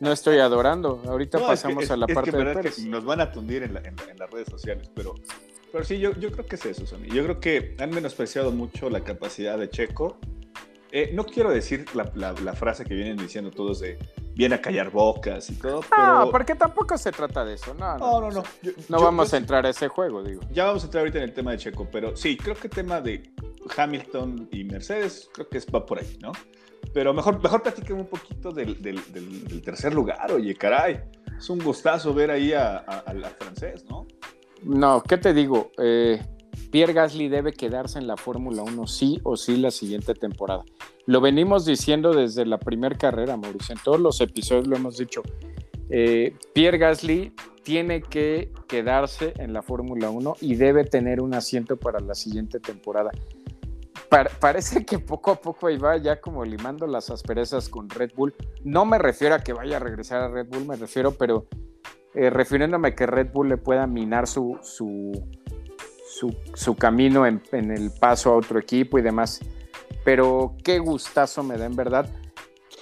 no 0.00 0.12
estoy 0.12 0.38
adorando. 0.38 1.02
Ahorita 1.06 1.38
pasamos 1.38 1.90
a 1.90 1.96
la 1.96 2.06
parte 2.06 2.30
de 2.30 2.54
Pérez. 2.54 2.78
nos 2.84 3.04
van 3.04 3.20
a 3.20 3.30
tundir 3.30 3.62
en, 3.62 3.74
las 3.74 4.30
redes 4.30 4.48
sociales, 4.48 4.90
pero, 4.94 5.14
pero 5.72 5.84
sí, 5.84 5.98
yo, 5.98 6.12
yo 6.12 6.30
creo 6.30 6.46
que 6.46 6.56
es 6.56 6.66
eso, 6.66 6.86
Sony. 6.86 7.06
Yo 7.12 7.22
creo 7.24 7.40
que 7.40 7.76
han 7.78 7.90
menospreciado 7.90 8.52
mucho 8.52 8.90
la 8.90 9.00
capacidad 9.00 9.58
de 9.58 9.70
Checo. 9.70 10.18
Eh, 10.92 11.10
no 11.14 11.24
quiero 11.24 11.50
decir 11.50 11.86
la, 11.94 12.54
frase 12.54 12.84
que 12.84 12.94
vienen 12.94 13.16
diciendo 13.16 13.52
todos 13.52 13.78
de 13.78 13.96
viene 14.34 14.56
a 14.56 14.60
callar 14.60 14.90
bocas 14.90 15.48
y 15.50 15.54
todo. 15.54 15.82
No, 15.96 16.30
porque 16.30 16.56
tampoco 16.56 16.98
se 16.98 17.12
trata 17.12 17.44
de 17.44 17.54
eso. 17.54 17.74
No, 17.74 17.96
no, 17.98 18.20
no. 18.20 18.30
No, 18.30 18.42
no, 18.88 19.00
vamos 19.00 19.32
a 19.32 19.36
entrar 19.36 19.64
a 19.66 19.70
ese 19.70 19.86
juego, 19.86 20.22
digo. 20.22 20.40
Ya 20.50 20.64
vamos 20.64 20.82
a 20.82 20.86
entrar 20.86 21.02
ahorita 21.02 21.18
en 21.18 21.24
el 21.24 21.32
tema 21.32 21.52
de 21.52 21.58
Checo, 21.58 21.88
pero 21.90 22.16
sí, 22.16 22.36
creo 22.36 22.56
que 22.56 22.66
el 22.66 22.72
tema 22.72 23.00
de 23.00 23.30
Hamilton 23.76 24.48
y 24.50 24.64
Mercedes, 24.64 25.28
creo 25.32 25.48
que 25.48 25.60
va 25.72 25.86
por 25.86 26.00
ahí, 26.00 26.18
¿no? 26.20 26.32
Pero 26.92 27.14
mejor, 27.14 27.40
mejor 27.42 27.62
platiquen 27.62 27.96
un 27.96 28.06
poquito 28.06 28.50
del, 28.50 28.76
tercer 29.64 29.94
lugar, 29.94 30.32
oye, 30.32 30.54
caray. 30.54 31.00
Es 31.38 31.48
un 31.48 31.58
gustazo 31.58 32.12
ver 32.12 32.30
ahí 32.30 32.52
al 32.52 33.24
francés, 33.38 33.84
¿no? 33.88 34.06
No, 34.62 35.02
¿qué 35.02 35.16
te 35.16 35.32
digo? 35.32 35.70
Eh, 35.78 36.20
Pierre 36.70 36.92
Gasly 36.92 37.28
debe 37.28 37.52
quedarse 37.52 37.98
en 37.98 38.06
la 38.06 38.16
Fórmula 38.16 38.62
1 38.62 38.86
sí 38.86 39.20
o 39.22 39.36
sí 39.36 39.56
la 39.56 39.70
siguiente 39.70 40.14
temporada. 40.14 40.64
Lo 41.06 41.20
venimos 41.20 41.64
diciendo 41.64 42.12
desde 42.12 42.44
la 42.44 42.58
primera 42.58 42.96
carrera, 42.96 43.36
Mauricio. 43.36 43.74
En 43.74 43.80
todos 43.82 44.00
los 44.00 44.20
episodios 44.20 44.66
lo 44.66 44.76
hemos 44.76 44.98
dicho. 44.98 45.22
Eh, 45.88 46.36
Pierre 46.52 46.78
Gasly 46.78 47.32
tiene 47.62 48.02
que 48.02 48.52
quedarse 48.68 49.32
en 49.38 49.52
la 49.52 49.62
Fórmula 49.62 50.10
1 50.10 50.36
y 50.40 50.54
debe 50.54 50.84
tener 50.84 51.20
un 51.20 51.34
asiento 51.34 51.76
para 51.76 52.00
la 52.00 52.14
siguiente 52.14 52.60
temporada 52.60 53.10
parece 54.10 54.84
que 54.84 54.98
poco 54.98 55.30
a 55.30 55.36
poco 55.36 55.68
ahí 55.68 55.78
va 55.78 55.96
ya 55.96 56.20
como 56.20 56.44
limando 56.44 56.86
las 56.86 57.10
asperezas 57.10 57.68
con 57.68 57.88
Red 57.88 58.10
Bull. 58.16 58.34
No 58.64 58.84
me 58.84 58.98
refiero 58.98 59.34
a 59.34 59.40
que 59.40 59.52
vaya 59.52 59.76
a 59.76 59.80
regresar 59.80 60.22
a 60.22 60.28
Red 60.28 60.48
Bull, 60.48 60.66
me 60.66 60.76
refiero, 60.76 61.12
pero 61.12 61.46
eh, 62.14 62.28
refiriéndome 62.28 62.88
a 62.88 62.94
que 62.94 63.06
Red 63.06 63.30
Bull 63.32 63.48
le 63.48 63.56
pueda 63.56 63.86
minar 63.86 64.26
su, 64.26 64.58
su, 64.62 65.12
su, 66.54 66.76
camino 66.76 67.24
en, 67.26 67.40
el 67.52 67.92
paso 67.92 68.32
a 68.32 68.36
otro 68.36 68.58
equipo 68.58 68.98
y 68.98 69.02
demás. 69.02 69.40
Pero 70.04 70.56
qué 70.64 70.78
gustazo 70.78 71.42
me 71.42 71.56
da 71.56 71.66
en 71.66 71.76
verdad 71.76 72.08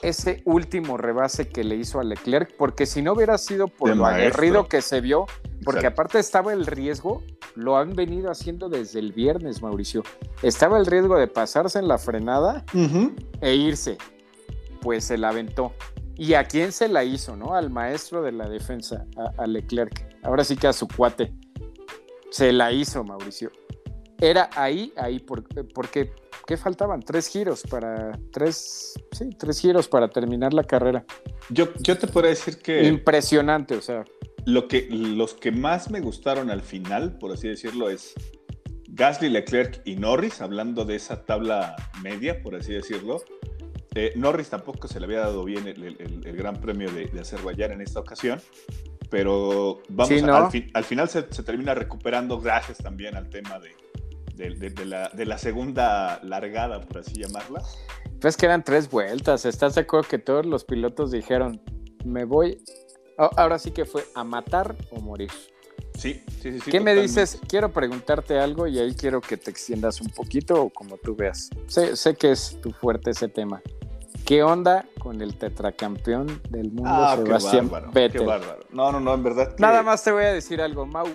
ese 0.01 0.43
último 0.45 0.97
rebase 0.97 1.49
que 1.49 1.65
le 1.65 1.75
hizo 1.75 1.99
a 2.01 2.05
Leclerc, 2.05 2.55
porque 2.57 2.87
si 2.87 3.03
no 3.03 3.13
hubiera 3.13 3.37
sido 3.37 3.69
por 3.69 3.95
lo 3.97 4.07
aguerrido 4.07 4.69
que 4.69 4.81
se 4.81 5.01
vio, 5.01 5.27
porque 5.65 5.87
aparte 5.87 6.19
estaba 6.19 6.53
el 6.53 6.67
riesgo, 6.67 7.23
lo 7.55 7.77
han 7.77 7.95
venido 7.95 8.31
haciendo 8.31 8.69
desde 8.69 9.01
el 9.01 9.13
viernes, 9.13 9.63
Mauricio. 9.63 10.03
Estaba 10.43 10.79
el 10.79 10.87
riesgo 10.87 11.19
de 11.19 11.27
pasarse 11.27 11.79
en 11.79 11.89
la 11.89 11.99
frenada 11.99 12.65
e 13.41 13.55
irse. 13.55 13.99
Pues 14.81 15.05
se 15.05 15.19
la 15.19 15.31
aventó. 15.31 15.73
¿Y 16.17 16.35
a 16.35 16.45
quién 16.45 16.73
se 16.73 16.89
la 16.89 17.05
hizo, 17.05 17.37
no? 17.37 17.55
Al 17.55 17.71
maestro 17.71 18.23
de 18.23 18.33
la 18.33 18.49
defensa, 18.49 19.07
a, 19.37 19.47
Leclerc. 19.47 20.17
Ahora 20.23 20.45
sí 20.45 20.57
que 20.57 20.67
a 20.67 20.73
su 20.73 20.89
cuate. 20.89 21.33
Se 22.31 22.53
la 22.53 22.73
hizo, 22.73 23.05
Mauricio. 23.05 23.51
Era 24.21 24.51
ahí, 24.57 24.93
ahí, 24.97 25.21
porque 25.21 26.13
¿qué 26.45 26.57
faltaban? 26.57 27.03
Tres 27.03 27.29
giros 27.29 27.63
para. 27.63 28.19
Tres. 28.33 28.95
Sí, 29.13 29.31
tres 29.39 29.61
giros 29.61 29.87
para 29.87 30.09
terminar 30.09 30.53
la 30.55 30.65
carrera. 30.65 31.05
Yo, 31.51 31.73
yo 31.81 31.97
te 31.97 32.09
podría 32.09 32.31
decir 32.31 32.59
que. 32.59 32.85
Impresionante, 32.85 33.77
o 33.77 33.81
sea. 33.81 34.05
Lo 34.49 34.67
que, 34.67 34.89
los 34.91 35.35
que 35.35 35.53
más 35.53 35.91
me 35.91 36.01
gustaron 36.01 36.49
al 36.49 36.63
final, 36.63 37.19
por 37.19 37.33
así 37.33 37.49
decirlo, 37.49 37.91
es 37.91 38.15
Gasly, 38.89 39.29
Leclerc 39.29 39.83
y 39.85 39.97
Norris, 39.97 40.41
hablando 40.41 40.87
de 40.87 40.97
esa 40.97 41.27
tabla 41.27 41.77
media, 42.03 42.43
por 42.43 42.55
así 42.55 42.73
decirlo. 42.73 43.23
Eh, 43.95 44.15
Norris 44.17 44.49
tampoco 44.49 44.89
se 44.89 45.01
le 45.01 45.05
había 45.05 45.21
dado 45.21 45.45
bien 45.45 45.67
el, 45.67 46.35
Gran 46.35 46.63
Premio 46.63 46.91
de, 46.91 47.09
de, 47.09 47.21
Azerbaiyán 47.21 47.73
en 47.73 47.83
esta 47.83 48.01
ocasión, 48.01 48.41
pero 49.11 49.83
vamos 49.91 50.23
al, 50.73 50.85
final 50.85 51.11
se, 51.11 51.23
termina 51.25 51.75
recuperando 51.75 52.41
gracias 52.41 52.79
también 52.79 53.17
al 53.17 53.29
tema 53.29 53.59
de, 53.59 54.55
de 54.55 55.27
la, 55.27 55.37
segunda 55.37 56.21
largada, 56.23 56.81
por 56.81 57.01
así 57.01 57.21
llamarla. 57.21 57.63
Pues 58.19 58.39
que 58.39 58.47
eran 58.47 58.65
tres 58.65 58.89
vueltas. 58.89 59.45
¿Estás 59.45 59.75
de 59.75 59.83
acuerdo 59.83 60.09
que 60.09 60.19
todos 60.19 60.47
los 60.47 60.65
pilotos 60.65 61.11
dijeron, 61.11 61.61
me 62.07 62.25
voy? 62.25 62.63
Ahora 63.19 63.59
sí 63.59 63.73
que 63.73 63.85
fue 63.85 64.05
a 64.15 64.25
matar 64.25 64.77
o 64.91 65.01
morir. 65.01 65.31
Sí, 65.99 66.23
sí, 66.41 66.61
sí. 66.61 66.71
¿Qué 66.71 66.79
me 66.81 66.95
dices? 66.95 67.41
Quiero 67.49 67.73
preguntarte 67.73 68.39
algo 68.39 68.67
y 68.69 68.79
ahí 68.79 68.95
quiero 68.95 69.21
que 69.21 69.37
te 69.37 69.51
extiendas 69.51 70.01
un 70.01 70.09
poquito 70.09 70.63
o 70.63 70.71
como 70.71 70.97
tú 70.97 71.17
veas. 71.17 71.51
Sé, 71.67 71.97
sé 71.97 72.15
que 72.15 72.31
es 72.31 72.61
tu 72.61 72.71
fuerte 72.71 73.11
ese 73.11 73.29
tema. 73.29 73.61
¿Qué 74.25 74.43
onda 74.45 74.85
con 75.01 75.21
el 75.23 75.37
tetracampeón 75.37 76.41
del 76.51 76.71
mundo, 76.71 76.93
Ah, 76.95 77.17
Sebastián 77.17 77.67
qué 77.67 77.73
bárbaro, 77.73 77.93
Vettel? 77.93 78.21
qué 78.21 78.27
bárbaro. 78.27 78.61
No, 78.71 78.93
no, 78.93 79.01
no, 79.01 79.15
en 79.15 79.23
verdad. 79.25 79.55
que- 79.57 79.63
Nada 79.63 79.83
más 79.83 80.05
te 80.05 80.13
voy 80.13 80.25
a 80.25 80.33
decir 80.33 80.61
algo, 80.61 80.87
Mau, 80.87 81.07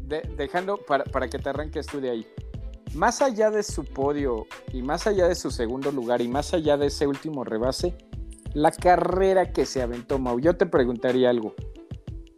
de- 0.00 0.22
dejando 0.36 0.78
para, 0.78 1.04
para 1.04 1.28
que 1.28 1.38
te 1.38 1.48
arranques 1.50 1.86
tú 1.86 2.00
de 2.00 2.10
ahí. 2.10 2.26
Más 2.94 3.20
allá 3.20 3.50
de 3.50 3.62
su 3.62 3.84
podio 3.84 4.46
y 4.72 4.82
más 4.82 5.06
allá 5.06 5.28
de 5.28 5.34
su 5.34 5.50
segundo 5.50 5.92
lugar 5.92 6.22
y 6.22 6.28
más 6.28 6.54
allá 6.54 6.76
de 6.78 6.86
ese 6.86 7.06
último 7.06 7.44
rebase, 7.44 7.94
la 8.54 8.70
carrera 8.70 9.52
que 9.52 9.66
se 9.66 9.82
aventó 9.82 10.18
Mau, 10.18 10.38
yo 10.40 10.56
te 10.56 10.66
preguntaría 10.66 11.30
algo. 11.30 11.54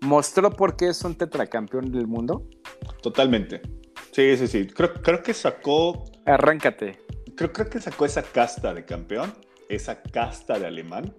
¿Mostró 0.02 0.50
por 0.50 0.76
qué 0.76 0.88
es 0.88 1.02
un 1.04 1.14
tetracampeón 1.14 1.92
del 1.92 2.06
mundo? 2.06 2.48
Totalmente. 3.02 3.60
Sí, 4.12 4.36
sí, 4.36 4.46
sí. 4.46 4.66
Creo, 4.66 4.94
creo 4.94 5.22
que 5.22 5.34
sacó. 5.34 6.04
Arráncate. 6.26 6.98
Creo, 7.36 7.52
creo 7.52 7.68
que 7.68 7.80
sacó 7.80 8.04
esa 8.06 8.22
casta 8.22 8.74
de 8.74 8.84
campeón, 8.84 9.32
esa 9.68 10.02
casta 10.02 10.58
de 10.58 10.66
alemán. 10.66 11.14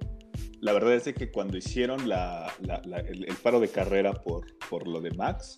La 0.59 0.73
verdad 0.73 0.93
es 0.93 1.05
de 1.05 1.13
que 1.13 1.31
cuando 1.31 1.57
hicieron 1.57 2.07
la- 2.09 2.51
la- 2.61 2.81
la- 2.85 2.99
el, 2.99 3.25
el 3.27 3.35
paro 3.35 3.59
de 3.59 3.67
carrera 3.69 4.13
por, 4.13 4.45
por 4.69 4.87
lo 4.87 4.99
de 5.01 5.11
Max, 5.11 5.57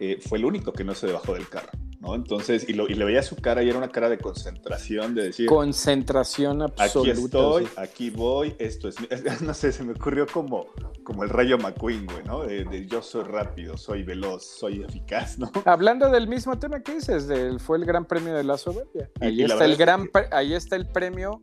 eh, 0.00 0.18
fue 0.26 0.38
el 0.38 0.44
único 0.44 0.72
que 0.72 0.84
no 0.84 0.94
se 0.94 1.10
bajó 1.12 1.34
del 1.34 1.48
carro, 1.48 1.70
¿no? 2.04 2.14
Entonces, 2.14 2.68
y, 2.68 2.74
lo, 2.74 2.88
y 2.88 2.94
le 2.94 3.04
veía 3.04 3.22
su 3.22 3.36
cara 3.36 3.62
y 3.62 3.68
era 3.68 3.78
una 3.78 3.88
cara 3.88 4.08
de 4.08 4.18
concentración, 4.18 5.14
de 5.14 5.24
decir, 5.24 5.46
Concentración 5.46 6.62
aquí 6.62 6.74
absoluta. 6.82 7.22
estoy, 7.38 7.64
sí. 7.66 7.72
aquí 7.76 8.10
voy, 8.10 8.54
esto 8.58 8.88
es, 8.88 9.00
mi-". 9.00 9.08
no 9.40 9.54
sé, 9.54 9.72
se 9.72 9.82
me 9.82 9.92
ocurrió 9.92 10.26
como, 10.26 10.66
como 11.02 11.24
el 11.24 11.30
rayo 11.30 11.58
McQueen, 11.58 12.06
güey, 12.06 12.24
¿no? 12.24 12.42
De, 12.44 12.64
de 12.64 12.86
yo 12.86 13.02
soy 13.02 13.24
rápido, 13.24 13.76
soy 13.76 14.02
veloz, 14.02 14.44
soy 14.44 14.82
eficaz, 14.82 15.38
¿no? 15.38 15.50
Hablando 15.64 16.10
del 16.10 16.28
mismo 16.28 16.58
tema 16.58 16.80
que 16.80 16.94
dices, 16.94 17.26
del, 17.26 17.58
fue 17.60 17.78
el 17.78 17.84
Gran 17.84 18.04
Premio 18.04 18.34
de 18.34 18.44
la 18.44 18.58
Soberbia. 18.58 19.10
Ahí, 19.20 19.40
y 19.40 19.44
está 19.44 19.64
el 19.64 19.76
gran, 19.76 20.08
que- 20.08 20.28
ahí 20.30 20.54
está 20.54 20.76
el 20.76 20.86
premio 20.86 21.40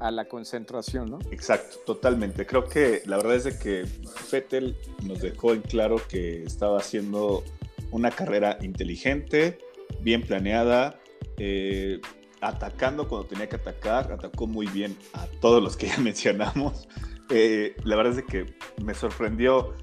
a 0.00 0.10
la 0.10 0.26
concentración, 0.26 1.10
¿no? 1.10 1.18
Exacto, 1.30 1.76
totalmente. 1.86 2.46
Creo 2.46 2.64
que 2.64 3.02
la 3.06 3.16
verdad 3.16 3.36
es 3.36 3.44
de 3.44 3.58
que 3.58 3.86
Vettel 4.30 4.76
nos 5.04 5.20
dejó 5.20 5.52
en 5.54 5.62
claro 5.62 5.96
que 6.08 6.42
estaba 6.42 6.78
haciendo 6.78 7.42
una 7.90 8.10
carrera 8.10 8.58
inteligente, 8.60 9.58
bien 10.00 10.22
planeada, 10.22 11.00
eh, 11.38 12.00
atacando 12.40 13.08
cuando 13.08 13.26
tenía 13.28 13.48
que 13.48 13.56
atacar, 13.56 14.12
atacó 14.12 14.46
muy 14.46 14.66
bien 14.66 14.96
a 15.14 15.26
todos 15.40 15.62
los 15.62 15.76
que 15.76 15.86
ya 15.88 15.98
mencionamos. 15.98 16.88
Eh, 17.30 17.74
la 17.84 17.96
verdad 17.96 18.18
es 18.18 18.24
que 18.24 18.54
me 18.82 18.94
sorprendió 18.94 19.74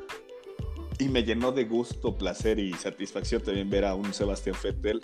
y 1.00 1.10
me 1.10 1.24
llenó 1.24 1.52
de 1.52 1.66
gusto, 1.66 2.16
placer 2.18 2.60
y 2.60 2.74
satisfacción 2.74 3.42
también 3.42 3.70
ver 3.70 3.86
a 3.86 3.96
un 3.96 4.14
Sebastián 4.14 4.56
Vettel 4.64 5.02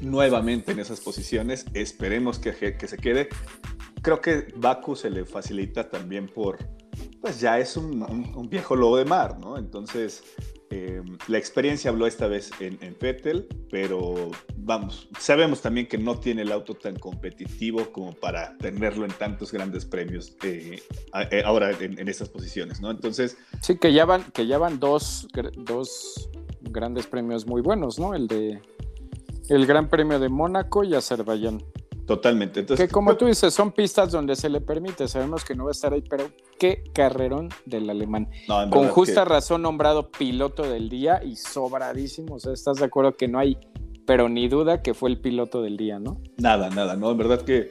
nuevamente 0.00 0.72
en 0.72 0.78
esas 0.78 1.00
posiciones. 1.00 1.64
Esperemos 1.74 2.38
que, 2.38 2.76
que 2.76 2.86
se 2.86 2.96
quede. 2.96 3.28
Creo 4.02 4.20
que 4.20 4.52
Baku 4.56 4.94
se 4.96 5.10
le 5.10 5.24
facilita 5.24 5.88
también 5.90 6.26
por, 6.28 6.58
pues 7.20 7.40
ya 7.40 7.58
es 7.58 7.76
un- 7.76 8.02
un 8.02 8.48
viejo 8.48 8.76
lobo 8.76 8.96
de 8.96 9.04
mar, 9.04 9.38
¿no? 9.38 9.58
Entonces, 9.58 10.22
eh, 10.74 11.02
la 11.28 11.36
experiencia 11.36 11.90
habló 11.90 12.06
esta 12.06 12.28
vez 12.28 12.50
en, 12.58 12.78
en 12.80 12.96
pero 13.70 14.30
vamos, 14.56 15.06
sabemos 15.18 15.60
también 15.60 15.86
que 15.86 15.98
no 15.98 16.18
tiene 16.18 16.42
el 16.42 16.50
auto 16.50 16.72
tan 16.72 16.98
competitivo 16.98 17.92
como 17.92 18.14
para 18.14 18.56
tenerlo 18.56 19.04
en 19.04 19.10
tantos 19.10 19.52
grandes 19.52 19.84
premios 19.84 20.34
eh, 20.42 20.82
eh, 21.30 21.42
ahora 21.44 21.72
en, 21.72 21.98
en 21.98 22.08
estas 22.08 22.30
posiciones, 22.30 22.80
¿no? 22.80 22.90
Entonces, 22.90 23.36
Sí, 23.60 23.76
que 23.76 23.92
ya 23.92 24.06
van, 24.06 24.24
que 24.32 24.46
ya 24.46 24.58
dos, 24.70 25.28
dos 25.58 26.30
grandes 26.62 27.06
premios 27.06 27.46
muy 27.46 27.60
buenos, 27.60 27.98
¿no? 27.98 28.14
El 28.14 28.26
de 28.26 28.62
el 29.50 29.66
Gran 29.66 29.90
Premio 29.90 30.18
de 30.18 30.30
Mónaco 30.30 30.84
y 30.84 30.94
Azerbaiyán. 30.94 31.62
Totalmente. 32.06 32.60
Entonces, 32.60 32.86
Que 32.86 32.92
como 32.92 33.16
tú 33.16 33.26
dices, 33.26 33.52
son 33.54 33.72
pistas 33.72 34.10
donde 34.12 34.36
se 34.36 34.48
le 34.48 34.60
permite, 34.60 35.06
sabemos 35.08 35.44
que 35.44 35.54
no 35.54 35.64
va 35.64 35.70
a 35.70 35.72
estar 35.72 35.92
ahí, 35.92 36.02
pero 36.08 36.30
qué 36.58 36.82
carrerón 36.94 37.48
del 37.64 37.88
alemán. 37.90 38.28
no, 38.48 38.68
Con 38.70 38.88
justa 38.88 39.22
que- 39.24 39.28
razón 39.30 39.62
nombrado 39.62 40.10
piloto 40.10 40.62
del 40.62 40.88
día 40.88 41.22
y 41.24 41.36
sobradísimo. 41.36 42.34
O 42.36 42.38
sea, 42.40 42.52
¿estás 42.52 42.78
de 42.78 42.84
acuerdo 42.86 43.16
que 43.16 43.28
no 43.28 43.38
hay, 43.38 43.56
pero 44.06 44.28
ni 44.28 44.48
duda 44.48 44.82
que 44.82 44.94
fue 44.94 45.10
el 45.10 45.20
piloto 45.20 45.62
del 45.62 45.76
día, 45.76 45.98
¿no? 45.98 46.20
Nada, 46.38 46.70
nada, 46.70 46.96
no, 46.96 47.10
en 47.10 47.18
verdad 47.18 47.42
que 47.42 47.68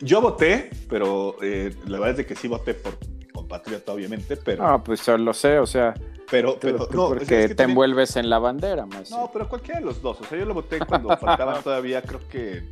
yo 0.00 0.20
voté, 0.20 0.70
pero 0.88 1.36
eh, 1.42 1.74
la 1.86 1.98
verdad 1.98 2.20
es 2.20 2.26
que 2.26 2.36
sí 2.36 2.46
voté 2.46 2.74
por 2.74 2.98
mi 3.18 3.24
compatriota, 3.26 3.92
obviamente, 3.92 4.36
pero, 4.36 4.64
Ah, 4.66 4.82
pues 4.84 5.04
yo 5.06 5.16
lo 5.16 5.32
sé, 5.32 5.58
o 5.58 5.66
sea, 5.66 5.94
pero, 6.30 6.56
pero 6.60 6.86
no, 6.92 7.08
porque 7.08 7.24
es- 7.24 7.30
es 7.30 7.36
que 7.42 7.48
te 7.48 7.54
también- 7.54 7.70
envuelves 7.70 8.16
en 8.16 8.28
la 8.30 8.38
bandera, 8.38 8.86
maestro. 8.86 9.16
No, 9.18 9.30
pero 9.32 9.48
cualquiera 9.48 9.80
de 9.80 9.86
los 9.86 10.00
dos, 10.02 10.20
o 10.20 10.24
sea, 10.24 10.38
yo 10.38 10.44
lo 10.44 10.54
voté 10.54 10.78
cuando 10.78 11.08
faltaban 11.18 11.62
todavía, 11.62 12.02
creo 12.02 12.20
que 12.28 12.70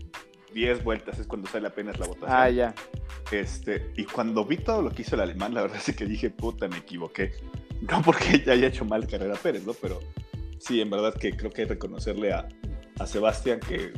10 0.54 0.84
vueltas 0.84 1.18
es 1.18 1.26
cuando 1.26 1.48
sale 1.48 1.68
apenas 1.68 1.98
la 1.98 2.06
votación. 2.06 2.30
ah, 2.32 2.48
ya. 2.50 2.74
Este, 3.32 3.92
y 3.96 4.04
cuando 4.04 4.44
vi 4.44 4.56
todo 4.56 4.82
lo 4.82 4.90
que 4.90 5.02
hizo 5.02 5.14
el 5.14 5.20
alemán, 5.22 5.54
la 5.54 5.62
verdad 5.62 5.80
es 5.86 5.94
que 5.94 6.04
dije, 6.04 6.30
puta, 6.30 6.68
me 6.68 6.78
equivoqué. 6.78 7.32
No 7.90 8.02
porque 8.02 8.42
ya 8.44 8.52
haya 8.54 8.66
hecho 8.68 8.84
mal 8.84 9.06
carrera 9.06 9.34
Pérez, 9.34 9.64
¿no? 9.66 9.72
Pero 9.74 10.00
sí, 10.58 10.80
en 10.80 10.90
verdad 10.90 11.14
que 11.14 11.36
creo 11.36 11.50
que 11.50 11.62
hay 11.62 11.68
que 11.68 11.74
reconocerle 11.74 12.32
a, 12.32 12.48
a 12.98 13.06
Sebastián 13.06 13.60
que 13.60 13.92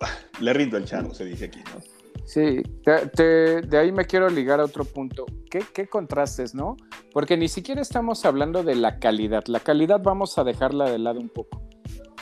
le 0.40 0.52
rindo 0.52 0.76
el 0.76 0.84
charro, 0.84 1.14
se 1.14 1.24
dice 1.24 1.46
aquí, 1.46 1.60
¿no? 1.74 1.80
Sí, 2.24 2.62
te- 2.84 3.06
te- 3.08 3.60
de 3.62 3.78
ahí 3.78 3.90
me 3.92 4.04
quiero 4.06 4.28
ligar 4.30 4.60
a 4.60 4.64
otro 4.64 4.84
punto. 4.84 5.26
¿Qué, 5.50 5.60
qué 5.74 5.86
contrastes, 5.88 6.54
no? 6.54 6.76
Porque 7.12 7.36
ni 7.36 7.48
siquiera 7.48 7.82
estamos 7.82 8.24
hablando 8.24 8.62
de 8.62 8.74
la 8.76 8.98
calidad. 8.98 9.44
La 9.48 9.60
calidad 9.60 10.00
vamos 10.02 10.38
a 10.38 10.44
dejarla 10.44 10.88
de 10.90 10.98
lado 10.98 11.20
un 11.20 11.28
poco. 11.28 11.62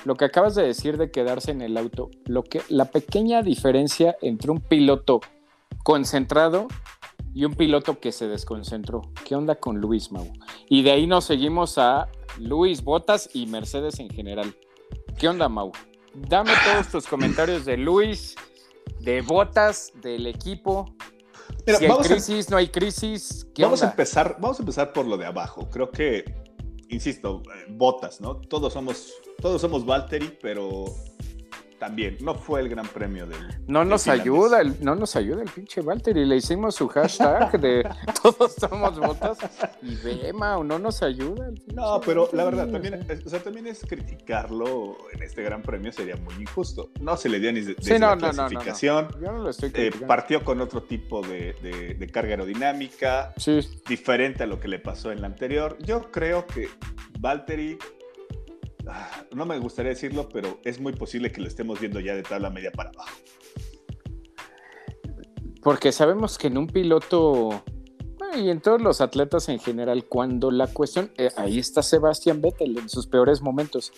Lo 0.05 0.15
que 0.17 0.25
acabas 0.25 0.55
de 0.55 0.63
decir 0.63 0.97
de 0.97 1.11
quedarse 1.11 1.51
en 1.51 1.61
el 1.63 1.77
auto, 1.77 2.11
lo 2.25 2.43
que, 2.43 2.63
la 2.69 2.87
pequeña 2.87 3.43
diferencia 3.43 4.17
entre 4.23 4.51
un 4.51 4.61
piloto 4.61 5.21
concentrado 5.85 6.69
y 7.35 7.45
un 7.45 7.55
piloto 7.55 8.01
que 8.01 8.13
se 8.13 8.27
desconcentró. 8.29 9.03
¿Qué 9.25 9.35
onda 9.37 9.57
con 9.57 9.79
Luis 9.79 10.11
Mau? 10.11 10.27
Y 10.69 10.83
de 10.83 10.93
ahí 10.93 11.07
nos 11.07 11.25
seguimos 11.25 11.79
a 11.79 12.09
Luis 12.39 12.83
Botas 12.83 13.29
y 13.35 13.47
Mercedes 13.47 13.99
en 14.01 14.09
general. 14.11 14.55
¿Qué 15.19 15.29
onda, 15.29 15.49
Mau? 15.49 15.73
Dame 16.15 16.53
todos 16.65 16.89
tus 16.89 17.07
comentarios 17.07 17.65
de 17.65 17.77
Luis, 17.77 18.35
de 19.01 19.23
Botas, 19.23 19.93
del 20.03 20.27
equipo. 20.27 20.95
Mira, 21.67 21.79
si 21.79 21.85
hay 21.85 21.91
a- 21.93 21.97
crisis, 21.99 22.51
no 22.51 22.57
hay 22.57 22.69
crisis. 22.69 23.47
¿Qué 23.55 23.63
Vamos 23.63 23.83
a, 23.83 23.91
empezar, 23.91 24.37
vamos 24.41 24.59
a 24.59 24.63
empezar 24.63 24.93
por 24.93 25.07
lo 25.07 25.17
de 25.17 25.27
abajo. 25.27 25.69
Creo 25.71 25.91
que, 25.91 26.25
insisto, 26.91 27.43
eh, 27.47 27.67
botas, 27.69 28.21
¿no? 28.21 28.37
Todos 28.37 28.73
somos, 28.73 29.15
todos 29.41 29.61
somos 29.61 29.85
Valtteri, 29.85 30.39
pero 30.41 30.85
también 31.81 32.19
no 32.21 32.35
fue 32.37 32.61
el 32.61 32.69
gran 32.69 32.87
premio 32.87 33.27
del. 33.27 33.39
No 33.67 33.85
nos 33.85 34.07
ayuda, 34.07 34.61
el, 34.61 34.77
no 34.85 34.95
nos 34.95 35.17
ayuda 35.17 35.43
el 35.43 35.49
pinche 35.51 35.81
Walter 35.81 36.17
y 36.17 36.25
le 36.27 36.37
hicimos 36.37 36.77
su 36.77 36.87
hashtag 36.89 37.59
de 37.61 37.89
todos 38.23 38.55
somos 38.55 38.97
botas 39.01 39.39
y 39.83 39.97
ve, 39.97 40.33
Mau, 40.33 40.63
no 40.63 40.79
nos 40.79 41.03
ayuda. 41.03 41.51
No, 41.75 42.01
pero 42.05 42.29
la 42.33 42.45
verdad, 42.45 42.69
o 42.69 42.73
también, 42.73 43.07
o 43.27 43.29
sea, 43.29 43.43
también 43.43 43.67
es 43.67 43.81
criticarlo 43.89 44.99
en 45.13 45.23
este 45.23 45.43
gran 45.43 45.63
premio 45.63 45.91
sería 45.93 46.17
muy 46.17 46.35
injusto. 46.35 46.91
No 47.01 47.17
se 47.17 47.29
le 47.29 47.41
dio 47.41 47.53
ni 47.53 47.61
de- 47.61 47.73
Sí, 47.75 47.77
desde 47.79 47.99
no, 47.99 48.09
la 48.11 48.15
no, 48.17 48.21
no, 48.21 48.33
no, 48.33 48.43
no. 48.43 48.49
clasificación. 48.49 49.09
Yo 49.21 49.33
no 49.33 49.39
lo 49.39 49.51
estoy 49.51 49.71
Eh, 49.71 49.73
criticando. 49.73 50.07
partió 50.07 50.45
con 50.45 50.61
otro 50.61 50.83
tipo 50.83 51.23
de, 51.23 51.55
de- 51.63 51.95
de 51.95 52.07
carga 52.09 52.33
aerodinámica, 52.33 53.33
Sí, 53.39 53.61
diferente 53.89 54.43
a 54.43 54.47
lo 54.47 54.61
que 54.61 54.69
le 54.69 54.79
pasó 54.79 55.11
en 55.13 55.23
la 55.23 55.27
anterior. 55.29 55.79
Yo 55.81 56.11
creo 56.11 56.47
que 56.47 56.69
Valtteri, 57.19 57.79
no 59.35 59.47
me 59.47 59.59
gustaría 59.59 59.91
decirlo, 59.91 60.29
pero 60.29 60.61
es 60.65 60.81
muy 60.81 60.93
posible 60.93 61.33
que 61.33 61.41
lo 61.41 61.49
estemos 61.49 61.81
viendo 61.81 62.01
ya 62.01 62.15
de 62.15 62.23
tabla 62.23 62.51
media 62.51 62.71
para 62.73 62.91
abajo. 62.91 63.11
porque 65.63 65.93
sabemos 65.93 66.39
que 66.39 66.47
en 66.47 66.59
un 66.59 66.67
piloto, 66.67 67.63
y 68.37 68.49
en 68.49 68.61
todos 68.61 68.81
los 68.81 69.01
atletas 69.01 69.49
en 69.49 69.59
general, 69.59 70.05
cuando 70.07 70.51
la 70.51 70.67
cuestión, 70.67 71.11
eh, 71.19 71.31
ahí 71.37 71.59
está 71.59 71.83
Sebastián 71.83 72.41
Vettel 72.41 72.79
en 72.79 72.89
sus 72.89 73.07
peores 73.07 73.43
momentos. 73.43 73.93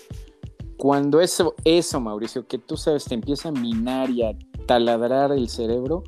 Cuando 0.77 1.21
eso, 1.21 1.55
eso, 1.65 2.01
Mauricio, 2.01 2.47
que 2.47 2.59
tú 2.59 2.77
sabes, 2.77 3.05
te 3.05 3.15
empieza 3.15 3.51
a 3.51 3.53
minar 3.53 4.11
y 4.11 4.23
a 4.23 4.37
taladrar 4.67 5.31
el 5.33 5.49
cerebro, 5.49 6.03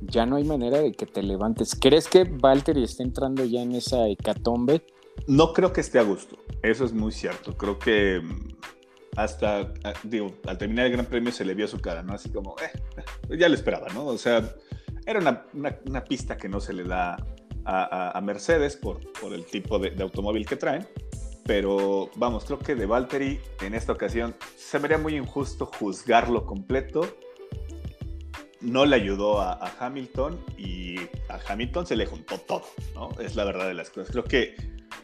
ya 0.00 0.26
no 0.26 0.36
hay 0.36 0.44
manera 0.44 0.78
de 0.78 0.92
que 0.92 1.06
te 1.06 1.22
levantes. 1.22 1.74
¿Crees 1.74 2.06
que 2.06 2.24
Valtteri 2.24 2.84
está 2.84 3.02
entrando 3.02 3.44
ya 3.44 3.62
en 3.62 3.72
esa 3.72 4.06
hecatombe? 4.08 4.84
No 5.26 5.52
creo 5.52 5.72
que 5.72 5.80
esté 5.80 5.98
a 5.98 6.02
gusto, 6.02 6.38
eso 6.62 6.84
es 6.84 6.92
muy 6.92 7.12
cierto. 7.12 7.56
Creo 7.56 7.78
que 7.78 8.20
mm, 8.22 8.48
hasta, 9.16 9.72
ah, 9.84 9.92
digo, 10.02 10.34
al 10.46 10.58
terminar 10.58 10.86
el 10.86 10.92
Gran 10.92 11.06
Premio 11.06 11.32
se 11.32 11.44
le 11.44 11.54
vio 11.54 11.66
su 11.66 11.80
cara, 11.80 12.02
¿no? 12.02 12.12
Así 12.14 12.30
como, 12.30 12.54
eh, 12.60 13.36
ya 13.36 13.48
lo 13.48 13.54
esperaba, 13.54 13.88
¿no? 13.94 14.06
O 14.06 14.18
sea, 14.18 14.54
era 15.06 15.18
una, 15.20 15.46
una- 15.54 16.04
pista 16.04 16.36
que 16.36 16.48
no 16.48 16.60
se 16.60 16.72
le 16.72 16.84
da 16.84 17.16
a 17.64 18.20
Mercedes 18.22 18.76
por, 18.76 19.00
por 19.20 19.32
el 19.32 19.44
tipo 19.44 19.78
de, 19.80 19.90
de 19.90 20.02
automóvil 20.02 20.46
que 20.46 20.54
traen. 20.56 20.86
Pero 21.44 22.10
vamos, 22.16 22.44
creo 22.44 22.58
que 22.58 22.74
de 22.74 22.86
Valtteri 22.86 23.40
en 23.62 23.74
esta 23.74 23.92
ocasión 23.92 24.34
se 24.56 24.78
vería 24.78 24.98
muy 24.98 25.16
injusto 25.16 25.66
juzgarlo 25.66 26.44
completo 26.44 27.16
no 28.60 28.86
le 28.86 28.96
ayudó 28.96 29.40
a, 29.40 29.72
Hamilton 29.78 30.38
y 30.56 30.98
a 31.28 31.38
Hamilton 31.48 31.86
se 31.86 31.96
le 31.96 32.06
juntó 32.06 32.38
todo, 32.38 32.64
¿no? 32.94 33.10
Es 33.20 33.36
la 33.36 33.44
verdad 33.44 33.68
de 33.68 33.74
las 33.74 33.90
cosas. 33.90 34.10
Creo 34.10 34.24
que 34.24 34.56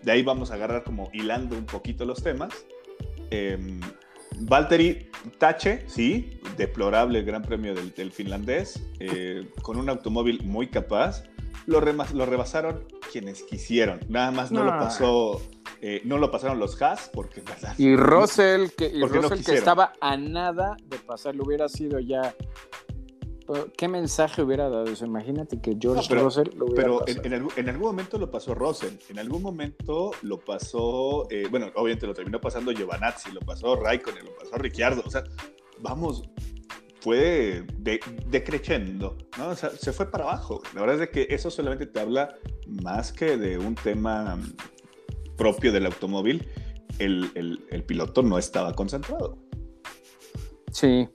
de 0.03 0.13
ahí 0.13 0.23
vamos 0.23 0.51
a 0.51 0.55
agarrar 0.55 0.85
como 0.85 1.11
hilando 1.13 1.57
un 1.57 1.67
poquito 1.67 2.05
los 2.05 2.23
temas. 2.23 2.67
Eh, 3.31 3.59
Valtteri 4.41 5.11
Tache, 5.39 5.85
sí, 5.87 6.41
deplorable 6.57 7.21
el 7.21 7.25
Gran 7.25 7.43
Premio 7.43 7.75
del, 7.75 8.13
finlandés, 8.13 8.83
eh, 8.99 9.49
con 9.63 9.79
un 9.79 9.89
automóvil 9.89 10.43
muy 10.45 10.69
capaz. 10.69 11.25
Lo, 11.67 11.81
lo, 11.81 12.27
rebasaron 12.27 12.85
quienes 13.13 13.43
quisieron. 13.45 14.01
Nada 14.09 14.33
más 14.33 14.51
no, 14.51 14.65
lo 14.65 14.71
pasó, 14.71 15.41
eh, 15.81 16.01
no 16.05 16.19
lo 16.19 16.31
pasaron 16.31 16.59
los 16.59 16.81
Haas, 16.83 17.09
porque 17.13 17.43
Y 17.79 17.95
Russell, 17.95 18.71
que, 18.77 18.87
y 18.87 19.03
Russell 19.03 19.45
que 19.45 19.55
estaba 19.55 19.93
a 20.01 20.17
nada 20.17 20.77
de 20.87 20.99
pasarlo, 20.99 21.45
hubiera 21.45 21.69
sido 21.69 22.01
ya 22.01 22.35
¿Qué 23.77 23.89
mensaje 23.89 24.43
hubiera 24.43 24.69
dado 24.69 24.85
eso? 24.85 25.05
Imagínate 25.05 25.61
que 25.61 25.77
George 25.79 26.07
pero, 26.09 26.25
Russell 26.25 26.49
lo 26.57 26.67
hubiera 26.67 26.83
Pero 26.83 27.09
en, 27.09 27.49
en, 27.57 27.69
algún 27.69 27.89
momento 27.89 28.19
lo 28.19 28.31
pasó 28.31 28.55
Russell, 28.55 28.95
en 29.09 29.19
algún 29.19 29.43
momento 29.43 30.13
lo 30.23 30.39
pasó, 30.39 31.27
eh, 31.31 31.47
bueno, 31.51 31.71
obviamente 31.75 32.07
lo 32.07 32.15
terminó 32.15 32.41
pasando 32.41 32.73
Giovanazzi, 32.73 33.33
lo 33.33 33.41
pasó 33.41 33.77
Raikkonen, 33.77 34.25
lo 34.25 34.35
pasó 34.37 34.57
Ricciardo, 34.57 35.03
o 35.05 35.11
sea, 35.11 35.25
vamos, 35.81 36.23
fue 37.01 37.65
decreciendo, 38.29 39.17
¿no? 39.37 39.49
O 39.49 39.57
sea, 39.57 39.71
se 39.71 39.93
fue 39.93 40.11
para 40.11 40.25
abajo. 40.25 40.63
La 40.75 40.83
verdad 40.83 41.03
es 41.03 41.11
que 41.11 41.27
eso 41.35 41.51
solamente 41.51 41.87
te 41.87 42.01
habla 42.01 42.37
más 42.67 43.13
que 43.13 43.37
de 43.37 43.59
un 43.59 43.75
tema 43.75 44.39
propio 45.37 45.73
del 45.73 45.87
automóvil, 45.87 46.47
el, 46.99 47.31
el, 47.35 47.67
el 47.71 47.83
piloto 47.83 48.23
no 48.23 48.39
estaba 48.39 48.73
concentrado. 48.75 49.37
Sí, 50.71 51.09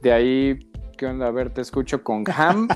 de 0.00 0.12
ahí 0.12 0.67
¿Qué 0.98 1.06
onda? 1.06 1.28
A 1.28 1.30
ver, 1.30 1.54
te 1.54 1.60
escucho 1.60 2.02
con 2.02 2.24
Ham, 2.26 2.66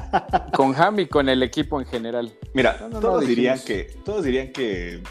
con 0.55 0.77
Ham 0.77 1.01
y 1.01 1.07
con 1.07 1.29
el 1.29 1.43
equipo 1.43 1.81
en 1.81 1.87
general. 1.89 2.33
Mira, 2.55 2.79
todos, 2.89 3.27
dirían 3.27 3.59
que, 3.59 3.91
todos 4.05 4.25
dirían 4.25 4.53
que 4.53 5.03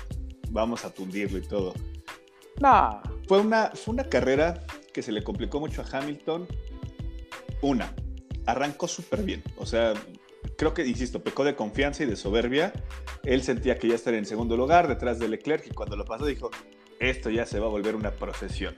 vamos 0.50 0.86
a 0.86 0.94
tundirlo 0.94 1.38
y 1.38 1.42
todo. 1.42 1.74
No. 2.62 3.02
Fue 3.28 3.42
una, 3.42 3.72
fue 3.72 3.96
una 3.96 4.06
carrera 4.06 4.64
que 4.94 5.02
se 5.02 5.12
le 5.12 5.26
complicó 5.26 5.60
mucho 5.60 5.82
a 5.82 5.98
Hamilton. 5.98 6.48
Una, 7.62 7.94
arrancó 8.46 8.88
súper 8.88 9.24
bien. 9.24 9.44
O 9.58 9.66
sea, 9.66 9.94
creo 10.58 10.74
que, 10.74 10.88
insisto, 10.88 11.22
pecó 11.22 11.44
de 11.44 11.54
confianza 11.54 12.04
y 12.04 12.06
de 12.06 12.16
soberbia. 12.16 12.72
Él 13.24 13.44
sentía 13.44 13.78
que 13.78 13.90
ya 13.90 13.96
estaría 13.96 14.20
en 14.20 14.26
segundo 14.26 14.56
lugar 14.56 14.88
detrás 14.88 15.20
de 15.20 15.28
Leclerc 15.28 15.68
y 15.68 15.72
cuando 15.72 15.98
lo 15.98 16.06
pasó 16.06 16.26
dijo, 16.26 16.50
esto 17.02 17.30
ya 17.30 17.46
se 17.46 17.60
va 17.60 17.66
a 17.66 17.70
volver 17.70 17.94
una 17.94 18.12
procesión. 18.12 18.78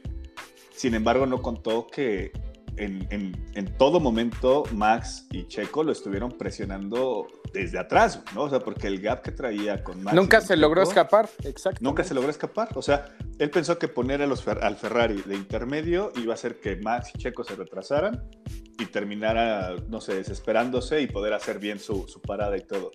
Sin 0.76 0.96
embargo, 0.96 1.28
no 1.28 1.44
contó 1.44 1.86
que 1.86 2.32
en, 2.78 3.76
todo 3.78 4.00
momento 4.00 4.64
Max 4.74 5.28
y 5.32 5.48
Checo 5.48 5.84
lo 5.84 5.92
estuvieron 5.92 6.32
presionando 6.32 7.28
desde 7.54 7.80
atrás, 7.80 8.24
¿no? 8.34 8.44
O 8.44 8.50
sea, 8.50 8.60
porque 8.60 8.88
el 8.88 9.02
gap 9.02 9.22
que 9.22 9.32
traía 9.32 9.84
con 9.84 10.04
Max. 10.04 10.16
Nunca 10.16 10.42
se 10.42 10.56
logró 10.56 10.82
escapar, 10.82 11.30
exacto. 11.44 11.80
Nunca 11.82 12.04
se 12.04 12.14
logró 12.14 12.30
escapar. 12.30 12.70
O 12.76 12.82
sea, 12.82 13.06
él 13.40 13.50
pensó 13.50 13.78
que 13.78 13.88
poner 13.88 14.22
a 14.22 14.28
los, 14.28 14.48
al 14.48 14.76
Ferrari 14.76 15.22
de 15.26 15.36
intermedio 15.36 16.12
iba 16.16 16.34
a 16.34 16.36
hacer 16.36 16.60
que 16.60 16.76
Max 16.78 17.12
y 17.16 17.18
Checo 17.20 17.44
se 17.44 17.56
retrasaran 17.56 18.24
y 18.80 18.86
terminara, 18.86 19.76
no 19.88 20.02
sé, 20.02 20.16
desesperándose 20.16 21.02
y 21.02 21.08
poder 21.08 21.34
hacer 21.34 21.60
bien 21.60 21.80
su, 21.80 22.08
su 22.08 22.22
parada 22.22 22.58
y 22.58 22.62
todo. 22.62 22.92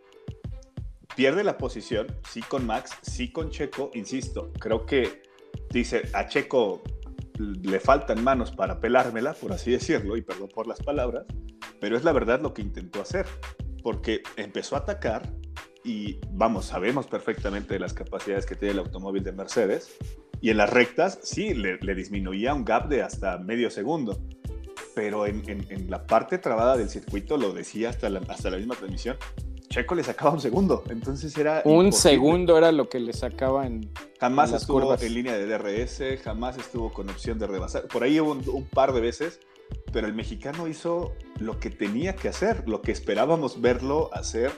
Pierde 1.15 1.43
la 1.43 1.59
posición, 1.59 2.07
sí 2.31 2.43
con 2.43 2.67
Max, 2.67 2.93
sí 3.03 3.33
con 3.33 3.51
Checo, 3.51 3.91
insisto, 3.95 4.53
creo 4.59 4.87
que 4.87 5.23
dice 5.71 6.09
a 6.13 6.27
Checo 6.27 6.83
le 7.39 7.81
faltan 7.81 8.23
manos 8.23 8.51
para 8.53 8.81
pelármela, 8.81 9.35
por 9.35 9.53
así 9.53 9.71
decirlo, 9.71 10.17
y 10.17 10.23
perdón 10.23 10.49
por 10.55 10.67
las 10.67 10.81
palabras, 10.81 11.25
pero 11.81 11.97
es 11.97 12.05
la 12.05 12.13
verdad 12.13 12.41
lo 12.41 12.53
que 12.53 12.63
intentó 12.63 13.01
hacer, 13.01 13.27
porque 13.83 14.23
empezó 14.37 14.77
a 14.77 14.81
atacar 14.81 15.33
y 15.85 16.19
vamos, 16.33 16.67
sabemos 16.67 17.07
perfectamente 17.07 17.75
de 17.75 17.81
las 17.81 17.95
capacidades 17.95 18.45
que 18.47 18.57
tiene 18.57 18.73
el 18.73 18.81
automóvil 18.81 19.23
de 19.23 19.33
Mercedes, 19.33 19.97
y 20.41 20.51
en 20.51 20.57
las 20.57 20.71
rectas 20.71 21.19
sí, 21.23 21.55
le, 21.55 21.79
disminuía 21.95 22.55
un 22.55 22.65
gap 22.65 22.89
de 22.89 23.03
hasta 23.03 23.39
medio 23.39 23.71
segundo, 23.71 24.21
pero 24.95 25.27
en, 25.27 25.91
la 25.91 26.07
parte 26.07 26.39
trabada 26.39 26.77
del 26.77 26.89
circuito, 26.89 27.37
lo 27.37 27.53
decía 27.53 27.91
hasta 27.91 28.09
hasta 28.29 28.51
la 28.51 28.57
misma 28.57 28.75
transmisión, 28.75 29.17
Checo 29.79 29.95
le 29.95 30.03
sacaba 30.03 30.33
un 30.33 30.41
segundo, 30.41 30.83
entonces 30.91 31.39
era... 31.39 31.63
Un 31.65 31.93
segundo 31.93 32.59
era 32.59 32.73
lo 32.73 32.89
que 32.89 32.99
le 32.99 33.13
sacaba 33.13 33.65
en... 33.65 33.89
Jamás 34.19 34.53
estuvo 34.53 34.93
en 34.93 35.15
línea 35.15 35.39
de 35.39 35.47
DRS, 35.47 36.21
jamás 36.21 36.59
estuvo 36.59 36.93
con 36.93 37.09
opción 37.09 37.39
de 37.39 37.47
rebasar. 37.47 37.87
Por 37.87 38.03
ahí 38.03 38.19
hubo 38.19 38.33
un, 38.33 38.65
par 38.67 38.93
de 38.93 39.01
veces, 39.01 39.39
pero 39.93 40.09
el 40.09 40.15
mexicano 40.15 40.67
hizo 40.67 41.13
lo 41.39 41.61
que 41.61 41.71
tenía 41.71 42.17
que 42.17 42.29
hacer, 42.29 42.69
lo 42.69 42.83
que 42.83 42.91
esperábamos 42.91 43.61
verlo 43.61 44.11
hacer 44.13 44.51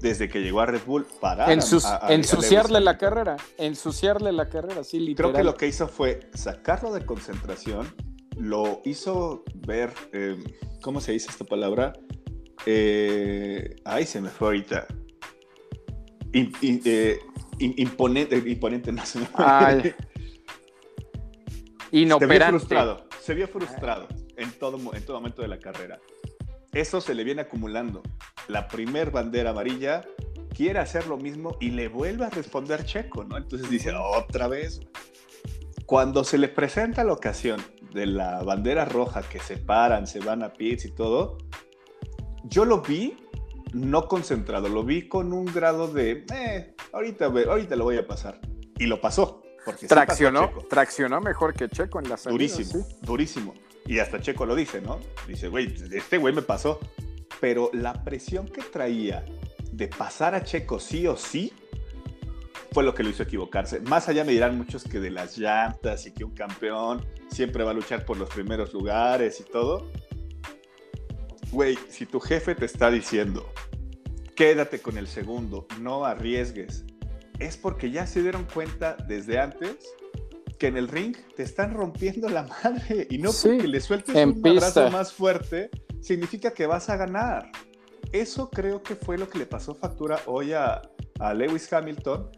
desde 0.00 0.28
que 0.28 0.40
llegó 0.40 0.60
a 0.60 0.66
Red 0.66 0.82
Bull 0.84 1.06
para 1.20 1.52
ensuciarle 1.52 2.80
la 2.80 2.98
carrera, 2.98 3.36
ensuciarle 3.58 4.32
la 4.32 4.48
carrera, 4.48 4.82
sí, 4.82 4.98
literal. 4.98 5.30
Creo 5.30 5.40
que 5.40 5.44
lo 5.44 5.54
que 5.56 5.68
hizo 5.68 5.86
fue 5.86 6.18
sacarlo 6.34 6.92
de 6.92 7.06
concentración, 7.06 7.94
lo 8.36 8.82
hizo 8.84 9.44
ver, 9.54 9.92
eh, 10.12 10.36
¿cómo 10.82 11.00
se 11.00 11.12
dice 11.12 11.28
esta 11.30 11.44
palabra? 11.44 11.92
Eh, 12.66 13.76
ay, 13.84 14.06
se 14.06 14.20
me 14.20 14.28
fue 14.30 14.48
ahorita. 14.48 14.86
Eh, 16.32 17.18
imponente, 17.58 18.36
imponente, 18.36 18.92
no 18.92 19.04
se 19.06 19.20
me 19.20 19.26
fue. 19.26 19.94
Inoperante. 21.92 22.58
Se 22.64 22.74
vio 22.74 22.76
frustrado, 22.76 23.08
se 23.20 23.34
vio 23.34 23.48
frustrado 23.48 24.08
en 24.36 24.50
todo, 24.52 24.78
en 24.94 25.04
todo 25.04 25.16
momento 25.16 25.42
de 25.42 25.48
la 25.48 25.58
carrera. 25.58 26.00
Eso 26.72 27.00
se 27.00 27.14
le 27.14 27.22
viene 27.24 27.42
acumulando. 27.42 28.02
La 28.48 28.66
primer 28.66 29.10
bandera 29.10 29.50
amarilla 29.50 30.02
quiere 30.54 30.80
hacer 30.80 31.06
lo 31.06 31.16
mismo 31.16 31.56
y 31.60 31.70
le 31.70 31.88
vuelve 31.88 32.26
a 32.26 32.30
responder 32.30 32.84
Checo, 32.84 33.24
¿no? 33.24 33.36
Entonces 33.36 33.70
dice, 33.70 33.92
otra 33.94 34.48
vez. 34.48 34.80
Cuando 35.86 36.24
se 36.24 36.38
le 36.38 36.48
presenta 36.48 37.04
la 37.04 37.12
ocasión 37.12 37.60
de 37.92 38.06
la 38.06 38.42
bandera 38.42 38.84
roja 38.84 39.22
que 39.22 39.38
se 39.38 39.58
paran, 39.58 40.06
se 40.06 40.18
van 40.18 40.42
a 40.42 40.52
pits 40.52 40.86
y 40.86 40.90
todo, 40.90 41.38
yo 42.44 42.64
lo 42.64 42.80
vi 42.82 43.16
no 43.74 44.06
concentrado, 44.06 44.68
lo 44.68 44.84
vi 44.84 45.08
con 45.08 45.32
un 45.32 45.46
grado 45.46 45.88
de, 45.88 46.24
eh, 46.32 46.74
ahorita, 46.92 47.26
ahorita 47.26 47.76
lo 47.76 47.84
voy 47.84 47.98
a 47.98 48.06
pasar. 48.06 48.40
Y 48.78 48.86
lo 48.86 49.00
pasó. 49.00 49.42
Porque 49.64 49.86
traccionó, 49.86 50.52
traccionó 50.68 51.20
mejor 51.20 51.54
que 51.54 51.68
Checo 51.68 51.98
en 51.98 52.08
la 52.08 52.16
salida. 52.16 52.32
Durísimo, 52.32 52.86
durísimo. 53.02 53.54
Y 53.86 53.98
hasta 53.98 54.20
Checo 54.20 54.46
lo 54.46 54.54
dice, 54.54 54.80
¿no? 54.80 55.00
Dice, 55.26 55.48
güey, 55.48 55.74
este 55.92 56.18
güey 56.18 56.34
me 56.34 56.42
pasó. 56.42 56.78
Pero 57.40 57.70
la 57.72 58.04
presión 58.04 58.46
que 58.46 58.62
traía 58.62 59.24
de 59.72 59.88
pasar 59.88 60.34
a 60.34 60.44
Checo 60.44 60.78
sí 60.78 61.06
o 61.06 61.16
sí 61.16 61.52
fue 62.72 62.84
lo 62.84 62.94
que 62.94 63.02
lo 63.02 63.10
hizo 63.10 63.22
equivocarse. 63.22 63.80
Más 63.80 64.08
allá 64.08 64.24
me 64.24 64.32
dirán 64.32 64.56
muchos 64.56 64.84
que 64.84 65.00
de 65.00 65.10
las 65.10 65.38
llantas 65.38 66.06
y 66.06 66.12
que 66.12 66.24
un 66.24 66.32
campeón 66.32 67.04
siempre 67.28 67.64
va 67.64 67.70
a 67.70 67.74
luchar 67.74 68.04
por 68.04 68.16
los 68.16 68.28
primeros 68.30 68.72
lugares 68.72 69.40
y 69.40 69.44
todo 69.44 69.90
güey, 71.54 71.78
si 71.88 72.04
tu 72.04 72.18
jefe 72.18 72.56
te 72.56 72.64
está 72.64 72.90
diciendo, 72.90 73.48
quédate 74.34 74.80
con 74.80 74.98
el 74.98 75.06
segundo, 75.06 75.68
no 75.80 76.04
arriesgues, 76.04 76.84
es 77.38 77.56
porque 77.56 77.92
ya 77.92 78.08
se 78.08 78.22
dieron 78.22 78.44
cuenta 78.52 78.96
desde 79.06 79.38
antes 79.38 79.76
que 80.58 80.66
en 80.66 80.76
el 80.76 80.88
ring 80.88 81.16
te 81.36 81.44
están 81.44 81.72
rompiendo 81.72 82.28
la 82.28 82.42
madre 82.42 83.06
y 83.08 83.18
no 83.18 83.30
porque 83.30 83.68
le 83.68 83.80
sueltes 83.80 84.16
un 84.16 84.46
abrazo 84.46 84.90
más 84.90 85.12
fuerte 85.12 85.70
significa 86.00 86.50
que 86.52 86.66
vas 86.66 86.90
a 86.90 86.96
ganar. 86.96 87.50
Eso 88.12 88.50
creo 88.50 88.82
que 88.82 88.96
fue 88.96 89.16
lo 89.16 89.28
que 89.28 89.38
le 89.38 89.46
pasó 89.46 89.74
factura 89.74 90.20
hoy 90.26 90.52
a, 90.52 90.82
a 91.20 91.34
Lewis 91.34 91.72
Hamilton 91.72 92.30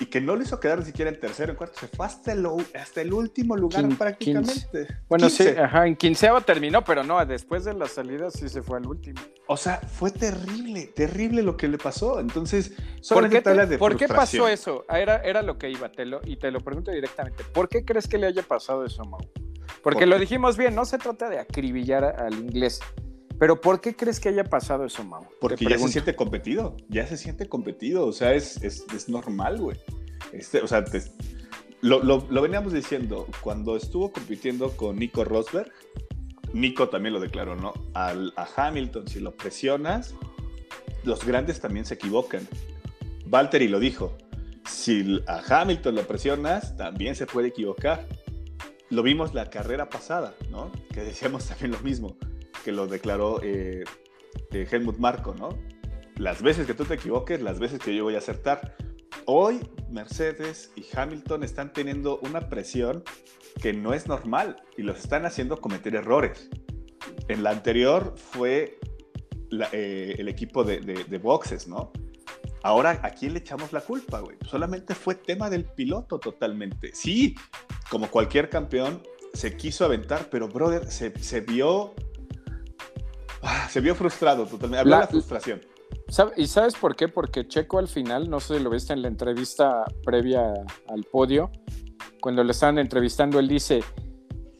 y 0.00 0.06
que 0.06 0.20
no 0.20 0.34
lo 0.34 0.42
hizo 0.42 0.58
quedar 0.58 0.78
ni 0.78 0.86
siquiera 0.86 1.10
en 1.10 1.20
tercero, 1.20 1.52
en 1.52 1.56
cuarto, 1.56 1.78
se 1.78 1.86
fue 1.86 2.06
hasta 2.06 2.32
el, 2.32 2.46
hasta 2.74 3.02
el 3.02 3.12
último 3.12 3.54
lugar 3.56 3.86
prácticamente. 3.96 4.88
Bueno, 5.08 5.28
sí, 5.28 5.46
ajá, 5.46 5.86
en 5.86 5.94
quinceavo 5.94 6.40
terminó, 6.40 6.82
pero 6.82 7.04
no, 7.04 7.24
después 7.26 7.64
de 7.64 7.74
la 7.74 7.86
salida 7.86 8.30
sí 8.30 8.48
se 8.48 8.62
fue 8.62 8.78
al 8.78 8.86
último. 8.86 9.20
O 9.46 9.58
sea, 9.58 9.76
fue 9.76 10.10
terrible, 10.10 10.86
terrible 10.86 11.42
lo 11.42 11.56
que 11.56 11.68
le 11.68 11.76
pasó. 11.76 12.18
Entonces, 12.18 12.72
¿por 13.08 13.28
qué, 13.28 13.40
de 13.42 13.78
¿por 13.78 13.96
qué 13.96 14.08
pasó 14.08 14.48
eso? 14.48 14.84
Ah, 14.88 15.00
era, 15.00 15.18
era 15.18 15.42
lo 15.42 15.58
que 15.58 15.70
iba, 15.70 15.92
te 15.92 16.06
lo, 16.06 16.20
y 16.24 16.36
te 16.36 16.50
lo 16.50 16.60
pregunto 16.60 16.90
directamente. 16.90 17.44
¿Por 17.52 17.68
qué 17.68 17.84
crees 17.84 18.08
que 18.08 18.16
le 18.16 18.26
haya 18.26 18.42
pasado 18.42 18.86
eso, 18.86 19.04
Mau? 19.04 19.20
Porque 19.82 20.06
lo 20.06 20.18
dijimos 20.18 20.56
bien, 20.56 20.74
no 20.74 20.84
se 20.84 20.98
trata 20.98 21.28
de 21.28 21.38
acribillar 21.38 22.04
al 22.04 22.34
inglés. 22.34 22.80
Pero 23.40 23.58
¿por 23.58 23.80
qué 23.80 23.96
crees 23.96 24.20
que 24.20 24.28
haya 24.28 24.44
pasado 24.44 24.84
eso, 24.84 25.02
Mau? 25.02 25.26
Porque 25.40 25.64
ya 25.64 25.78
se 25.78 25.88
siente 25.88 26.14
competido, 26.14 26.76
ya 26.90 27.06
se 27.06 27.16
siente 27.16 27.48
competido, 27.48 28.06
o 28.06 28.12
sea, 28.12 28.34
es, 28.34 28.62
es, 28.62 29.08
normal, 29.08 29.58
güey. 29.58 29.78
Este, 30.30 30.60
o 30.60 30.66
sea, 30.66 30.84
lo, 31.80 32.02
lo, 32.02 32.42
veníamos 32.42 32.74
diciendo, 32.74 33.26
cuando 33.40 33.76
estuvo 33.76 34.12
compitiendo 34.12 34.76
con 34.76 34.96
Nico 34.96 35.24
Rosberg, 35.24 35.72
Nico 36.52 36.90
también 36.90 37.14
lo 37.14 37.20
declaró, 37.20 37.56
¿no? 37.56 37.72
Al, 37.94 38.34
a 38.36 38.46
Hamilton, 38.54 39.08
si 39.08 39.20
lo 39.20 39.34
presionas, 39.34 40.14
los 41.02 41.24
grandes 41.24 41.60
también 41.60 41.86
se 41.86 41.94
equivocan. 41.94 42.46
Valtteri 43.24 43.68
lo 43.68 43.80
dijo, 43.80 44.18
si 44.68 45.22
a 45.26 45.62
Hamilton 45.62 45.94
lo 45.94 46.06
presionas, 46.06 46.76
también 46.76 47.16
se 47.16 47.24
puede 47.24 47.48
equivocar. 47.48 48.06
Lo 48.90 49.02
vimos 49.02 49.32
la 49.32 49.48
carrera 49.48 49.88
pasada, 49.88 50.34
¿no? 50.50 50.70
Que 50.92 51.00
decíamos 51.00 51.46
también 51.46 51.70
lo 51.70 51.80
mismo 51.80 52.18
que 52.64 52.72
lo 52.72 52.86
declaró 52.86 53.40
eh, 53.42 53.84
eh, 54.52 54.66
Helmut 54.70 54.98
Marco, 54.98 55.34
¿no? 55.34 55.58
Las 56.16 56.42
veces 56.42 56.66
que 56.66 56.74
tú 56.74 56.84
te 56.84 56.94
equivoques, 56.94 57.40
las 57.40 57.58
veces 57.58 57.78
que 57.78 57.94
yo 57.94 58.04
voy 58.04 58.14
a 58.14 58.18
acertar. 58.18 58.76
Hoy 59.24 59.60
Mercedes 59.90 60.70
y 60.76 60.84
Hamilton 60.94 61.44
están 61.44 61.72
teniendo 61.72 62.18
una 62.20 62.48
presión 62.48 63.02
que 63.60 63.72
no 63.72 63.94
es 63.94 64.06
normal 64.06 64.62
y 64.76 64.82
los 64.82 64.98
están 64.98 65.24
haciendo 65.24 65.60
cometer 65.60 65.94
errores. 65.94 66.50
En 67.28 67.42
la 67.42 67.50
anterior 67.50 68.14
fue 68.16 68.78
eh, 69.72 70.16
el 70.18 70.28
equipo 70.28 70.64
de, 70.64 70.80
de, 70.80 71.18
boxes, 71.18 71.66
¿no? 71.66 71.92
Ahora, 72.62 73.00
¿a 73.02 73.10
quién 73.10 73.32
le 73.32 73.40
echamos 73.40 73.72
la 73.72 73.80
culpa, 73.80 74.20
güey? 74.20 74.36
Solamente 74.46 74.94
fue 74.94 75.14
tema 75.14 75.48
del 75.50 75.64
piloto 75.64 76.18
totalmente. 76.18 76.90
Sí, 76.94 77.34
como 77.88 78.08
cualquier 78.08 78.48
campeón, 78.48 79.02
se 79.32 79.56
quiso 79.56 79.84
aventar, 79.84 80.28
pero, 80.30 80.48
brother, 80.48 80.90
se, 80.90 81.18
se 81.18 81.40
vio... 81.40 81.94
Ah, 83.42 83.68
se 83.70 83.80
vio 83.80 83.94
frustrado 83.94 84.44
totalmente. 84.44 84.80
Habló 84.80 84.90
la, 84.90 85.00
la 85.00 85.06
frustración. 85.06 85.60
¿Y 86.36 86.46
sabes 86.46 86.74
por 86.74 86.96
qué? 86.96 87.08
Porque 87.08 87.46
Checo 87.46 87.78
al 87.78 87.88
final, 87.88 88.28
no 88.28 88.40
sé 88.40 88.58
si 88.58 88.62
lo 88.62 88.70
viste 88.70 88.92
en 88.92 89.02
la 89.02 89.08
entrevista 89.08 89.84
previa 90.04 90.52
al 90.88 91.04
podio, 91.04 91.50
cuando 92.20 92.42
le 92.44 92.52
estaban 92.52 92.78
entrevistando, 92.78 93.38
él 93.38 93.48
dice 93.48 93.82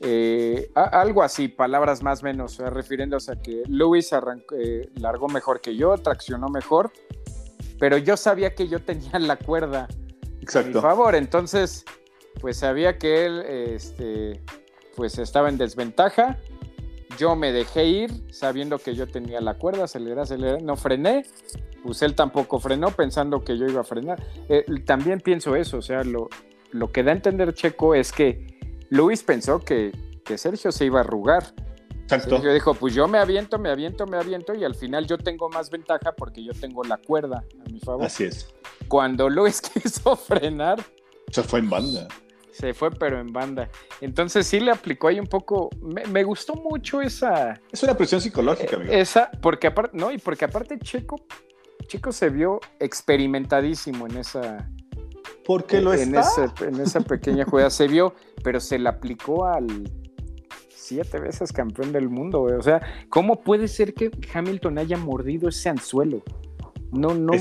eh, 0.01 0.71
algo 0.75 1.23
así, 1.23 1.49
palabras 1.49 2.03
más 2.03 2.23
o 2.23 2.25
menos, 2.25 2.59
refiriéndose 2.59 3.33
a 3.33 3.37
que 3.37 3.63
Lewis 3.69 4.11
eh, 4.13 4.89
largó 4.95 5.29
mejor 5.29 5.61
que 5.61 5.77
yo, 5.77 5.97
traccionó 5.99 6.49
mejor, 6.49 6.91
pero 7.79 7.99
yo 7.99 8.17
sabía 8.17 8.55
que 8.55 8.69
yo 8.69 8.83
tenía 8.83 9.19
la 9.19 9.37
cuerda 9.37 9.89
a 10.55 10.63
mi 10.63 10.73
favor, 10.73 11.15
entonces 11.15 11.85
pues 12.41 12.59
sabía 12.59 12.97
que 12.97 13.27
él 13.27 13.41
este, 13.41 14.43
pues 14.97 15.19
estaba 15.19 15.49
en 15.49 15.59
desventaja, 15.59 16.39
yo 17.21 17.37
me 17.37 17.53
dejé 17.53 17.87
ir 17.87 18.11
sabiendo 18.33 18.79
que 18.79 18.95
yo 18.95 19.07
tenía 19.07 19.43
la 19.43 19.59
cuerda, 19.59 19.85
aceleré, 19.85 20.23
aceleré, 20.23 20.63
no 20.63 20.75
frené, 20.75 21.27
pues 21.83 22.01
él 22.01 22.15
tampoco 22.15 22.59
frenó 22.59 22.91
pensando 22.93 23.45
que 23.45 23.59
yo 23.59 23.67
iba 23.67 23.83
a 23.83 23.85
frenar. 23.85 24.23
Eh, 24.49 24.65
también 24.87 25.21
pienso 25.21 25.55
eso, 25.55 25.77
o 25.77 25.83
sea, 25.83 26.03
lo, 26.03 26.31
lo 26.71 26.91
que 26.91 27.03
da 27.03 27.13
a 27.13 27.15
entender 27.15 27.53
Checo 27.53 27.95
es 27.95 28.11
que 28.11 28.59
Luis 28.89 29.23
pensó 29.23 29.61
que, 29.61 29.93
Sergio 30.37 30.71
se 30.71 30.85
iba 30.85 31.01
a 31.01 31.03
arrugar. 31.03 31.43
Exacto. 32.03 32.37
Sergio 32.37 32.55
dijo, 32.55 32.75
pues 32.75 32.95
yo 32.95 33.09
me 33.09 33.19
aviento, 33.19 33.59
me 33.59 33.69
aviento, 33.69 34.07
me 34.07 34.17
aviento 34.17 34.55
y 34.55 34.63
al 34.63 34.77
final 34.77 35.07
yo 35.07 35.19
tengo 35.19 35.49
más 35.51 35.71
ventaja 35.71 36.13
porque 36.13 36.45
yo 36.45 36.53
tengo 36.53 36.85
la 36.85 36.99
cuerda 36.99 37.45
a 37.67 37.69
mi 37.69 37.81
favor. 37.81 38.07
Así 38.07 38.25
es. 38.25 38.49
Cuando 38.87 39.29
Luis 39.29 39.61
quiso 39.75 40.15
frenar... 40.15 40.81
Se 41.33 41.43
fue 41.43 41.59
en 41.59 41.69
banda. 41.69 42.09
Se 42.61 42.75
fue 42.75 42.91
pero 42.91 43.19
en 43.19 43.33
banda. 43.33 43.69
Entonces 44.01 44.47
sí 44.47 44.61
le 44.61 44.71
aplicó 44.71 45.09
ahí 45.09 45.19
un 45.19 45.27
poco... 45.27 45.71
Me, 45.81 46.23
gustó 46.25 46.55
mucho 46.55 47.01
esa... 47.01 47.59
Es 47.73 47.83
una 47.83 47.97
presión 47.97 48.21
psicológica, 48.21 48.77
amigo. 48.77 48.93
Esa, 48.93 49.31
porque 49.41 49.67
aparte, 49.67 49.97
no, 49.97 50.13
y 50.13 50.19
porque 50.19 50.45
aparte 50.45 50.79
Checo, 50.79 51.17
Checo 51.87 52.13
se 52.13 52.29
vio 52.29 52.61
experimentadísimo 52.79 54.07
en 54.07 54.19
esa 54.19 54.69
porque 55.45 55.81
lo 55.81 55.93
en 55.93 56.15
está. 56.15 56.53
en 56.65 56.81
esa 56.81 57.01
pequeña 57.01 57.45
jugada 57.45 57.71
se 57.71 57.89
vio, 57.89 58.15
pero 58.45 58.61
se 58.61 58.79
le 58.79 58.89
aplicó 58.89 59.47
al 59.47 59.91
siete 60.69 61.19
veces 61.19 61.53
campeón 61.53 61.93
del 61.93 62.09
mundo. 62.09 62.43
O 62.43 62.63
sea, 62.63 62.81
¿cómo 63.09 63.41
puede 63.41 63.69
ser 63.69 63.95
que 63.95 64.11
Hamilton 64.33 64.79
haya 64.79 64.97
mordido 64.97 65.49
ese 65.49 65.69
anzuelo? 65.69 66.23
No, 66.93 67.15
no 67.15 67.33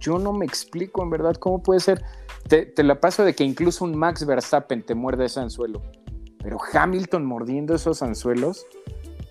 yo 0.00 0.18
no 0.18 0.32
me 0.32 0.44
explico 0.44 1.02
en 1.02 1.10
verdad 1.10 1.36
cómo 1.36 1.62
puede 1.62 1.80
ser. 1.80 2.02
Te, 2.48 2.72
la 2.82 3.00
paso 3.00 3.24
de 3.24 3.34
que 3.34 3.44
incluso 3.44 3.84
un 3.84 3.96
Max 3.96 4.24
Verstappen 4.24 4.82
te 4.82 4.94
muerde 4.94 5.26
ese 5.26 5.40
anzuelo. 5.40 5.82
Pero 6.42 6.58
Hamilton 6.72 7.24
mordiendo 7.24 7.74
esos 7.74 8.02
anzuelos. 8.02 8.66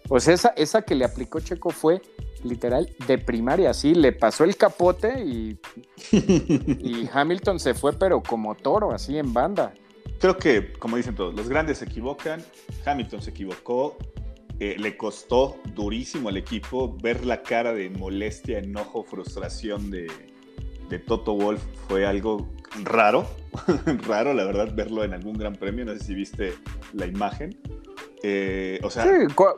Pues 0.08 0.28
esa, 0.28 0.50
esa 0.50 0.84
que 0.84 0.96
le 0.96 1.04
aplicó 1.04 1.40
Checo 1.42 1.70
fue 1.70 2.02
literal 2.44 2.90
de 3.08 3.18
primaria, 3.18 3.74
sí, 3.74 3.94
le 3.94 4.14
pasó 4.14 4.44
el 4.44 4.56
capote 4.56 5.22
y, 5.24 5.60
y 6.12 7.10
Hamilton 7.14 7.60
se 7.60 7.74
fue, 7.74 7.94
pero 7.94 8.22
como 8.22 8.56
toro, 8.56 8.94
así 8.94 9.18
en 9.18 9.34
banda. 9.34 9.74
Creo 10.20 10.38
que, 10.38 10.74
como 10.74 10.98
dicen 10.98 11.16
todos, 11.16 11.36
los 11.36 11.48
grandes 11.50 11.80
se 11.80 11.86
equivocan, 11.86 12.44
Hamilton 12.86 13.22
se 13.22 13.32
equivocó, 13.32 13.98
eh, 14.60 14.76
le 14.78 14.98
costó 14.98 15.60
durísimo 15.76 16.30
al 16.30 16.38
equipo 16.38 16.98
ver 17.02 17.26
la 17.26 17.43
cara 17.43 17.74
de 17.74 17.89
molestia, 17.89 18.60
enojo, 18.60 19.04
frustración 19.04 19.91
de, 19.91 20.08
de 20.89 21.00
Toto 21.00 21.34
Wolf 21.34 21.62
fue 21.88 22.06
algo 22.06 22.48
raro, 22.84 23.28
raro 24.08 24.34
la 24.34 24.46
verdad 24.46 24.74
verlo 24.74 25.04
en 25.04 25.13
algún 25.13 25.38
gran 25.38 25.56
premio, 25.56 25.86
no 25.86 25.93
sé 25.93 26.00
si 26.00 26.15
viste 26.15 26.54
la 26.93 27.06
imagen. 27.06 27.58
Eh, 28.24 28.80
o 28.84 28.89
sea, 28.89 29.06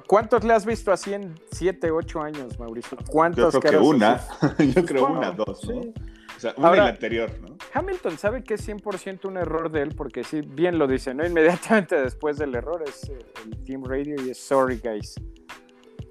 ¿cuántos 0.06 0.44
le 0.44 0.54
has 0.54 0.66
visto 0.66 0.92
así 0.92 1.14
en 1.14 1.40
7, 1.52 1.92
8 1.92 2.22
años, 2.22 2.60
Mauricio? 2.60 2.98
¿Cuántos 3.08 3.54
yo 3.54 3.60
creo 3.62 3.82
que 3.82 3.88
una, 3.88 4.22
yo 4.76 4.86
creo 4.86 5.08
una, 5.08 5.32
dos, 5.32 5.64
¿no? 5.64 5.80
O 5.80 6.40
sea, 6.40 6.54
una 6.58 6.68
Ahora, 6.68 6.88
anterior, 6.88 7.32
¿no? 7.42 7.58
Hamilton 7.74 8.18
sabe 8.18 8.44
que 8.44 8.56
es 8.56 8.68
100% 8.68 9.26
un 9.28 9.38
error 9.38 9.72
de 9.72 9.82
él, 9.82 9.96
porque 9.96 10.24
sí, 10.24 10.42
bien 10.42 10.78
lo 10.78 10.88
dice, 10.88 11.14
¿no? 11.14 11.26
Inmediatamente 11.26 11.96
después 12.02 12.38
del 12.38 12.56
error 12.56 12.84
es 12.88 13.10
eh, 13.10 13.18
el 13.46 13.64
Team 13.64 13.84
Radio 13.84 14.16
y 14.24 14.32
es 14.32 14.38
sorry, 14.38 14.80
guys. 14.84 15.16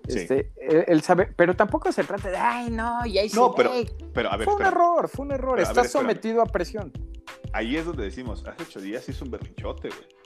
Este, 0.06 0.52
él, 0.56 1.02
sabe, 1.02 1.26
pero 1.36 1.54
tampoco 1.54 1.92
se 1.92 2.02
trata 2.02 2.30
de, 2.30 2.36
ay, 2.38 2.70
no, 2.70 3.04
y 3.04 3.18
ahí 3.18 3.30
No, 3.34 3.54
pero, 3.54 3.72
pero 4.14 4.32
a 4.32 4.38
ver. 4.38 4.46
Fue 4.46 4.54
un 4.54 4.64
error, 4.64 5.06
fue 5.06 5.26
un 5.26 5.32
error. 5.32 5.60
Está 5.60 5.84
sometido 5.84 6.40
a 6.40 6.46
presión. 6.46 6.90
Ahí 7.52 7.76
es 7.76 7.84
donde 7.84 8.04
decimos, 8.04 8.42
hace 8.46 8.62
ocho 8.62 8.80
días 8.80 9.06
hizo 9.08 9.26
un 9.26 9.30
berrinchote, 9.30 9.88
güey 9.88 10.18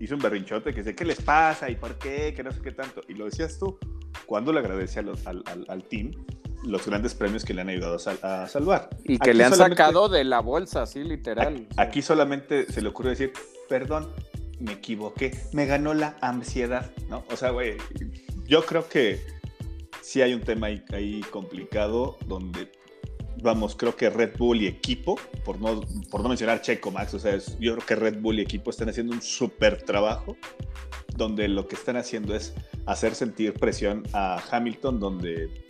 hizo 0.00 0.14
un 0.14 0.20
berrinchote 0.20 0.72
que 0.72 0.80
dice, 0.80 0.94
¿qué 0.94 1.04
les 1.04 1.20
pasa? 1.20 1.70
¿Y 1.70 1.76
por 1.76 1.96
qué? 1.98 2.34
Que 2.34 2.42
no 2.42 2.52
sé 2.52 2.60
qué 2.60 2.72
tanto. 2.72 3.00
Y 3.08 3.14
lo 3.14 3.26
decías 3.26 3.58
tú, 3.58 3.78
cuando 4.26 4.52
le 4.52 4.60
agradece 4.60 5.00
al, 5.00 5.14
al, 5.68 5.84
team 5.84 6.12
los 6.64 6.86
grandes 6.86 7.14
premios 7.14 7.44
que 7.44 7.54
le 7.54 7.62
han 7.62 7.68
ayudado 7.68 7.98
a, 8.22 8.46
salvar. 8.46 8.90
Y 9.04 9.18
que 9.18 9.34
le 9.34 9.44
han 9.44 9.54
sacado 9.54 10.08
de 10.08 10.24
la 10.24 10.40
bolsa, 10.40 10.82
así 10.82 11.02
literal. 11.02 11.66
Aquí, 11.76 12.02
solamente 12.02 12.70
se 12.72 12.82
le 12.82 12.88
ocurre 12.88 13.10
decir, 13.10 13.32
perdón, 13.68 14.12
me 14.60 14.72
equivoqué, 14.72 15.36
me 15.52 15.66
ganó 15.66 15.94
la 15.94 16.16
ansiedad, 16.20 16.90
¿no? 17.08 17.24
O 17.30 17.36
sea, 17.36 17.50
güey, 17.50 17.76
yo 18.46 18.64
creo 18.64 18.88
que 18.88 19.20
sí 20.02 20.22
hay 20.22 20.34
un 20.34 20.40
tema 20.40 20.68
ahí 20.68 21.20
complicado 21.30 22.16
donde 22.26 22.70
vamos, 23.42 23.76
creo 23.76 23.96
que 23.96 24.10
Red 24.10 24.36
Bull 24.38 24.62
y 24.62 24.66
equipo, 24.66 25.18
por 25.44 25.60
no, 25.60 25.80
por 26.10 26.22
no 26.22 26.28
mencionar 26.28 26.62
Checo 26.62 26.90
Max, 26.90 27.14
o 27.14 27.18
sea, 27.18 27.38
yo 27.60 27.74
creo 27.74 27.86
que 27.86 27.96
Red 27.96 28.20
Bull 28.20 28.38
y 28.38 28.42
equipo 28.42 28.70
están 28.70 28.88
haciendo 28.88 29.12
un 29.12 29.22
súper 29.22 29.82
trabajo, 29.82 30.36
donde 31.16 31.48
lo 31.48 31.66
que 31.66 31.76
están 31.76 31.96
haciendo 31.96 32.34
es 32.34 32.54
hacer 32.86 33.14
sentir 33.14 33.54
presión 33.54 34.02
a 34.12 34.42
Hamilton, 34.50 35.00
donde 35.00 35.64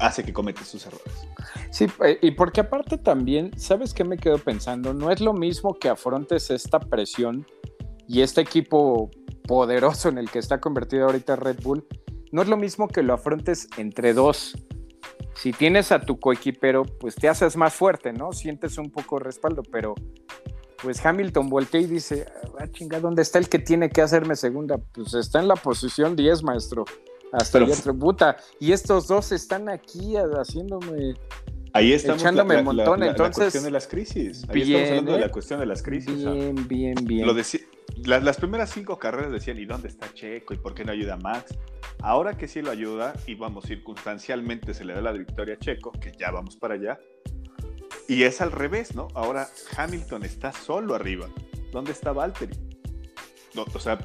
hace 0.00 0.24
que 0.24 0.32
cometa 0.32 0.64
sus 0.64 0.86
errores. 0.86 1.26
Sí, 1.70 1.86
eh, 2.04 2.18
y 2.22 2.32
porque 2.32 2.60
aparte 2.60 2.98
también, 2.98 3.50
¿sabes 3.58 3.94
qué 3.94 4.04
me 4.04 4.16
quedo 4.16 4.38
pensando? 4.38 4.94
No 4.94 5.10
es 5.10 5.20
lo 5.20 5.32
mismo 5.32 5.74
que 5.74 5.88
afrontes 5.88 6.50
esta 6.50 6.80
presión 6.80 7.46
y 8.06 8.22
este 8.22 8.40
equipo 8.40 9.10
poderoso 9.46 10.08
en 10.08 10.18
el 10.18 10.30
que 10.30 10.38
está 10.38 10.60
convertido 10.60 11.06
ahorita 11.06 11.36
Red 11.36 11.62
Bull, 11.62 11.86
no 12.30 12.42
es 12.42 12.48
lo 12.48 12.56
mismo 12.56 12.88
que 12.88 13.02
lo 13.02 13.14
afrontes 13.14 13.68
entre 13.76 14.14
dos 14.14 14.54
si 15.34 15.52
tienes 15.52 15.92
a 15.92 16.00
tu 16.00 16.20
coequipero, 16.20 16.84
pues 16.84 17.14
te 17.14 17.28
haces 17.28 17.56
más 17.56 17.74
fuerte, 17.74 18.12
¿no? 18.12 18.32
Sientes 18.32 18.78
un 18.78 18.90
poco 18.90 19.18
de 19.18 19.24
respaldo, 19.24 19.62
pero 19.62 19.94
pues 20.82 21.04
Hamilton 21.04 21.48
voltea 21.48 21.80
y 21.80 21.86
dice, 21.86 22.26
ah, 22.58 22.66
chinga, 22.70 23.00
¿dónde 23.00 23.22
está 23.22 23.38
el 23.38 23.48
que 23.48 23.58
tiene 23.58 23.90
que 23.90 24.02
hacerme 24.02 24.36
segunda? 24.36 24.78
Pues 24.78 25.14
está 25.14 25.40
en 25.40 25.48
la 25.48 25.56
posición 25.56 26.16
10, 26.16 26.42
maestro. 26.42 26.84
Hasta 27.32 27.58
el 27.58 27.70
tributa. 27.70 28.36
Y 28.60 28.72
estos 28.72 29.08
dos 29.08 29.32
están 29.32 29.68
aquí 29.68 30.14
haciéndome... 30.16 31.14
Ahí 31.74 31.94
estamos 31.94 32.20
echándome 32.20 32.58
un 32.58 32.64
montón, 32.64 33.00
la, 33.00 33.06
entonces... 33.06 33.38
La 33.38 33.44
cuestión 33.44 33.64
de 33.64 33.70
las 33.70 33.86
crisis. 33.86 34.44
Ahí 34.48 34.60
estamos 34.60 34.88
hablando 34.90 35.12
de 35.12 35.20
la 35.20 35.26
¿eh? 35.26 35.30
cuestión 35.30 35.60
de 35.60 35.66
las 35.66 35.82
crisis. 35.82 36.16
Bien, 36.16 36.68
bien, 36.68 36.94
bien. 37.04 37.26
Lo 37.26 37.32
las, 38.04 38.36
primeras 38.36 38.70
cinco 38.70 38.98
carreras 38.98 39.32
decían, 39.32 39.58
¿y 39.58 39.64
dónde 39.64 39.88
está 39.88 40.12
Checo? 40.12 40.54
¿Y 40.54 40.58
por 40.58 40.74
qué 40.74 40.84
no 40.84 40.92
ayuda 40.92 41.14
a 41.14 41.16
Max? 41.16 41.56
Ahora 42.00 42.36
que 42.36 42.48
sí 42.48 42.60
lo 42.60 42.70
ayuda 42.70 43.14
y 43.26 43.34
vamos, 43.34 43.64
circunstancialmente 43.64 44.74
se 44.74 44.84
le 44.84 44.94
da 44.94 45.00
la 45.00 45.12
victoria 45.12 45.54
a 45.54 45.58
Checo, 45.58 45.92
que 45.92 46.12
ya 46.18 46.30
vamos 46.30 46.56
para 46.56 46.74
allá. 46.74 46.98
Y 48.08 48.24
es 48.24 48.40
al 48.40 48.50
revés, 48.50 48.94
¿no? 48.94 49.08
Ahora 49.14 49.48
Hamilton 49.76 50.24
está 50.24 50.52
solo 50.52 50.94
arriba. 50.94 51.28
¿Dónde 51.70 51.92
está 51.92 52.12
Valtteri? 52.12 52.58
No, 53.54 53.64
o 53.72 53.78
sea, 53.78 53.98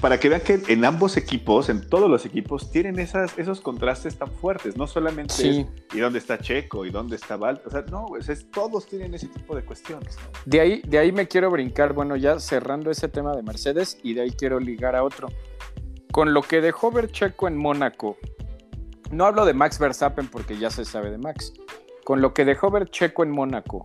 para 0.00 0.20
que 0.20 0.28
vean 0.28 0.42
que 0.42 0.62
en 0.68 0.84
ambos 0.84 1.16
equipos, 1.16 1.68
en 1.68 1.80
todos 1.88 2.08
los 2.08 2.24
equipos, 2.24 2.70
tienen 2.70 2.98
esas, 2.98 3.36
esos 3.36 3.60
contrastes 3.60 4.16
tan 4.16 4.30
fuertes. 4.30 4.76
No 4.76 4.86
solamente 4.86 5.66
y 5.92 5.98
dónde 5.98 6.20
está 6.20 6.38
Checo 6.38 6.86
y 6.86 6.90
dónde 6.90 7.16
está 7.16 7.36
Val. 7.36 7.60
O 7.66 7.70
sea, 7.70 7.82
no, 7.90 8.06
pues 8.06 8.28
es, 8.28 8.48
todos 8.50 8.86
tienen 8.86 9.14
ese 9.14 9.26
tipo 9.26 9.56
de 9.56 9.64
cuestiones. 9.64 10.16
De, 10.44 10.60
ahí, 10.60 10.82
de 10.86 10.98
ahí 10.98 11.10
me 11.10 11.26
quiero 11.26 11.50
brincar, 11.50 11.94
bueno, 11.94 12.14
ya 12.14 12.38
cerrando 12.38 12.90
ese 12.90 13.08
tema 13.08 13.34
de 13.34 13.42
Mercedes 13.42 13.98
y 14.02 14.14
de 14.14 14.22
ahí 14.22 14.30
quiero 14.30 14.60
ligar 14.60 14.94
a 14.94 15.02
otro. 15.02 15.28
Con 16.12 16.32
lo 16.32 16.42
que 16.42 16.60
dejó 16.60 16.92
ver 16.92 17.10
Checo 17.10 17.48
en 17.48 17.56
Mónaco, 17.56 18.16
no 19.10 19.24
hablo 19.24 19.44
de 19.46 19.54
Max 19.54 19.78
Verstappen 19.78 20.28
porque 20.28 20.58
ya 20.58 20.70
se 20.70 20.84
sabe 20.84 21.10
de 21.10 21.18
Max. 21.18 21.52
Con 22.04 22.20
lo 22.20 22.32
que 22.34 22.44
dejó 22.44 22.70
ver 22.70 22.88
Checo 22.88 23.24
en 23.24 23.30
Mónaco, 23.30 23.84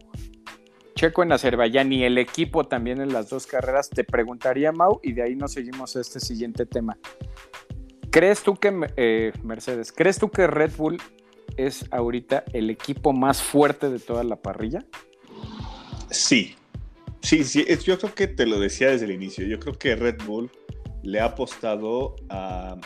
Checo 0.95 1.23
en 1.23 1.31
Azerbaiyán 1.31 1.91
y 1.91 2.03
el 2.03 2.17
equipo 2.17 2.65
también 2.65 3.01
en 3.01 3.11
las 3.11 3.29
dos 3.29 3.47
carreras, 3.47 3.89
te 3.89 4.03
preguntaría, 4.03 4.71
Mau, 4.71 4.99
y 5.03 5.13
de 5.13 5.23
ahí 5.23 5.35
nos 5.35 5.53
seguimos 5.53 5.95
a 5.95 6.01
este 6.01 6.19
siguiente 6.19 6.65
tema. 6.65 6.97
¿Crees 8.11 8.43
tú 8.43 8.55
que 8.55 8.71
eh, 8.95 9.33
Mercedes, 9.43 9.91
crees 9.91 10.19
tú 10.19 10.29
que 10.29 10.45
Red 10.45 10.71
Bull 10.77 11.01
es 11.57 11.85
ahorita 11.91 12.43
el 12.53 12.69
equipo 12.69 13.11
más 13.11 13.41
fuerte 13.41 13.89
de 13.89 13.99
toda 13.99 14.23
la 14.23 14.35
parrilla? 14.35 14.85
Sí, 16.11 16.55
sí, 17.21 17.43
sí, 17.43 17.65
yo 17.83 17.97
creo 17.97 18.13
que 18.13 18.27
te 18.27 18.45
lo 18.45 18.59
decía 18.59 18.89
desde 18.89 19.05
el 19.05 19.11
inicio, 19.11 19.47
yo 19.47 19.59
creo 19.59 19.73
que 19.73 19.95
Red 19.95 20.23
Bull 20.25 20.51
le 21.01 21.19
ha 21.19 21.25
apostado 21.25 22.15
a 22.29 22.77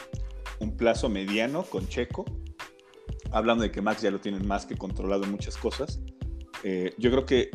un 0.60 0.78
plazo 0.78 1.10
mediano 1.10 1.64
con 1.64 1.88
Checo, 1.88 2.24
hablando 3.32 3.64
de 3.64 3.72
que 3.72 3.82
Max 3.82 4.02
ya 4.02 4.12
lo 4.12 4.20
tienen 4.20 4.48
más 4.48 4.66
que 4.66 4.78
controlado 4.78 5.26
en 5.26 5.32
muchas 5.32 5.58
cosas. 5.58 6.00
Eh, 6.64 6.94
yo 6.98 7.12
creo 7.12 7.26
que 7.26 7.52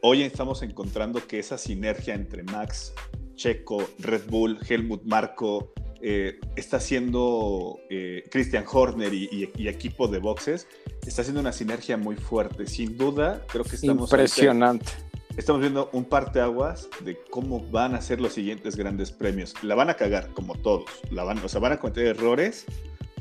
hoy 0.00 0.22
estamos 0.22 0.62
encontrando 0.62 1.26
que 1.26 1.38
esa 1.38 1.58
sinergia 1.58 2.14
entre 2.14 2.42
Max, 2.42 2.94
Checo, 3.34 3.88
Red 3.98 4.28
Bull, 4.28 4.58
Helmut 4.68 5.02
Marco, 5.04 5.72
eh, 6.00 6.38
está 6.56 6.76
haciendo 6.76 7.78
eh, 7.90 8.24
Christian 8.30 8.64
Horner 8.70 9.12
y, 9.14 9.50
equipo 9.66 10.08
de 10.08 10.18
boxes, 10.18 10.68
está 11.06 11.22
haciendo 11.22 11.40
una 11.40 11.52
sinergia 11.52 11.96
muy 11.96 12.16
fuerte. 12.16 12.66
Sin 12.66 12.96
duda, 12.96 13.42
creo 13.48 13.64
que 13.64 13.76
estamos. 13.76 14.10
Impresionante. 14.10 14.92
estamos 15.36 15.60
viendo 15.60 15.90
un 15.92 16.04
parteaguas 16.04 16.88
de 17.04 17.18
cómo 17.30 17.60
van 17.70 17.94
a 17.94 18.00
ser 18.00 18.20
los 18.20 18.34
siguientes 18.34 18.76
grandes 18.76 19.10
premios. 19.10 19.54
La 19.62 19.74
van 19.74 19.90
a 19.90 19.94
cagar, 19.94 20.32
como 20.32 20.54
todos. 20.54 20.84
La 21.10 21.24
van, 21.24 21.38
o 21.38 21.48
sea, 21.48 21.60
van 21.60 21.72
a 21.72 21.78
cometer 21.78 22.06
errores 22.06 22.66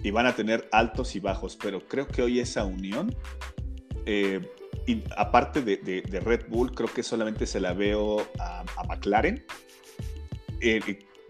y 0.04 0.12
van 0.12 0.26
a 0.28 0.36
tener 0.36 0.68
altos 0.72 1.16
y 1.16 1.20
bajos, 1.20 1.58
pero 1.62 1.88
creo 1.88 2.08
que 2.08 2.22
hoy 2.22 2.40
esa 2.40 2.66
unión. 2.66 3.16
Eh, 4.06 4.42
y 4.88 5.04
aparte 5.18 5.62
de, 5.62 6.22
Red 6.24 6.48
Bull, 6.50 6.74
creo 6.74 6.92
que 6.94 7.04
solamente 7.04 7.46
se 7.46 7.60
la 7.60 7.74
veo 7.74 8.28
a, 8.40 8.64
McLaren 8.88 9.44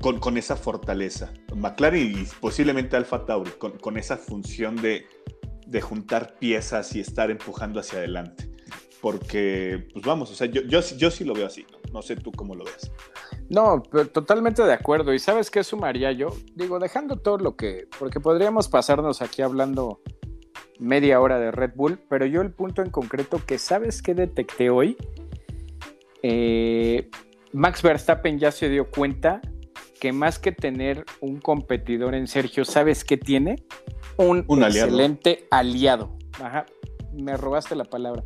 con, 0.01 0.37
esa 0.37 0.55
fortaleza. 0.55 1.33
McLaren 1.55 2.11
y 2.11 2.25
posiblemente 2.39 2.95
Alfa 2.95 3.25
Tauri, 3.25 3.51
con, 3.51 3.97
esa 3.97 4.17
función 4.17 4.75
de, 4.75 5.07
juntar 5.81 6.35
piezas 6.37 6.95
y 6.95 6.99
estar 6.99 7.31
empujando 7.31 7.79
hacia 7.79 7.99
adelante. 7.99 8.51
Porque, 9.01 9.87
pues 9.93 10.03
vamos, 10.03 10.31
o 10.31 10.35
sea, 10.35 10.47
yo, 10.47 10.61
yo, 10.63 10.81
sí 10.81 11.23
lo 11.23 11.33
veo 11.33 11.45
así, 11.45 11.65
¿no? 11.93 12.01
sé 12.01 12.15
tú 12.15 12.31
cómo 12.31 12.55
lo 12.55 12.65
ves. 12.65 12.91
No, 13.49 13.83
totalmente 14.11 14.63
de 14.63 14.73
acuerdo. 14.73 15.13
¿Y 15.13 15.19
sabes 15.19 15.51
qué 15.51 15.63
sumaría 15.63 16.11
yo? 16.11 16.29
Digo, 16.55 16.79
dejando 16.79 17.17
todo 17.17 17.37
lo 17.37 17.55
que, 17.55 17.87
porque 17.99 18.19
podríamos 18.19 18.67
pasarnos 18.67 19.21
aquí 19.21 19.43
hablando 19.43 20.01
media 20.79 21.19
hora 21.21 21.39
de 21.39 21.51
Red 21.51 21.71
Bull, 21.75 21.99
pero 22.09 22.25
yo 22.25 22.41
el 22.41 22.51
punto 22.51 22.81
en 22.81 22.89
concreto 22.89 23.41
que 23.45 23.57
sabes 23.57 24.01
que 24.01 24.13
detecté 24.13 24.69
hoy, 24.69 24.97
eh, 26.23 27.09
Max 27.53 27.81
Verstappen 27.81 28.39
ya 28.39 28.51
se 28.51 28.69
dio 28.69 28.89
cuenta 28.89 29.41
que 29.99 30.11
más 30.11 30.39
que 30.39 30.51
tener 30.51 31.05
un 31.21 31.39
competidor 31.39 32.15
en 32.15 32.27
Sergio, 32.27 32.65
¿sabes 32.65 33.03
qué 33.03 33.17
tiene? 33.17 33.63
Un, 34.17 34.45
excelente 34.63 35.47
aliado. 35.51 36.17
Ajá, 36.41 36.65
me 37.13 37.37
robaste 37.37 37.75
la 37.75 37.85
palabra. 37.85 38.23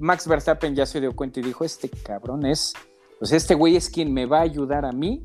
Max 0.00 0.26
Verstappen 0.26 0.74
ya 0.74 0.86
se 0.86 1.00
dio 1.00 1.14
cuenta 1.14 1.40
y 1.40 1.42
dijo, 1.42 1.64
este 1.64 1.88
cabrón 1.88 2.46
es, 2.46 2.74
pues 3.18 3.32
este 3.32 3.54
güey 3.54 3.76
es 3.76 3.90
quien 3.90 4.14
me 4.14 4.26
va 4.26 4.38
a 4.38 4.42
ayudar 4.42 4.84
a 4.84 4.92
mí 4.92 5.22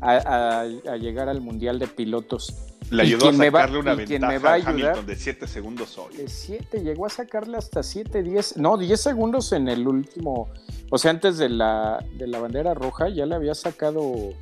a, 0.00 0.66
llegar 1.00 1.28
al 1.28 1.40
Mundial 1.40 1.78
de 1.78 1.86
Pilotos. 1.86 2.71
Le 2.92 3.02
ayudó 3.02 3.30
a 3.30 3.32
sacarle 3.32 3.78
una 3.78 3.94
ventaja 3.94 4.28
me 4.28 4.38
va 4.38 4.54
a, 4.54 4.56
Hamilton 4.56 5.06
de 5.06 5.16
7 5.16 5.46
segundos 5.46 5.98
hoy. 5.98 6.16
De 6.16 6.28
7, 6.28 6.82
llegó 6.82 7.06
a 7.06 7.08
sacarle 7.08 7.56
hasta 7.56 7.82
7, 7.82 8.22
10, 8.22 8.58
no, 8.58 8.76
10 8.76 9.00
segundos 9.00 9.52
en 9.52 9.68
el 9.68 9.88
último, 9.88 10.50
o 10.90 10.98
sea, 10.98 11.10
antes 11.10 11.38
de 11.38 11.48
la, 11.48 12.04
de 12.16 12.26
la 12.26 12.38
bandera 12.38 12.74
roja 12.74 13.08
ya 13.08 13.26
le 13.26 13.34
había 13.34 13.54
sacado 13.54 14.34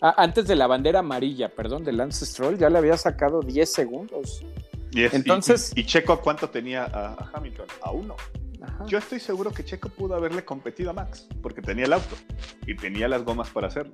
Ah, 0.00 0.14
antes 0.18 0.46
de 0.46 0.56
la 0.56 0.66
bandera 0.66 0.98
amarilla, 0.98 1.48
perdón, 1.48 1.84
de 1.84 1.92
Lance 1.92 2.26
Stroll, 2.26 2.58
ya 2.58 2.68
le 2.68 2.78
había 2.78 2.96
sacado 2.96 3.40
10 3.40 3.72
segundos. 3.72 4.44
Entonces, 4.92 5.72
y, 5.74 5.84
Checo 5.84 6.12
a 6.12 6.20
cuánto 6.20 6.48
tenía 6.50 6.84
a, 6.84 7.30
Hamilton? 7.32 7.66
A 7.82 7.90
uno. 7.90 8.16
Yo 8.86 8.98
estoy 8.98 9.20
seguro 9.20 9.52
que 9.52 9.64
Checo 9.64 9.88
pudo 9.88 10.14
haberle 10.14 10.44
competido 10.44 10.90
a 10.90 10.92
Max, 10.92 11.28
porque 11.42 11.62
tenía 11.62 11.84
el 11.84 11.92
auto 11.92 12.16
y 12.66 12.74
tenía 12.74 13.08
las 13.08 13.24
gomas 13.24 13.48
para 13.50 13.68
hacerlo. 13.68 13.92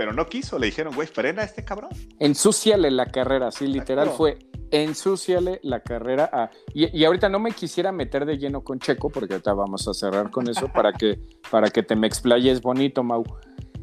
Pero 0.00 0.14
no 0.14 0.24
quiso, 0.24 0.58
le 0.58 0.64
dijeron, 0.64 0.94
güey, 0.94 1.06
frena 1.06 1.42
a 1.42 1.44
este 1.44 1.62
cabrón. 1.62 1.90
Ensúciale 2.18 2.90
la 2.90 3.04
carrera, 3.04 3.50
sí, 3.50 3.66
literal 3.66 4.08
fue, 4.08 4.38
ensúciale 4.70 5.60
la 5.62 5.80
carrera 5.80 6.30
a... 6.32 6.50
Y, 6.72 7.04
ahorita 7.04 7.28
no 7.28 7.38
me 7.38 7.52
quisiera 7.52 7.92
meter 7.92 8.24
de 8.24 8.38
lleno 8.38 8.64
con 8.64 8.78
Checo, 8.78 9.10
porque 9.10 9.34
ahorita 9.34 9.52
vamos 9.52 9.86
a 9.88 9.92
cerrar 9.92 10.30
con 10.30 10.48
eso 10.48 10.68
para 10.72 10.94
que, 10.94 11.20
para 11.50 11.68
que 11.68 11.82
te 11.82 11.96
me 11.96 12.06
explayes 12.06 12.62
bonito, 12.62 13.02
Mau. 13.02 13.24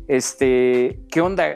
Este, 0.08 1.04
¿qué 1.12 1.22
onda? 1.22 1.54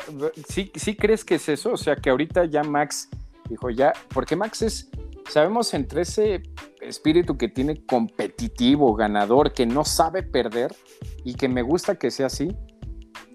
¿Sí, 0.48 0.72
¿Sí 0.76 0.96
crees 0.96 1.26
que 1.26 1.36
es 1.36 1.50
eso? 1.50 1.72
O 1.72 1.78
sea, 1.78 1.96
que 1.96 2.12
ahorita 2.12 2.46
ya 2.46 2.62
Max 2.62 3.10
dijo 3.50 3.72
ya, 3.72 3.94
porque 4.14 4.36
Max 4.36 4.62
es, 4.62 4.92
sabemos 5.28 5.74
entre 5.74 6.04
ese 6.04 6.44
espíritu 6.82 7.36
que 7.36 7.48
tiene 7.48 7.84
competitivo, 7.88 8.94
ganador, 8.94 9.54
que 9.54 9.66
no 9.66 9.86
sabe 9.86 10.22
perder 10.22 10.76
y 11.24 11.34
que 11.34 11.50
me 11.50 11.64
gusta 11.64 11.96
que 11.96 12.12
sea 12.12 12.28
así. 12.28 12.56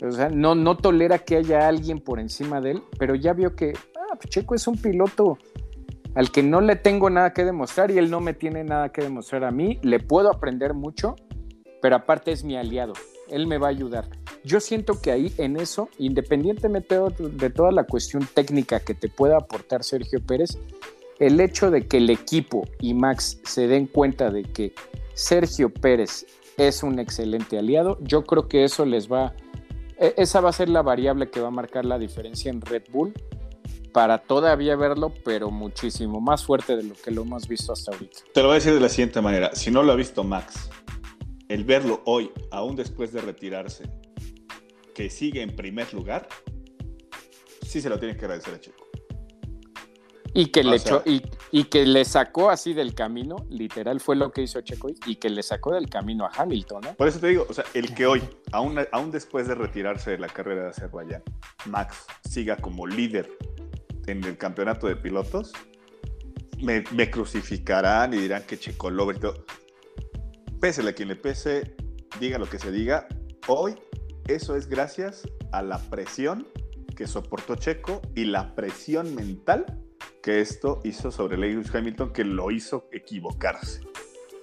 O 0.03 0.11
sea, 0.11 0.29
no, 0.29 0.55
no 0.55 0.77
tolera 0.77 1.19
que 1.19 1.37
haya 1.37 1.67
alguien 1.67 2.01
por 2.01 2.21
encima 2.21 2.61
de 2.61 2.73
él, 2.73 2.83
pero 2.99 3.15
ya 3.15 3.33
vio 3.33 3.55
que 3.55 3.73
ah, 3.97 4.17
pues 4.17 4.29
Checo 4.29 4.55
es 4.55 4.67
un 4.67 4.77
piloto 4.77 5.39
al 6.15 6.31
que 6.31 6.43
no 6.43 6.61
le 6.61 6.77
tengo 6.77 7.11
nada 7.11 7.33
que 7.33 7.45
demostrar 7.45 7.91
y 7.91 7.99
él 7.99 8.11
no 8.11 8.21
me 8.21 8.33
tiene 8.33 8.65
nada 8.65 8.91
que 8.91 9.03
demostrar 9.03 9.45
a 9.45 9.51
mí. 9.51 9.79
Le 9.83 10.01
puedo 10.01 10.31
aprender 10.31 10.73
mucho, 10.73 11.15
pero 11.83 11.97
aparte 11.97 12.33
es 12.33 12.43
mi 12.43 12.57
aliado. 12.57 12.95
Él 13.29 13.47
me 13.47 13.59
va 13.59 13.67
a 13.67 13.71
ayudar. 13.71 14.09
Yo 14.45 14.61
siento 14.61 15.01
que 15.01 15.11
ahí 15.11 15.33
en 15.39 15.57
eso, 15.57 15.89
independientemente 15.99 16.99
de 17.19 17.51
toda 17.51 17.71
la 17.73 17.85
cuestión 17.85 18.27
técnica 18.33 18.81
que 18.81 18.95
te 18.95 19.09
pueda 19.09 19.37
aportar 19.37 19.83
Sergio 19.83 20.25
Pérez, 20.25 20.59
el 21.19 21.41
hecho 21.41 21.71
de 21.71 21.87
que 21.87 21.99
el 21.99 22.11
equipo 22.11 22.63
y 22.81 22.95
Max 22.95 23.41
se 23.45 23.67
den 23.67 23.87
cuenta 23.87 24.31
de 24.31 24.45
que 24.45 24.73
Sergio 25.15 25.73
Pérez 25.73 26.27
es 26.57 26.83
un 26.83 26.99
excelente 26.99 27.59
aliado, 27.59 27.99
yo 28.01 28.25
creo 28.25 28.49
que 28.49 28.65
eso 28.65 28.87
les 28.87 29.11
va, 29.11 29.35
e, 29.37 29.46
esa 29.99 30.41
va 30.41 30.51
a 30.51 30.53
ser 30.53 30.69
la 30.69 30.83
variable 30.83 31.31
que 31.31 31.41
va 31.41 31.49
a 31.49 31.51
marcar 31.51 31.85
la 31.85 31.99
diferencia 31.99 32.51
en 32.51 32.61
Red 32.61 32.85
Bull 32.91 33.15
para 33.93 34.19
todavía 34.19 34.77
verlo, 34.77 35.13
pero 35.25 35.51
muchísimo 35.51 36.21
más 36.21 36.45
fuerte 36.45 36.77
de 36.77 36.83
lo 36.83 36.95
que 36.95 37.11
lo 37.11 37.23
hemos 37.23 37.49
visto 37.49 37.73
hasta 37.73 37.93
ahorita. 37.93 38.19
Te 38.35 38.43
lo 38.43 38.49
voy 38.49 38.57
a 38.57 38.59
decir 38.59 38.75
de 38.75 38.81
la 38.81 38.91
siguiente 38.91 39.23
manera, 39.23 39.55
si 39.55 39.71
no 39.71 39.83
lo 39.83 39.93
ha 39.93 39.97
visto 39.97 40.23
Max, 40.23 40.69
el 41.49 41.65
verlo 41.65 42.03
hoy, 42.05 42.31
aún 42.51 42.77
después 42.77 43.13
de 43.13 43.23
retirarse, 43.23 43.85
que 44.95 45.09
sigue 45.09 45.41
en 45.41 45.57
primer 45.57 45.95
lugar, 45.95 46.29
sí 47.67 47.81
se 47.81 47.89
lo 47.89 47.99
tiene 47.99 48.17
que 48.17 48.25
agradecer 48.27 48.55
a 48.55 48.61
Checo. 48.61 48.86
Y 50.39 50.49
que, 50.49 50.62
le 50.62 50.76
echó, 50.76 51.03
y, 51.07 51.64
que 51.64 51.87
le 51.87 52.05
sacó 52.05 52.51
así 52.51 52.74
del 52.74 52.95
camino, 52.95 53.47
literal 53.49 54.01
fue 54.01 54.16
lo 54.16 54.30
que 54.32 54.43
hizo 54.43 54.61
Checo 54.61 54.91
y 55.07 55.16
que 55.16 55.30
le 55.30 55.43
sacó 55.43 55.72
del 55.72 55.89
camino 55.89 56.26
a 56.26 56.30
Hamilton. 56.37 56.82
¿no? 56.82 56.95
Por 56.95 57.09
eso 57.09 57.18
te 57.18 57.28
digo, 57.28 57.47
o 57.49 57.55
sea, 57.55 57.64
el 57.72 57.95
que 57.95 58.07
hoy, 58.07 58.22
aún, 58.53 58.78
aún 58.93 59.11
después 59.11 59.49
de 59.49 59.55
retirarse 59.55 60.11
de 60.11 60.18
la 60.18 60.28
carrera 60.28 60.64
de 60.64 60.68
Azerbaiyán, 60.68 61.22
Max 61.64 62.05
siga 62.28 62.59
como 62.59 62.87
líder 62.87 63.30
en 64.07 64.24
el 64.24 64.37
campeonato 64.37 64.87
de 64.87 64.97
pilotos, 64.97 65.55
me, 66.61 67.11
crucificarán 67.11 68.12
y 68.12 68.18
dirán 68.18 68.43
que 68.43 68.59
Checo 68.59 68.91
Lover 68.91 69.16
y 69.16 69.20
todo 69.20 69.47
pésele 70.61 70.91
a 70.91 70.95
quien 70.95 71.09
le 71.09 71.16
pese, 71.16 71.76
diga 72.20 72.39
lo 72.39 72.47
que 72.47 72.59
se 72.59 72.70
diga, 72.70 73.09
hoy 73.47 73.74
eso 74.28 74.55
es 74.55 74.66
gracias 74.68 75.26
a 75.53 75.62
la 75.62 75.78
presión 75.78 76.47
que 76.95 77.07
soportó 77.07 77.57
Checo 77.57 78.03
y 78.14 78.24
la 78.24 78.55
presión 78.55 79.14
mental 79.14 79.86
que 80.23 80.41
esto 80.41 80.81
hizo 80.85 81.11
sobre 81.11 81.37
Lewis 81.37 81.75
Hamilton, 81.75 82.13
que 82.13 82.25
lo 82.25 82.51
hizo 82.51 82.89
equivocarse. 82.93 83.81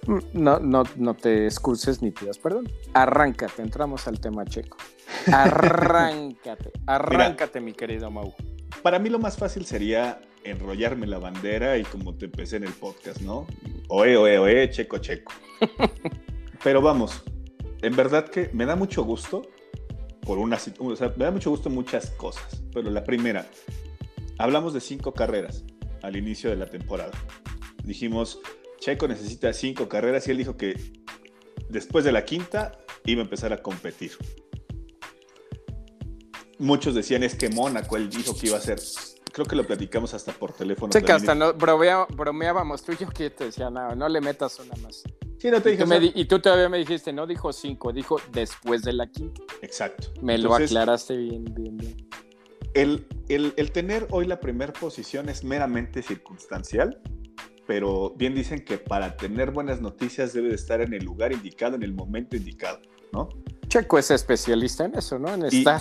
Mm, 0.06 0.18
no, 0.32 0.58
no, 0.58 0.82
no 0.96 1.14
te 1.14 1.46
excuses 1.46 2.02
ni 2.02 2.10
pidas 2.10 2.38
perdón. 2.38 2.68
Arráncate, 2.92 3.62
entramos 3.62 4.06
al 4.06 4.20
tema 4.20 4.44
checo. 4.44 4.76
Arráncate, 5.32 6.72
arráncate, 6.86 7.60
mi 7.60 7.72
querido 7.72 8.10
Mau. 8.10 8.34
Para 8.82 8.98
mí 8.98 9.08
lo 9.08 9.18
más 9.18 9.36
fácil 9.36 9.64
sería 9.64 10.20
enrollarme 10.42 11.06
la 11.06 11.18
bandera 11.18 11.78
y 11.78 11.84
como 11.84 12.14
te 12.14 12.26
empecé 12.26 12.56
en 12.56 12.64
el 12.64 12.72
podcast, 12.72 13.20
¿no? 13.20 13.46
Oe, 13.88 14.16
oe, 14.16 14.38
oe, 14.38 14.70
checo, 14.70 14.98
checo. 14.98 15.32
Pero 16.62 16.82
vamos, 16.82 17.22
en 17.82 17.96
verdad 17.96 18.28
que 18.28 18.50
me 18.52 18.66
da 18.66 18.76
mucho 18.76 19.04
gusto 19.04 19.42
por 20.24 20.38
una, 20.38 20.58
o 20.78 20.96
sea, 20.96 21.12
me 21.16 21.24
da 21.26 21.30
mucho 21.30 21.50
gusto 21.50 21.68
muchas 21.68 22.10
cosas, 22.12 22.62
pero 22.72 22.90
la 22.90 23.04
primera, 23.04 23.46
hablamos 24.38 24.74
de 24.74 24.80
cinco 24.80 25.12
carreras 25.12 25.64
al 26.02 26.16
inicio 26.16 26.50
de 26.50 26.56
la 26.56 26.66
temporada. 26.66 27.12
Dijimos, 27.84 28.40
Checo 28.80 29.08
necesita 29.08 29.52
cinco 29.52 29.88
carreras 29.88 30.26
y 30.28 30.30
él 30.30 30.38
dijo 30.38 30.56
que 30.56 30.74
después 31.68 32.04
de 32.04 32.12
la 32.12 32.24
quinta 32.24 32.78
iba 33.04 33.20
a 33.20 33.24
empezar 33.24 33.52
a 33.52 33.62
competir. 33.62 34.12
Muchos 36.58 36.94
decían 36.94 37.22
es 37.22 37.34
que 37.34 37.48
Mónaco, 37.48 37.96
él 37.96 38.08
dijo 38.08 38.36
que 38.38 38.48
iba 38.48 38.56
a 38.56 38.60
ser 38.60 38.78
creo 39.34 39.46
que 39.46 39.56
lo 39.56 39.66
platicamos 39.66 40.14
hasta 40.14 40.32
por 40.32 40.52
teléfono. 40.52 40.92
Sí, 40.92 41.02
que 41.02 41.12
hasta 41.12 41.34
no, 41.34 41.52
bromeábamos 41.54 42.82
tú 42.84 42.92
y 42.92 42.96
yo 42.96 43.08
que 43.08 43.30
te 43.30 43.46
decía, 43.46 43.68
no, 43.68 43.94
no 43.94 44.08
le 44.08 44.20
metas 44.20 44.60
una 44.60 44.74
más. 44.76 45.02
Sí, 45.38 45.50
no 45.50 45.60
te 45.60 45.70
dije. 45.70 46.12
Y 46.14 46.24
tú, 46.26 46.38
todavía 46.38 46.68
me 46.68 46.78
dijiste, 46.78 47.12
no 47.12 47.26
dijo 47.26 47.52
cinco, 47.52 47.92
dijo 47.92 48.16
después 48.32 48.82
de 48.82 48.92
la 48.94 49.08
quinta. 49.08 49.42
Exacto. 49.60 50.08
Me 50.22 50.38
lo 50.38 50.54
aclaraste 50.54 51.16
bien, 51.16 51.44
bien, 51.52 51.76
bien. 51.76 52.03
El, 52.74 53.06
el, 53.28 53.72
tener 53.72 54.06
hoy 54.10 54.26
la 54.26 54.40
primera 54.40 54.72
posición 54.72 55.28
es 55.28 55.44
meramente 55.44 56.02
circunstancial, 56.02 57.00
pero 57.66 58.14
bien 58.16 58.34
dicen 58.34 58.64
que 58.64 58.78
para 58.78 59.16
tener 59.16 59.52
buenas 59.52 59.80
noticias 59.80 60.32
debe 60.32 60.48
de 60.48 60.56
estar 60.56 60.80
en 60.80 60.92
el 60.92 61.04
lugar 61.04 61.32
indicado, 61.32 61.76
en 61.76 61.82
el 61.82 61.94
momento 61.94 62.36
indicado, 62.36 62.80
¿no? 63.12 63.28
Checo 63.68 63.98
es 63.98 64.10
especialista 64.10 64.84
en 64.84 64.96
eso, 64.96 65.18
¿no? 65.18 65.32
En 65.32 65.44
estar. 65.46 65.80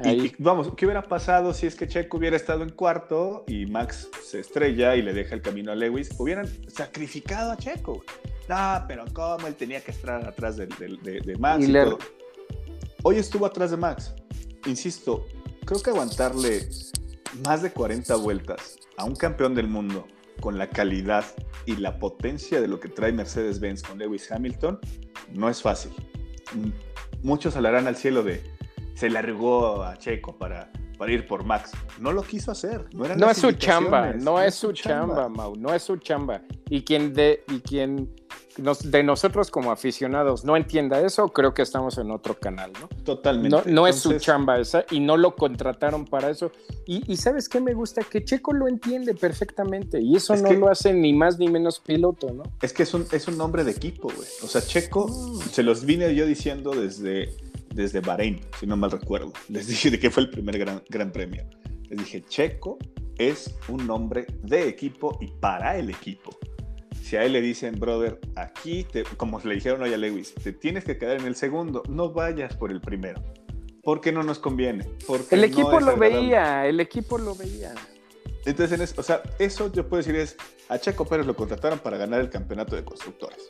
ahí. 0.00 0.32
Y, 0.38 0.42
vamos, 0.42 0.72
¿qué 0.76 0.86
hubiera 0.86 1.02
pasado 1.02 1.54
si 1.54 1.66
es 1.66 1.74
que 1.74 1.88
Checo 1.88 2.18
hubiera 2.18 2.36
estado 2.36 2.62
en 2.62 2.70
cuarto 2.70 3.44
y 3.46 3.66
Max 3.66 4.08
se 4.22 4.40
estrella 4.40 4.96
y 4.96 5.02
le 5.02 5.14
deja 5.14 5.34
el 5.34 5.42
camino 5.42 5.72
a 5.72 5.74
Lewis? 5.74 6.10
Hubieran 6.18 6.46
sacrificado 6.68 7.52
a 7.52 7.56
Checo. 7.56 8.04
No, 8.48 8.84
pero 8.86 9.04
¿cómo? 9.12 9.46
Él 9.46 9.54
tenía 9.54 9.80
que 9.80 9.92
estar 9.92 10.26
atrás 10.26 10.56
de, 10.56 10.66
de, 10.66 11.36
Max. 11.38 11.66
Y, 11.66 11.74
Hoy 13.02 13.16
estuvo 13.16 13.46
atrás 13.46 13.70
de 13.70 13.76
Max. 13.76 14.14
Insisto, 14.66 15.26
creo 15.64 15.82
que 15.82 15.90
aguantarle 15.90 16.68
más 17.46 17.62
de 17.62 17.72
40 17.72 18.14
vueltas 18.16 18.78
a 18.96 19.04
un 19.04 19.16
campeón 19.16 19.54
del 19.54 19.68
mundo 19.68 20.06
con 20.40 20.58
la 20.58 20.68
calidad 20.68 21.24
y 21.66 21.76
la 21.76 21.98
potencia 21.98 22.60
de 22.60 22.68
lo 22.68 22.80
que 22.80 22.88
trae 22.88 23.12
Mercedes-Benz 23.12 23.82
con 23.82 23.98
Lewis 23.98 24.30
Hamilton 24.30 24.78
no 25.32 25.48
es 25.48 25.62
fácil. 25.62 25.92
Muchos 27.22 27.56
hablarán 27.56 27.86
al 27.86 27.96
cielo 27.96 28.22
de 28.22 28.42
se 28.94 29.10
le 29.10 29.18
arrugó 29.18 29.82
a 29.82 29.96
Checo 29.96 30.36
para, 30.36 30.70
para 30.98 31.12
ir 31.12 31.26
por 31.26 31.44
Max. 31.44 31.72
No 31.98 32.12
lo 32.12 32.22
quiso 32.22 32.52
hacer. 32.52 32.86
No, 32.92 33.30
es 33.30 33.38
su 33.38 33.52
chamba, 33.52 34.12
no, 34.12 34.40
es 34.40 34.54
su 34.54 34.72
chamba, 34.72 35.28
Mau, 35.28 35.56
no 35.56 35.74
es 35.74 35.82
su 35.82 35.96
chamba. 35.96 36.42
Y 36.68 36.82
quien, 36.82 37.12
de, 37.12 37.44
y 37.48 37.60
quien 37.60 38.14
de 38.56 39.02
nosotros 39.02 39.50
como 39.50 39.72
aficionados 39.72 40.44
no 40.44 40.56
entienda 40.56 41.00
eso, 41.00 41.28
creo 41.28 41.54
que 41.54 41.62
estamos 41.62 41.98
en 41.98 42.10
otro 42.10 42.38
canal, 42.38 42.72
¿no? 42.80 42.88
Totalmente. 43.04 43.70
No, 43.70 43.86
es 43.86 43.96
su 43.96 44.18
chamba 44.18 44.58
esa 44.58 44.84
y 44.90 45.00
no 45.00 45.16
lo 45.16 45.34
contrataron 45.34 46.04
para 46.04 46.30
eso. 46.30 46.52
Y, 46.86 47.16
¿sabes 47.16 47.48
qué 47.48 47.60
me 47.60 47.74
gusta? 47.74 48.02
Que 48.02 48.24
Checo 48.24 48.52
lo 48.52 48.68
entiende 48.68 49.14
perfectamente 49.14 50.00
y 50.00 50.16
eso 50.16 50.36
no 50.36 50.52
lo 50.52 50.68
hace 50.68 50.92
ni 50.92 51.12
más 51.12 51.38
ni 51.38 51.48
menos 51.48 51.80
piloto, 51.80 52.32
¿no? 52.32 52.44
Es 52.62 52.72
que 52.72 52.84
es 52.84 52.94
un, 52.94 53.06
es 53.10 53.26
un 53.26 53.38
nombre 53.38 53.64
de 53.64 53.72
equipo, 53.72 54.08
güey. 54.14 54.28
O 54.42 54.46
sea, 54.46 54.62
Checo, 54.62 55.08
mm. 55.08 55.40
se 55.50 55.62
los 55.62 55.84
vine 55.84 56.14
yo 56.14 56.26
diciendo 56.26 56.72
desde, 56.72 57.34
desde 57.74 58.00
Bahrein, 58.00 58.40
si 58.60 58.66
no 58.66 58.76
mal 58.76 58.90
recuerdo. 58.90 59.32
Les 59.48 59.66
dije 59.66 59.90
de 59.90 59.98
que 59.98 60.10
fue 60.10 60.24
el 60.24 60.30
primer 60.30 60.58
gran, 60.58 60.82
gran 60.88 61.10
premio. 61.10 61.44
Les 61.88 61.98
dije, 61.98 62.24
Checo 62.28 62.78
es 63.18 63.54
un 63.68 63.86
nombre 63.86 64.26
de 64.42 64.68
equipo 64.68 65.18
y 65.20 65.28
para 65.28 65.76
el 65.78 65.90
equipo 65.90 66.36
si 67.04 67.16
a 67.16 67.24
él 67.24 67.34
le 67.34 67.42
dicen, 67.42 67.78
brother, 67.78 68.18
aquí, 68.34 68.86
como 69.18 69.38
le 69.40 69.56
dijeron 69.56 69.82
hoy 69.82 69.92
a 69.92 69.98
Lewis, 69.98 70.34
te 70.42 70.54
tienes 70.54 70.84
que 70.84 70.96
quedar 70.96 71.20
en 71.20 71.26
el 71.26 71.36
segundo, 71.36 71.82
no 71.86 72.10
vayas 72.10 72.56
por 72.56 72.70
el 72.70 72.80
primero. 72.80 73.22
Porque 73.82 74.10
no 74.10 74.22
nos 74.22 74.38
conviene. 74.38 74.88
Porque 75.06 75.34
el 75.34 75.44
equipo 75.44 75.80
lo 75.80 75.98
veía, 75.98 76.66
el 76.66 76.80
equipo 76.80 77.18
lo 77.18 77.34
veía. 77.34 77.74
Entonces, 78.46 78.94
o 78.96 79.02
sea, 79.02 79.22
eso 79.38 79.70
yo 79.70 79.86
puedo 79.86 80.02
decir 80.02 80.16
es, 80.16 80.34
a 80.70 80.78
Checo 80.78 81.04
Pérez 81.04 81.26
lo 81.26 81.36
contrataron 81.36 81.78
para 81.78 81.98
ganar 81.98 82.22
el 82.22 82.30
campeonato 82.30 82.74
de 82.74 82.84
constructores. 82.84 83.44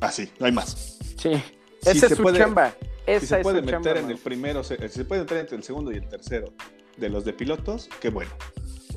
Así, 0.00 0.28
no 0.40 0.46
hay 0.46 0.52
más. 0.52 0.98
Sí, 1.16 1.40
esa 1.80 2.06
es 2.06 2.16
su 2.16 2.32
chamba. 2.32 2.74
Esa 3.06 3.20
si 3.20 3.26
se 3.26 3.38
puede 3.38 3.62
meter 3.62 3.98
en 3.98 4.10
el 4.10 4.18
primero, 4.18 4.64
si 4.64 4.74
se 4.88 5.04
puede 5.04 5.20
meter 5.20 5.38
entre 5.38 5.56
el 5.56 5.62
segundo 5.62 5.92
y 5.92 5.96
el 5.98 6.08
tercero 6.08 6.52
de 6.96 7.08
los 7.08 7.24
de 7.24 7.34
pilotos, 7.34 7.88
qué 8.00 8.08
bueno. 8.08 8.32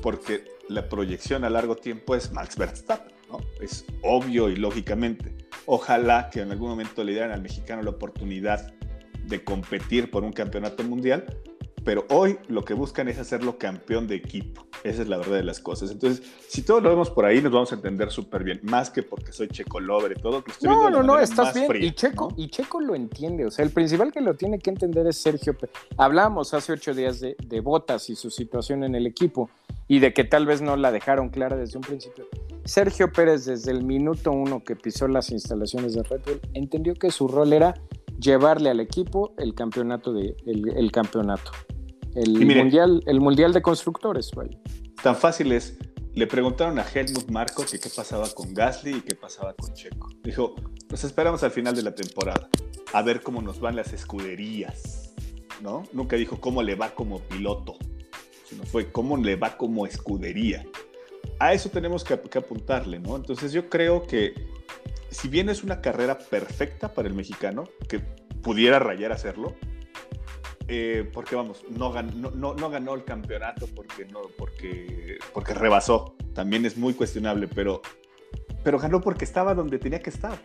Porque 0.02 0.44
la 0.68 0.88
proyección 0.88 1.44
a 1.44 1.50
largo 1.50 1.76
tiempo 1.76 2.16
es 2.16 2.32
Max 2.32 2.56
Verstappen. 2.56 3.17
Es 3.60 3.84
obvio 4.02 4.48
y 4.48 4.56
lógicamente. 4.56 5.34
Ojalá 5.66 6.30
que 6.30 6.40
en 6.40 6.50
algún 6.50 6.70
momento 6.70 7.04
le 7.04 7.12
dieran 7.12 7.32
al 7.32 7.42
mexicano 7.42 7.82
la 7.82 7.90
oportunidad 7.90 8.72
de 9.24 9.44
competir 9.44 10.10
por 10.10 10.24
un 10.24 10.32
campeonato 10.32 10.82
mundial, 10.82 11.26
pero 11.84 12.06
hoy 12.10 12.38
lo 12.48 12.64
que 12.64 12.74
buscan 12.74 13.08
es 13.08 13.18
hacerlo 13.18 13.58
campeón 13.58 14.06
de 14.06 14.16
equipo. 14.16 14.66
Esa 14.84 15.02
es 15.02 15.08
la 15.08 15.16
verdad 15.16 15.36
de 15.36 15.44
las 15.44 15.60
cosas. 15.60 15.90
Entonces, 15.90 16.22
si 16.48 16.62
todos 16.62 16.82
lo 16.82 16.90
vemos 16.90 17.10
por 17.10 17.24
ahí, 17.24 17.40
nos 17.40 17.52
vamos 17.52 17.72
a 17.72 17.76
entender 17.76 18.10
súper 18.10 18.44
bien. 18.44 18.60
Más 18.62 18.90
que 18.90 19.02
porque 19.02 19.32
soy 19.32 19.48
Checo 19.48 19.80
Lover 19.80 20.12
y 20.12 20.20
todo. 20.20 20.44
no, 20.62 20.90
no, 20.90 21.02
no, 21.02 21.18
estás 21.18 21.54
bien. 21.54 21.70
y, 21.82 21.92
Checo, 21.92 22.32
y 22.36 22.48
Checo 22.48 22.80
lo 22.80 22.94
entiende. 22.94 23.46
O 23.46 23.50
sea, 23.50 23.64
el 23.64 23.70
principal 23.70 24.12
que 24.12 24.20
lo 24.20 24.34
tiene 24.34 24.58
que 24.58 24.70
entender 24.70 25.06
es 25.06 25.16
Sergio. 25.16 25.56
Hablábamos 25.96 26.54
hace 26.54 26.72
ocho 26.72 26.94
días 26.94 27.20
de, 27.20 27.36
de 27.44 27.60
Botas 27.60 28.10
y 28.10 28.16
su 28.16 28.30
situación 28.30 28.84
en 28.84 28.94
el 28.94 29.06
equipo 29.06 29.50
y 29.88 30.00
de 30.00 30.12
que 30.12 30.24
tal 30.24 30.46
vez 30.46 30.60
no 30.60 30.76
la 30.76 30.92
dejaron 30.92 31.30
clara 31.30 31.56
desde 31.56 31.78
un 31.78 31.84
principio. 31.84 32.26
Sergio 32.64 33.10
Pérez, 33.10 33.46
desde 33.46 33.70
el 33.70 33.82
minuto 33.82 34.30
uno 34.30 34.62
que 34.62 34.76
pisó 34.76 35.08
las 35.08 35.30
instalaciones 35.30 35.94
de 35.94 36.02
Red 36.02 36.20
Bull, 36.26 36.40
entendió 36.52 36.94
que 36.94 37.10
su 37.10 37.26
rol 37.26 37.54
era 37.54 37.74
llevarle 38.18 38.70
al 38.70 38.80
equipo 38.80 39.34
el 39.38 39.54
campeonato 39.54 40.12
de 40.12 40.36
el, 40.46 40.92
campeonato. 40.92 41.52
El 42.14 42.32
mundial, 42.32 43.02
el 43.06 43.20
mundial 43.20 43.52
de 43.52 43.62
constructores, 43.62 44.30
Tan 45.02 45.16
fácil 45.16 45.52
es. 45.52 45.78
Le 46.14 46.26
preguntaron 46.26 46.78
a 46.80 46.82
Helmut 46.82 47.30
Marco 47.30 47.64
que 47.64 47.78
qué 47.78 47.88
pasaba 47.94 48.28
con 48.34 48.52
Gasly 48.52 48.96
y 48.96 49.00
qué 49.02 49.14
pasaba 49.14 49.54
con 49.54 49.72
Checo. 49.74 50.08
Dijo, 50.24 50.56
nos 50.90 51.04
esperamos 51.04 51.44
al 51.44 51.52
final 51.52 51.76
de 51.76 51.82
la 51.82 51.94
temporada 51.94 52.48
a 52.92 53.02
ver 53.02 53.22
cómo 53.22 53.40
nos 53.40 53.60
van 53.60 53.76
las 53.76 53.92
escuderías, 53.92 55.14
¿no? 55.62 55.84
Nunca 55.92 56.16
dijo 56.16 56.40
cómo 56.40 56.62
le 56.62 56.74
va 56.74 56.90
como 56.90 57.20
piloto, 57.20 57.76
sino 58.44 58.64
fue 58.64 58.90
cómo 58.90 59.16
le 59.16 59.36
va 59.36 59.56
como 59.56 59.86
escudería 59.86 60.64
a 61.38 61.52
eso 61.52 61.68
tenemos 61.70 62.04
que, 62.04 62.14
apuntarle, 62.14 62.98
¿no? 62.98 63.16
Entonces 63.16 63.52
yo 63.52 63.68
creo 63.68 64.06
que 64.06 64.34
si 65.10 65.28
bien 65.28 65.48
es 65.48 65.62
una 65.62 65.80
carrera 65.80 66.18
perfecta 66.18 66.92
para 66.92 67.08
el 67.08 67.14
mexicano, 67.14 67.64
que 67.88 68.00
pudiera 68.42 68.78
rayar 68.78 69.12
hacerlo, 69.12 69.54
eh, 70.68 71.08
porque 71.12 71.34
vamos, 71.34 71.64
no 71.70 71.90
ganó, 71.90 72.30
no, 72.30 72.70
ganó 72.70 72.94
el 72.94 73.04
campeonato 73.04 73.66
porque, 73.74 74.04
no, 74.04 74.20
porque, 74.36 75.18
porque 75.32 75.54
rebasó, 75.54 76.14
también 76.34 76.66
es 76.66 76.76
muy 76.76 76.92
cuestionable, 76.92 77.48
pero, 77.48 77.80
pero 78.62 78.78
ganó 78.78 79.00
porque 79.00 79.24
estaba 79.24 79.54
donde 79.54 79.78
tenía 79.78 80.00
que 80.00 80.10
estar, 80.10 80.38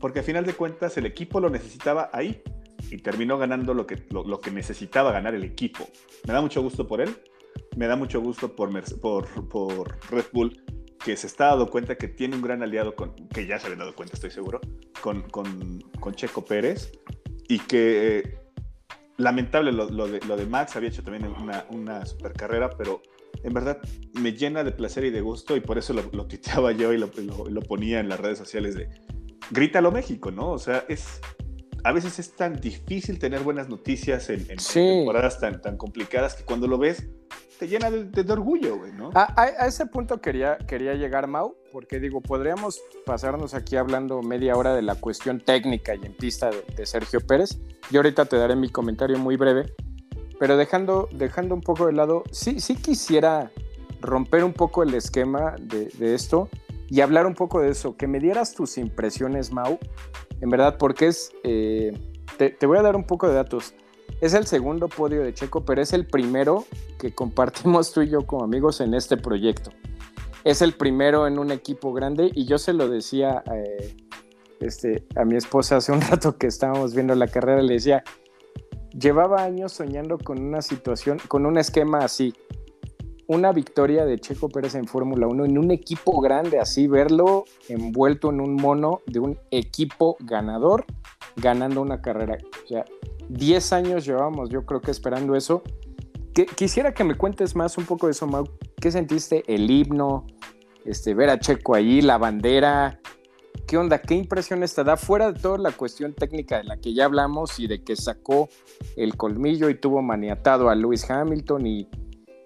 porque 0.00 0.20
a 0.20 0.22
final 0.24 0.44
de 0.44 0.54
cuentas 0.54 0.96
el 0.96 1.06
equipo 1.06 1.38
lo 1.38 1.50
necesitaba 1.50 2.10
ahí 2.12 2.42
y 2.90 2.98
terminó 2.98 3.38
ganando 3.38 3.74
lo 3.74 3.86
que, 3.86 4.04
lo 4.10 4.40
que 4.40 4.50
necesitaba 4.50 5.12
ganar 5.12 5.34
el 5.34 5.44
equipo. 5.44 5.88
Me 6.26 6.32
da 6.32 6.40
mucho 6.40 6.62
gusto 6.62 6.86
por 6.86 7.00
él, 7.00 7.16
me 7.76 7.86
da 7.86 7.94
mucho 7.94 8.20
gusto 8.20 8.56
por, 8.56 8.70
por, 9.00 9.48
por 9.48 9.98
Red 10.10 10.26
Bull 10.32 10.60
que 11.08 11.16
se 11.16 11.26
está 11.26 11.46
dando 11.46 11.70
cuenta 11.70 11.96
que 11.96 12.06
tiene 12.06 12.36
un 12.36 12.42
gran 12.42 12.62
aliado, 12.62 12.94
con, 12.94 13.14
que 13.14 13.46
ya 13.46 13.58
se 13.58 13.68
había 13.68 13.78
dado 13.78 13.94
cuenta, 13.96 14.12
estoy 14.12 14.30
seguro, 14.30 14.60
con, 15.00 15.22
con, 15.22 15.80
con 16.00 16.14
Checo 16.14 16.44
Pérez, 16.44 16.92
y 17.48 17.60
que 17.60 18.18
eh, 18.18 18.38
lamentable 19.16 19.72
lo, 19.72 19.88
lo, 19.88 20.06
de, 20.06 20.20
lo, 20.26 20.36
de, 20.36 20.44
Max, 20.44 20.76
había 20.76 20.90
hecho 20.90 21.02
también 21.02 21.24
una, 21.40 21.64
una 21.70 22.04
super 22.04 22.34
carrera, 22.34 22.68
pero 22.76 23.00
en 23.42 23.54
verdad 23.54 23.78
me 24.20 24.34
llena 24.34 24.62
de 24.64 24.70
placer 24.70 25.02
y 25.06 25.10
de 25.10 25.22
gusto, 25.22 25.56
y 25.56 25.60
por 25.60 25.78
eso 25.78 25.94
lo, 25.94 26.02
lo 26.12 26.26
tuiteaba 26.26 26.72
yo 26.72 26.92
y 26.92 26.98
lo, 26.98 27.10
lo, 27.48 27.62
ponía 27.62 28.00
en 28.00 28.10
las 28.10 28.20
redes 28.20 28.36
sociales 28.36 28.74
de 28.74 28.90
Grítalo 29.50 29.90
México, 29.90 30.30
¿no? 30.30 30.50
O 30.50 30.58
sea, 30.58 30.84
es, 30.90 31.22
a 31.84 31.92
veces 31.92 32.18
es 32.18 32.36
tan 32.36 32.60
difícil 32.60 33.18
tener 33.18 33.40
buenas 33.40 33.70
noticias 33.70 34.28
en, 34.28 34.46
temporadas 34.46 35.40
tan, 35.40 35.62
tan 35.62 35.78
complicadas 35.78 36.34
que 36.34 36.44
cuando 36.44 36.66
lo 36.66 36.76
ves 36.76 37.08
te 37.58 37.66
llena 37.66 37.90
de, 37.90 38.32
orgullo, 38.32 38.78
güey, 38.78 38.92
¿no? 38.92 39.10
A, 39.14 39.66
ese 39.66 39.86
punto 39.86 40.20
quería, 40.20 40.58
quería 40.58 40.94
llegar, 40.94 41.26
Mau, 41.26 41.56
porque 41.72 41.98
digo, 41.98 42.20
podríamos 42.20 42.80
pasarnos 43.04 43.54
aquí 43.54 43.76
hablando 43.76 44.22
media 44.22 44.56
hora 44.56 44.74
de 44.74 44.82
la 44.82 44.94
cuestión 44.94 45.40
técnica 45.40 45.94
y 45.94 46.06
en 46.06 46.14
pista 46.14 46.50
de, 46.50 46.86
Sergio 46.86 47.20
Pérez. 47.20 47.58
Yo 47.90 47.98
ahorita 48.00 48.26
te 48.26 48.36
daré 48.36 48.54
mi 48.54 48.68
comentario 48.68 49.18
muy 49.18 49.36
breve, 49.36 49.72
pero 50.38 50.56
dejando, 50.56 51.08
dejando 51.12 51.54
un 51.54 51.60
poco 51.60 51.86
de 51.86 51.92
lado, 51.92 52.22
sí, 52.30 52.60
sí 52.60 52.76
quisiera 52.76 53.50
romper 54.00 54.44
un 54.44 54.52
poco 54.52 54.84
el 54.84 54.94
esquema 54.94 55.56
de, 55.60 55.90
esto 56.14 56.48
y 56.88 57.00
hablar 57.00 57.26
un 57.26 57.34
poco 57.34 57.60
de 57.60 57.70
eso, 57.70 57.96
que 57.96 58.06
me 58.06 58.20
dieras 58.20 58.54
tus 58.54 58.78
impresiones, 58.78 59.52
Mau, 59.52 59.78
en 60.40 60.48
verdad, 60.48 60.76
porque 60.78 61.08
es, 61.08 61.32
eh, 61.42 61.92
te, 62.36 62.50
te 62.50 62.66
voy 62.66 62.78
a 62.78 62.82
dar 62.82 62.94
un 62.94 63.04
poco 63.04 63.26
de 63.26 63.34
datos. 63.34 63.74
Es 64.20 64.34
el 64.34 64.46
segundo 64.46 64.88
podio 64.88 65.22
de 65.22 65.32
Checo, 65.32 65.64
pero 65.64 65.80
es 65.80 65.92
el 65.92 66.04
primero 66.06 66.64
que 66.98 67.14
compartimos 67.14 67.92
tú 67.92 68.02
y 68.02 68.08
yo 68.08 68.26
como 68.26 68.44
amigos 68.44 68.80
en 68.80 68.94
este 68.94 69.16
proyecto. 69.16 69.70
Es 70.42 70.60
el 70.60 70.72
primero 70.72 71.28
en 71.28 71.38
un 71.38 71.52
equipo 71.52 71.92
grande 71.92 72.30
y 72.34 72.44
yo 72.44 72.58
se 72.58 72.72
lo 72.72 72.88
decía 72.88 73.44
eh, 73.54 73.96
este, 74.60 75.06
a 75.14 75.24
mi 75.24 75.36
esposa 75.36 75.76
hace 75.76 75.92
un 75.92 76.00
rato 76.10 76.36
que 76.36 76.48
estábamos 76.48 76.94
viendo 76.94 77.14
la 77.14 77.28
carrera, 77.28 77.62
le 77.62 77.74
decía, 77.74 78.02
llevaba 78.92 79.44
años 79.44 79.72
soñando 79.72 80.18
con 80.18 80.42
una 80.42 80.62
situación, 80.62 81.18
con 81.28 81.46
un 81.46 81.56
esquema 81.56 81.98
así. 81.98 82.34
Una 83.28 83.52
victoria 83.52 84.06
de 84.06 84.18
Checo 84.18 84.48
Pérez 84.48 84.74
en 84.74 84.86
Fórmula 84.86 85.26
1 85.26 85.44
en 85.44 85.58
un 85.58 85.70
equipo 85.70 86.18
grande, 86.20 86.58
así 86.58 86.86
verlo 86.86 87.44
envuelto 87.68 88.30
en 88.30 88.40
un 88.40 88.56
mono 88.56 89.02
de 89.06 89.20
un 89.20 89.38
equipo 89.50 90.16
ganador 90.20 90.86
ganando 91.36 91.82
una 91.82 92.00
carrera. 92.00 92.38
O 92.64 92.66
sea, 92.66 92.86
10 93.28 93.72
años 93.72 94.04
llevamos, 94.04 94.48
yo 94.50 94.64
creo 94.64 94.80
que 94.80 94.90
esperando 94.90 95.34
eso. 95.36 95.62
quisiera 96.56 96.92
que 96.94 97.04
me 97.04 97.16
cuentes 97.16 97.56
más 97.56 97.78
un 97.78 97.84
poco 97.84 98.06
de 98.06 98.12
eso, 98.12 98.26
Mau. 98.26 98.44
¿Qué 98.80 98.90
sentiste? 98.90 99.42
El 99.46 99.70
himno, 99.70 100.26
este, 100.84 101.14
ver 101.14 101.30
a 101.30 101.38
Checo 101.38 101.74
ahí, 101.74 102.00
la 102.00 102.18
bandera. 102.18 103.00
¿Qué 103.66 103.76
onda? 103.76 104.00
¿Qué 104.00 104.14
impresiones 104.14 104.74
te 104.74 104.84
da? 104.84 104.96
Fuera 104.96 105.32
de 105.32 105.40
toda 105.40 105.58
la 105.58 105.72
cuestión 105.72 106.14
técnica 106.14 106.58
de 106.58 106.64
la 106.64 106.76
que 106.78 106.94
ya 106.94 107.04
hablamos 107.04 107.58
y 107.58 107.66
de 107.66 107.82
que 107.82 107.96
sacó 107.96 108.48
el 108.96 109.16
colmillo 109.16 109.68
y 109.68 109.74
tuvo 109.74 110.00
maniatado 110.00 110.70
a 110.70 110.74
Lewis 110.74 111.10
Hamilton 111.10 111.66
y 111.66 111.88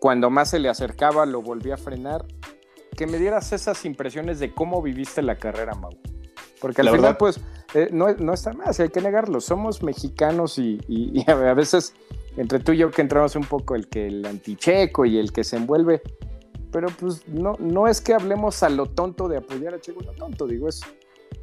cuando 0.00 0.30
más 0.30 0.50
se 0.50 0.58
le 0.58 0.68
acercaba 0.68 1.26
lo 1.26 1.42
volvió 1.42 1.74
a 1.74 1.76
frenar. 1.76 2.24
Que 2.96 3.06
me 3.06 3.18
dieras 3.18 3.52
esas 3.52 3.84
impresiones 3.84 4.40
de 4.40 4.52
cómo 4.52 4.82
viviste 4.82 5.22
la 5.22 5.36
carrera, 5.36 5.74
Mau. 5.74 5.92
Porque 6.60 6.80
al 6.80 6.90
final, 6.90 7.16
pues, 7.16 7.40
eh, 7.74 7.88
no, 7.92 8.08
está 8.32 8.52
más, 8.52 8.78
hay 8.80 8.88
que 8.88 9.00
negarlo. 9.00 9.40
Somos 9.40 9.82
mexicanos 9.82 10.58
y, 10.58 10.78
a 11.26 11.54
veces 11.54 11.94
entre 12.36 12.58
tú 12.60 12.72
y 12.72 12.78
yo 12.78 12.90
que 12.90 13.02
entramos 13.02 13.36
un 13.36 13.44
poco 13.44 13.74
el 13.74 13.88
que 13.88 14.06
el 14.06 14.24
anticheco 14.24 15.04
y 15.04 15.18
el 15.18 15.32
que 15.32 15.44
se 15.44 15.56
envuelve. 15.56 16.02
Pero 16.70 16.88
pues 16.98 17.28
no, 17.28 17.54
no 17.58 17.86
es 17.86 18.00
que 18.00 18.14
hablemos 18.14 18.62
a 18.62 18.70
lo 18.70 18.86
tonto 18.86 19.28
de 19.28 19.36
apoyar 19.36 19.74
a 19.74 19.80
Checo, 19.80 20.00
lo 20.00 20.12
tonto, 20.12 20.46
digo, 20.46 20.68
es 20.68 20.80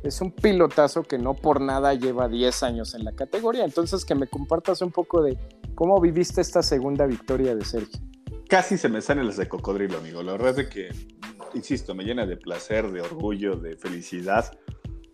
es 0.04 0.22
un 0.22 0.32
pilotazo 0.32 1.04
que 1.04 1.18
no 1.18 1.34
por 1.34 1.62
nada 1.62 1.94
lleva 1.94 2.28
10 2.28 2.64
años 2.64 2.94
en 2.96 3.04
la 3.04 3.14
categoría. 3.14 3.66
Entonces, 3.66 4.06
que 4.06 4.16
me 4.16 4.28
compartas 4.28 4.82
un 4.82 4.92
poco 4.92 5.22
de 5.22 5.38
cómo 5.76 6.00
viviste 6.00 6.42
esta 6.42 6.64
segunda 6.64 7.06
victoria 7.06 7.56
de 7.56 7.66
Sergio. 7.66 8.00
Casi 8.48 8.78
se 8.78 8.90
me 8.90 9.02
salen 9.02 9.28
las 9.28 9.38
de 9.38 9.48
cocodrilo, 9.48 9.98
amigo. 9.98 10.24
La 10.24 10.32
verdad 10.34 10.60
es 10.60 10.70
que, 10.70 10.90
insisto, 11.54 11.94
me 11.94 12.04
llena 12.04 12.26
de 12.26 12.38
placer, 12.38 12.92
de 12.92 13.02
orgullo, 13.02 13.56
de 13.56 13.76
felicidad. 13.76 14.52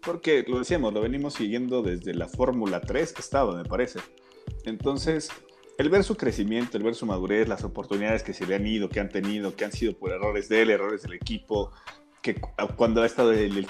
Porque 0.06 0.46
lo 0.48 0.60
decíamos, 0.60 0.94
lo 0.94 1.02
venimos 1.02 1.34
siguiendo 1.34 1.82
desde 1.82 2.14
la 2.14 2.28
Fórmula 2.28 2.82
3 2.82 3.14
que 3.14 3.22
estaba, 3.22 3.56
me 3.56 3.66
parece. 3.66 4.00
Entonces, 4.66 5.30
el 5.78 5.90
ver 5.90 6.04
su 6.04 6.16
crecimiento, 6.16 6.78
el 6.78 6.84
ver 6.84 6.96
su 6.96 7.06
madurez, 7.06 7.48
las 7.48 7.64
oportunidades 7.64 8.24
que 8.24 8.34
se 8.34 8.46
le 8.46 8.56
han 8.56 8.66
ido, 8.66 8.88
que 8.88 9.00
han 9.00 9.10
tenido, 9.10 9.56
que 9.56 9.66
han 9.66 9.72
sido 9.72 9.98
por 9.98 10.12
errores 10.12 10.48
de 10.48 10.62
él, 10.62 10.70
errores 10.70 11.02
del 11.02 11.14
equipo, 11.14 11.72
que 12.22 12.36
cuando 12.76 13.02
ha 13.02 13.06
estado 13.06 13.32
el, 13.32 13.68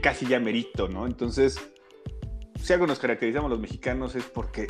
casi 0.00 0.26
ya 0.26 0.38
merito, 0.38 0.88
¿no? 0.88 1.06
Entonces, 1.06 1.58
si 2.62 2.72
algo 2.72 2.86
nos 2.86 2.98
caracterizamos 2.98 3.50
los 3.50 3.60
mexicanos 3.60 4.14
es 4.14 4.24
porque 4.24 4.68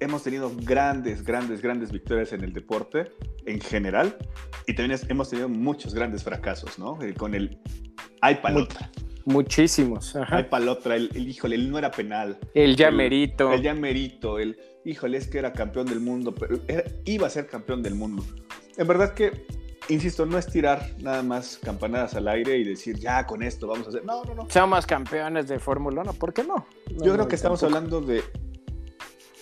hemos 0.00 0.22
tenido 0.22 0.52
grandes, 0.54 1.24
grandes, 1.24 1.60
grandes 1.60 1.92
victorias 1.92 2.32
en 2.32 2.42
el 2.42 2.52
deporte 2.52 3.12
en 3.46 3.60
general 3.60 4.16
y 4.66 4.74
también 4.74 4.98
hemos 5.08 5.30
tenido 5.30 5.48
muchos 5.48 5.94
grandes 5.94 6.22
fracasos, 6.22 6.78
¿no? 6.78 7.00
Eh, 7.02 7.14
con 7.14 7.34
el 7.34 7.58
hay 8.20 8.36
Muchísimos. 9.28 10.16
Hay 10.28 10.44
palotra, 10.44 10.96
el, 10.96 11.10
híjole, 11.16 11.56
él 11.56 11.70
no 11.70 11.78
era 11.78 11.90
penal. 11.90 12.38
El 12.54 12.76
ya 12.76 12.90
merito. 12.90 13.52
El 13.52 13.62
ya 13.62 13.74
merito, 13.74 14.38
el 14.38 14.58
híjole, 14.84 15.18
es 15.18 15.28
que 15.28 15.38
era 15.38 15.52
campeón 15.52 15.86
del 15.86 16.00
mundo, 16.00 16.34
pero 16.34 16.58
iba 17.04 17.26
a 17.26 17.30
ser 17.30 17.46
campeón 17.46 17.82
del 17.82 17.94
mundo. 17.94 18.24
En 18.76 18.86
verdad 18.86 19.12
que 19.12 19.46
insisto, 19.88 20.26
no 20.26 20.38
es 20.38 20.46
tirar 20.46 20.94
nada 20.98 21.22
más 21.22 21.58
campanadas 21.62 22.14
al 22.14 22.28
aire 22.28 22.56
y 22.56 22.64
decir, 22.64 22.98
ya 22.98 23.26
con 23.26 23.42
esto 23.42 23.66
vamos 23.66 23.86
a 23.86 23.90
hacer. 23.90 24.04
No, 24.04 24.24
no, 24.24 24.34
no. 24.34 24.50
Somos 24.50 24.86
campeones 24.86 25.48
de 25.48 25.58
Fórmula 25.58 26.02
1, 26.02 26.14
¿por 26.14 26.32
qué 26.32 26.44
no? 26.44 26.66
Yo 26.88 27.14
creo 27.14 27.28
que 27.28 27.34
estamos 27.34 27.62
hablando 27.62 28.00
de 28.00 28.22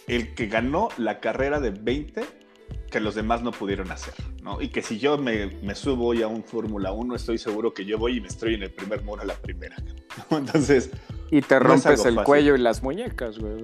el 0.07 0.35
que 0.35 0.47
ganó 0.47 0.89
la 0.99 1.21
carrera 1.21 1.61
de 1.61 1.71
20 1.71 2.46
que 2.91 3.01
los 3.01 3.15
demás 3.15 3.43
no 3.43 3.51
pudieron 3.51 3.91
hacer, 3.91 4.15
¿no? 4.43 4.61
Y 4.61 4.69
que 4.69 4.83
si 4.83 4.99
yo 4.99 5.19
me, 5.19 5.75
subo 5.75 6.07
hoy 6.07 6.23
a 6.23 6.29
un 6.29 6.45
Fórmula 6.45 6.93
1, 6.93 7.15
estoy 7.17 7.39
seguro 7.39 7.75
que 7.75 7.85
yo 7.85 7.99
voy 7.99 8.19
y 8.19 8.21
me 8.21 8.29
estoy 8.29 8.55
en 8.55 8.63
el 8.63 8.71
primer 8.73 9.03
muro 9.03 9.23
a 9.23 9.25
la 9.25 9.35
primera. 9.35 9.77
Entonces. 10.31 10.91
Y 11.31 11.41
te 11.43 11.59
rompes 11.59 12.05
el 12.05 12.23
cuello 12.23 12.55
y 12.55 12.59
las 12.59 12.83
muñecas, 12.83 13.39
güey. 13.39 13.61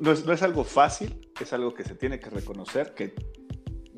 no, 0.00 0.12
es, 0.12 0.26
no 0.26 0.32
es 0.32 0.42
algo 0.42 0.64
fácil, 0.64 1.30
es 1.40 1.52
algo 1.52 1.72
que 1.74 1.84
se 1.84 1.94
tiene 1.94 2.18
que 2.18 2.30
reconocer, 2.30 2.94
que 2.94 3.14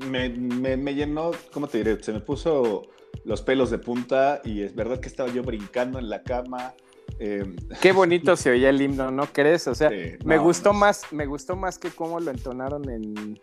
me, 0.04 0.28
me, 0.28 0.94
llenó, 0.94 1.32
¿cómo 1.52 1.68
te 1.68 1.78
diré? 1.78 2.02
Se 2.02 2.12
me 2.12 2.20
puso 2.20 2.82
los 3.24 3.42
pelos 3.42 3.70
de 3.70 3.78
punta 3.78 4.40
y 4.44 4.62
es 4.62 4.74
verdad 4.74 5.00
que 5.00 5.08
estaba 5.08 5.30
yo 5.32 5.42
brincando 5.42 5.98
en 5.98 6.08
la 6.08 6.22
cama. 6.22 6.74
Em, 7.18 7.56
Qué 7.80 7.92
bonito 7.92 8.36
se 8.36 8.50
oía 8.50 8.70
el 8.70 8.80
himno, 8.80 9.10
¿no 9.10 9.26
crees? 9.26 9.66
O 9.68 9.74
sea, 9.74 9.90
me 10.24 10.38
gustó 10.38 10.72
más, 10.72 11.12
me 11.12 11.26
gustó 11.26 11.56
más 11.56 11.78
que 11.78 11.90
cómo 11.90 12.20
lo 12.20 12.30
entonaron 12.30 12.88
en, 12.88 13.40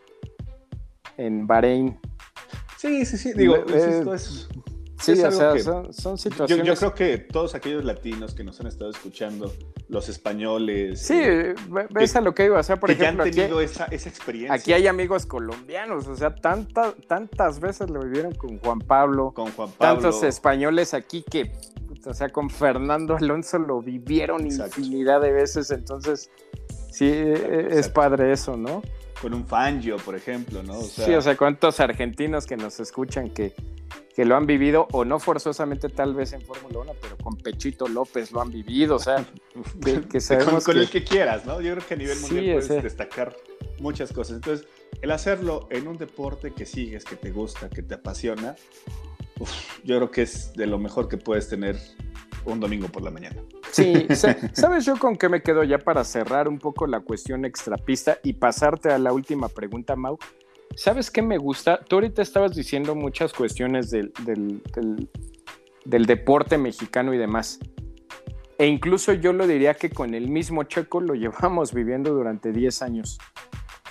en 1.17 1.47
Bahrein. 1.47 1.99
Sí, 2.77 3.05
sí, 3.05 3.17
sí. 3.17 3.33
Digo, 3.33 3.55
eh, 3.55 4.03
es, 4.13 4.49
Sí, 5.03 5.11
o 5.21 5.31
sea, 5.31 5.91
son, 5.91 6.17
situaciones. 6.17 6.65
Yo, 6.65 6.75
creo 6.75 6.93
que 6.93 7.17
todos 7.17 7.55
aquellos 7.55 7.83
latinos 7.83 8.33
que 8.33 8.43
nos 8.43 8.59
han 8.61 8.67
estado 8.67 8.89
escuchando, 8.89 9.51
los 9.89 10.07
españoles. 10.07 11.01
Sí, 11.01 11.19
eh, 11.19 11.55
ves 11.89 12.15
a 12.15 12.21
lo 12.21 12.33
que 12.33 12.45
iba. 12.45 12.57
O 12.57 12.63
sea, 12.63 12.77
por 12.77 12.89
ejemplo. 12.89 13.23
han 13.23 13.31
tenido 13.31 13.59
esa, 13.59 13.85
experiencia. 13.85 14.53
Aquí 14.53 14.71
hay 14.71 14.87
amigos 14.87 15.25
colombianos, 15.25 16.07
o 16.07 16.15
sea, 16.15 16.33
tantas 16.33 16.95
tantas 17.07 17.59
veces 17.59 17.89
lo 17.89 17.99
vivieron 18.01 18.33
con 18.33 18.59
Juan 18.59 18.79
Pablo. 18.79 19.33
Con 19.33 19.51
Juan 19.51 19.71
Pablo. 19.77 20.01
Tantos 20.01 20.23
españoles 20.23 20.93
aquí 20.93 21.25
que, 21.29 21.51
o 22.05 22.13
sea, 22.13 22.29
con 22.29 22.49
Fernando 22.49 23.15
Alonso 23.15 23.59
lo 23.59 23.81
vivieron 23.81 24.45
infinidad 24.45 25.21
de 25.21 25.31
veces. 25.31 25.71
Entonces, 25.71 26.29
sí, 26.91 27.05
e, 27.05 27.67
es 27.71 27.89
padre 27.89 28.31
eso, 28.31 28.57
¿no? 28.57 28.81
Con 29.21 29.33
un 29.33 29.45
Fangio, 29.45 29.97
por 29.97 30.15
ejemplo, 30.15 30.63
¿no? 30.63 30.81
sí, 30.81 31.13
o 31.13 31.21
sea, 31.21 31.37
cuántos 31.37 31.79
argentinos 31.79 32.45
que 32.45 32.57
nos 32.57 32.79
escuchan 32.79 33.29
que 33.29 33.53
que 34.15 34.25
lo 34.25 34.35
han 34.35 34.45
vivido, 34.45 34.87
o 34.91 35.05
no 35.05 35.19
forzosamente 35.19 35.89
tal 35.89 36.13
vez 36.13 36.33
en 36.33 36.41
Fórmula 36.41 36.79
1, 36.79 36.93
pero 37.01 37.17
con 37.17 37.35
Pechito 37.35 37.87
López 37.87 38.31
lo 38.31 38.41
han 38.41 38.51
vivido, 38.51 38.95
o 38.97 38.99
sea, 38.99 39.25
que, 39.83 40.01
con, 40.63 40.77
el 40.77 40.89
que 40.89 41.03
quieras, 41.03 41.45
¿no? 41.45 41.61
Yo 41.61 41.73
creo 41.73 41.87
que 41.87 41.93
a 41.95 41.97
nivel 41.97 42.19
mundial 42.19 42.59
puedes 42.59 42.83
destacar 42.83 43.35
muchas 43.79 44.13
cosas. 44.13 44.35
Entonces, 44.35 44.67
el 45.01 45.09
hacerlo 45.11 45.67
en 45.71 45.87
un 45.87 45.97
deporte 45.97 46.53
que 46.53 46.65
sigues, 46.65 47.05
que 47.05 47.15
te 47.15 47.31
gusta, 47.31 47.69
que 47.69 47.81
te 47.81 47.95
apasiona, 47.95 48.55
yo 49.83 49.97
creo 49.97 50.11
que 50.11 50.21
es 50.23 50.53
de 50.53 50.67
lo 50.67 50.77
mejor 50.77 51.07
que 51.07 51.17
puedes 51.17 51.49
tener 51.49 51.77
un 52.45 52.59
domingo 52.59 52.87
por 52.87 53.03
la 53.03 53.11
mañana. 53.11 53.41
Sí, 53.71 54.07
¿sabes 54.53 54.85
yo 54.85 54.97
con 54.97 55.15
qué 55.15 55.29
me 55.29 55.41
quedo 55.41 55.63
ya 55.63 55.79
para 55.79 56.03
cerrar 56.03 56.47
un 56.47 56.59
poco 56.59 56.87
la 56.87 56.99
cuestión 56.99 57.45
extrapista 57.45 58.19
y 58.23 58.33
pasarte 58.33 58.91
a 58.91 58.97
la 58.97 59.13
última 59.13 59.49
pregunta, 59.49 59.95
Mau? 59.95 60.17
¿Sabes 60.75 61.11
qué 61.11 61.21
me 61.21 61.37
gusta? 61.37 61.79
Tú 61.79 61.97
ahorita 61.97 62.21
estabas 62.21 62.55
diciendo 62.55 62.95
muchas 62.95 63.31
cuestiones 63.33 63.91
del, 63.91 64.11
deporte 65.85 66.57
mexicano 66.57 67.13
y 67.13 67.17
demás. 67.17 67.59
E 68.57 68.67
incluso 68.67 69.13
yo 69.13 69.33
lo 69.33 69.47
diría 69.47 69.73
que 69.75 69.89
con 69.89 70.13
el 70.13 70.29
mismo 70.29 70.63
Checo 70.63 71.01
lo 71.01 71.13
llevamos 71.15 71.73
viviendo 71.73 72.13
durante 72.13 72.51
10 72.51 72.81
años. 72.81 73.17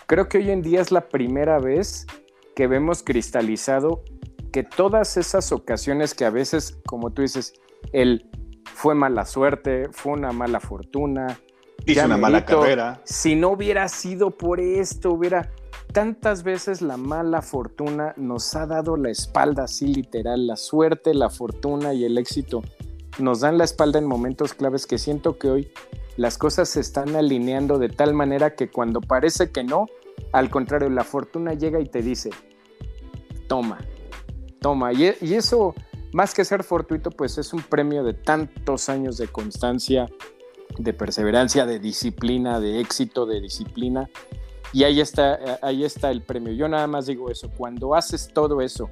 Creo 0.06 0.28
que 0.28 0.38
hoy 0.38 0.50
en 0.50 0.62
día 0.62 0.80
es 0.80 0.90
la 0.90 1.08
primera 1.08 1.58
vez 1.58 2.06
que 2.54 2.66
vemos 2.66 3.02
cristalizado 3.02 4.04
que 4.52 4.62
todas 4.62 5.16
esas 5.16 5.50
ocasiones 5.52 6.14
que 6.14 6.24
a 6.24 6.30
veces, 6.30 6.78
como 6.86 7.10
tú 7.10 7.22
dices, 7.22 7.54
el 7.92 8.30
fue 8.64 8.94
mala 8.94 9.24
suerte, 9.24 9.88
fue 9.92 10.12
una 10.12 10.32
mala 10.32 10.60
fortuna. 10.60 11.38
Hizo 11.84 12.04
una 12.04 12.16
mala 12.16 12.44
carrera. 12.44 13.00
Si 13.04 13.34
no 13.34 13.50
hubiera 13.50 13.88
sido 13.88 14.30
por 14.30 14.60
esto, 14.60 15.12
hubiera 15.12 15.50
tantas 15.92 16.42
veces 16.42 16.80
la 16.80 16.96
mala 16.96 17.42
fortuna 17.42 18.14
nos 18.16 18.54
ha 18.54 18.66
dado 18.66 18.96
la 18.96 19.10
espalda, 19.10 19.64
así 19.64 19.86
literal, 19.86 20.46
la 20.46 20.56
suerte, 20.56 21.12
la 21.12 21.28
fortuna 21.28 21.92
y 21.92 22.04
el 22.04 22.16
éxito 22.18 22.62
nos 23.18 23.40
dan 23.40 23.58
la 23.58 23.64
espalda 23.64 23.98
en 23.98 24.06
momentos 24.06 24.54
claves 24.54 24.86
que 24.86 24.98
siento 24.98 25.38
que 25.38 25.50
hoy 25.50 25.72
las 26.16 26.38
cosas 26.38 26.68
se 26.68 26.80
están 26.80 27.14
alineando 27.16 27.78
de 27.78 27.88
tal 27.88 28.14
manera 28.14 28.54
que 28.54 28.70
cuando 28.70 29.00
parece 29.00 29.50
que 29.50 29.64
no, 29.64 29.86
al 30.32 30.50
contrario, 30.50 30.88
la 30.88 31.04
fortuna 31.04 31.54
llega 31.54 31.80
y 31.80 31.86
te 31.86 32.02
dice, 32.02 32.30
toma, 33.48 33.78
toma. 34.62 34.92
Y, 34.92 35.14
y 35.20 35.34
eso, 35.34 35.74
más 36.12 36.32
que 36.32 36.44
ser 36.44 36.62
fortuito, 36.64 37.10
pues 37.10 37.36
es 37.36 37.52
un 37.52 37.62
premio 37.62 38.02
de 38.04 38.14
tantos 38.14 38.88
años 38.88 39.18
de 39.18 39.28
constancia, 39.28 40.08
de 40.78 40.94
perseverancia, 40.94 41.66
de 41.66 41.78
disciplina, 41.78 42.60
de 42.60 42.80
éxito, 42.80 43.26
de 43.26 43.40
disciplina 43.40 44.08
y 44.72 44.84
ahí 44.84 45.00
está, 45.00 45.34
eh, 45.34 45.58
ahí 45.62 45.84
está 45.84 46.10
el 46.10 46.22
premio. 46.22 46.52
Yo 46.52 46.68
nada 46.68 46.86
más 46.86 47.06
digo 47.06 47.30
eso, 47.30 47.50
cuando 47.56 47.94
haces 47.94 48.30
todo 48.32 48.60
eso 48.60 48.90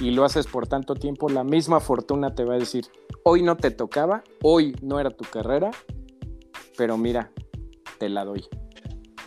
y 0.00 0.10
lo 0.10 0.24
haces 0.24 0.46
por 0.46 0.66
tanto 0.66 0.94
tiempo, 0.94 1.28
la 1.28 1.44
misma 1.44 1.80
fortuna 1.80 2.34
te 2.34 2.44
va 2.44 2.54
a 2.54 2.58
decir, 2.58 2.86
hoy 3.24 3.42
no 3.42 3.56
te 3.56 3.70
tocaba, 3.70 4.24
hoy 4.42 4.74
no 4.82 4.98
era 4.98 5.10
tu 5.10 5.24
carrera, 5.24 5.70
pero 6.76 6.96
mira, 6.96 7.30
te 7.98 8.08
la 8.08 8.24
doy. 8.24 8.46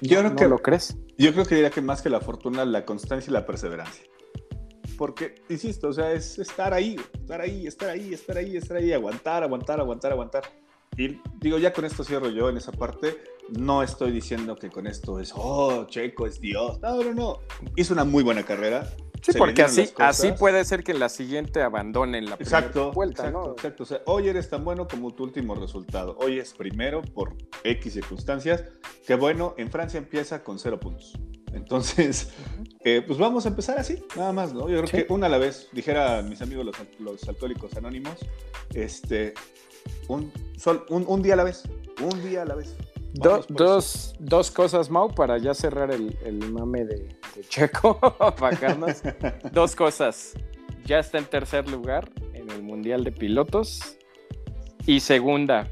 Yo 0.01 0.23
¿No, 0.23 0.29
creo 0.29 0.35
que, 0.35 0.47
lo 0.47 0.57
crees? 0.57 0.97
Yo 1.17 1.33
creo 1.33 1.45
que 1.45 1.55
diría 1.55 1.69
que 1.69 1.81
más 1.81 2.01
que 2.01 2.09
la 2.09 2.19
fortuna, 2.19 2.65
la 2.65 2.85
constancia 2.85 3.29
y 3.29 3.33
la 3.33 3.45
perseverancia. 3.45 4.05
Porque, 5.01 5.33
insisto, 5.49 5.87
o 5.87 5.93
sea, 5.93 6.11
es 6.11 6.37
estar 6.37 6.75
ahí, 6.75 6.95
estar 7.11 7.41
ahí, 7.41 7.65
estar 7.65 7.89
ahí, 7.89 8.13
estar 8.13 8.37
ahí, 8.37 8.55
estar 8.55 8.77
ahí, 8.77 8.93
aguantar, 8.93 9.41
aguantar, 9.41 9.79
aguantar, 9.79 10.11
aguantar. 10.11 10.43
Y 10.95 11.19
digo, 11.39 11.57
ya 11.57 11.73
con 11.73 11.85
esto 11.85 12.03
cierro 12.03 12.29
yo 12.29 12.49
en 12.49 12.57
esa 12.57 12.71
parte. 12.71 13.17
No 13.49 13.81
estoy 13.81 14.11
diciendo 14.11 14.55
que 14.55 14.69
con 14.69 14.85
esto 14.85 15.19
es, 15.19 15.33
oh, 15.35 15.87
Checo 15.87 16.27
es 16.27 16.39
Dios. 16.39 16.79
No, 16.81 17.01
no, 17.01 17.15
no. 17.15 17.39
Hizo 17.75 17.95
una 17.95 18.03
muy 18.03 18.23
buena 18.23 18.43
carrera. 18.43 18.87
Sí, 19.23 19.31
porque 19.35 19.63
así, 19.63 19.89
así 19.97 20.33
puede 20.33 20.63
ser 20.65 20.83
que 20.83 20.93
la 20.93 21.09
siguiente 21.09 21.63
abandonen 21.63 22.25
la 22.25 22.35
exacto, 22.35 22.91
vuelta, 22.91 23.23
exacto, 23.23 23.47
¿no? 23.47 23.51
Exacto. 23.53 23.81
O 23.81 23.85
sea, 23.87 24.01
hoy 24.05 24.27
eres 24.27 24.51
tan 24.51 24.63
bueno 24.63 24.87
como 24.87 25.15
tu 25.15 25.23
último 25.23 25.55
resultado. 25.55 26.15
Hoy 26.19 26.37
es 26.37 26.53
primero 26.53 27.01
por 27.01 27.35
X 27.63 27.93
circunstancias. 27.93 28.65
Que 29.07 29.15
bueno, 29.15 29.55
en 29.57 29.71
Francia 29.71 29.97
empieza 29.97 30.43
con 30.43 30.59
cero 30.59 30.79
puntos. 30.79 31.17
Entonces, 31.53 32.31
eh, 32.83 33.03
pues 33.05 33.19
vamos 33.19 33.45
a 33.45 33.49
empezar 33.49 33.77
así, 33.77 34.03
nada 34.15 34.31
más, 34.31 34.53
¿no? 34.53 34.69
Yo 34.69 34.83
creo 34.83 35.05
que 35.05 35.13
una 35.13 35.27
a 35.27 35.29
la 35.29 35.37
vez, 35.37 35.69
dijera 35.71 36.21
mis 36.21 36.41
amigos 36.41 36.65
los, 36.65 36.75
los 36.99 37.27
alcohólicos 37.27 37.75
anónimos, 37.75 38.15
este, 38.73 39.33
Un, 40.07 40.31
sol, 40.57 40.85
un, 40.89 41.21
día 41.21 41.33
a 41.33 41.37
la 41.37 41.43
vez. 41.43 41.63
Un 42.01 42.23
día 42.23 42.43
a 42.43 42.45
la 42.45 42.55
vez. 42.55 42.75
dos, 43.13 44.15
dos, 44.19 44.51
cosas, 44.51 44.89
Mau, 44.89 45.13
para 45.13 45.37
ya 45.37 45.53
cerrar 45.53 45.91
el, 45.91 46.51
mame 46.51 46.85
de, 46.85 47.17
Checo, 47.49 47.99
Carlos. 48.59 49.01
dos 49.51 49.75
cosas. 49.75 50.33
Ya 50.85 50.99
está 50.99 51.17
en 51.17 51.25
tercer 51.25 51.69
lugar 51.69 52.09
en 52.33 52.49
el 52.49 52.63
Mundial 52.63 53.03
de 53.03 53.11
Pilotos. 53.11 53.97
Y 54.87 55.01
segunda, 55.01 55.67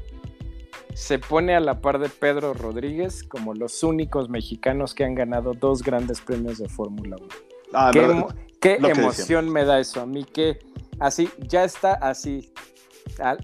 se 0.94 1.18
pone 1.18 1.54
a 1.54 1.60
la 1.60 1.80
par 1.80 1.98
de 1.98 2.08
Pedro 2.08 2.54
Rodríguez 2.54 3.22
como 3.22 3.54
los 3.54 3.82
únicos 3.82 4.28
mexicanos 4.28 4.94
que 4.94 5.04
han 5.04 5.14
ganado 5.14 5.54
dos 5.54 5.82
grandes 5.82 6.20
premios 6.20 6.58
de 6.58 6.68
Fórmula 6.68 7.16
1. 7.16 7.28
Ah, 7.72 7.90
qué, 8.60 8.78
emoción 8.82 9.50
me 9.50 9.64
da 9.64 9.80
eso 9.80 10.00
a 10.00 10.06
mí, 10.06 10.24
que 10.24 10.58
así, 10.98 11.28
ya 11.38 11.64
está 11.64 11.94
así. 11.94 12.52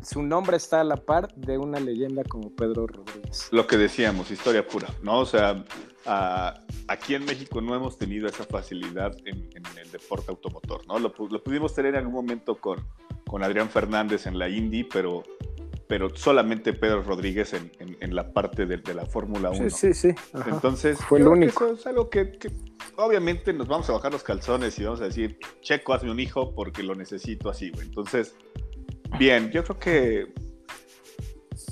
Su 0.03 0.23
nombre 0.23 0.57
está 0.57 0.81
a 0.81 0.85
la 0.85 0.97
par 0.97 1.35
de 1.35 1.59
una 1.59 1.81
leyenda 1.81 2.23
como 2.25 2.51
Pedro 2.51 2.87
Rodríguez. 2.87 3.49
Lo 3.53 3.67
que 3.67 3.77
decíamos, 3.77 4.31
historia 4.31 4.67
pura, 4.67 4.89
¿no? 5.03 5.21
O 5.21 5.27
sea, 5.27 5.65
aquí 6.89 7.15
en 7.15 7.25
México 7.25 7.61
no 7.61 7.75
hemos 7.75 7.97
tenido 7.97 8.29
esa 8.29 8.45
facilidad 8.45 9.17
en, 9.25 9.49
el 9.79 9.91
deporte 9.91 10.31
automotor, 10.31 10.87
¿no? 10.87 10.99
Lo, 10.99 11.13
pudimos 11.13 11.75
tener 11.75 11.95
en 11.95 12.01
algún 12.01 12.15
momento 12.15 12.57
con, 12.57 12.85
con 13.27 13.43
Adrián 13.43 13.71
Fernández 13.71 14.27
en 14.27 14.39
la 14.39 14.49
Indy, 14.49 14.85
pero 14.85 15.23
pero 15.89 16.15
solamente 16.15 16.73
Pedro 16.73 17.03
Rodríguez 17.03 17.55
en, 17.55 18.15
la 18.15 18.33
parte 18.33 18.67
de, 18.67 18.95
la 18.95 19.07
Fórmula 19.07 19.51
1. 19.51 19.71
Sí, 19.71 19.93
sí, 19.93 19.95
sí. 19.95 20.15
Entonces, 20.47 20.99
fue 20.99 21.21
lo 21.21 21.31
único. 21.31 21.67
es 21.73 21.87
algo 21.87 22.11
que, 22.11 22.39
obviamente 22.97 23.53
nos 23.53 23.69
vamos 23.69 23.89
a 23.91 23.93
bajar 23.93 24.13
los 24.13 24.23
calzones 24.23 24.79
y 24.79 24.85
vamos 24.85 25.01
a 25.01 25.05
decir, 25.05 25.39
Checo, 25.61 25.95
hazme 25.95 26.11
un 26.11 26.19
hijo 26.19 26.55
porque 26.55 26.83
lo 26.83 26.95
necesito 26.95 27.51
así, 27.51 27.71
güey. 27.71 27.87
Entonces, 27.87 28.35
bien, 29.19 29.51
yo 29.53 29.63
creo 29.63 29.79
que 29.79 30.35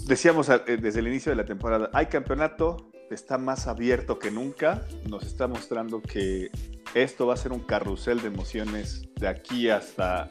decíamos 0.07 0.49
eh, 0.49 0.77
desde 0.81 1.01
el 1.01 1.09
inicio 1.09 1.31
de 1.31 1.37
la 1.37 1.45
temporada, 1.45 1.91
hay 1.93 2.07
campeonato, 2.07 2.91
está 3.11 3.37
más 3.37 3.67
abierto 3.67 4.21
que 4.21 4.31
nunca, 4.31 4.87
nos 5.09 5.25
está 5.25 5.49
mostrando 5.49 6.01
que 6.01 6.51
esto 6.95 7.27
va 7.27 7.35
a 7.35 7.37
ser 7.37 7.53
un 7.53 7.61
carrusel 7.61 8.21
de 8.21 8.29
emociones 8.29 9.09
de 9.17 9.27
aquí 9.27 9.71
hasta 9.71 10.29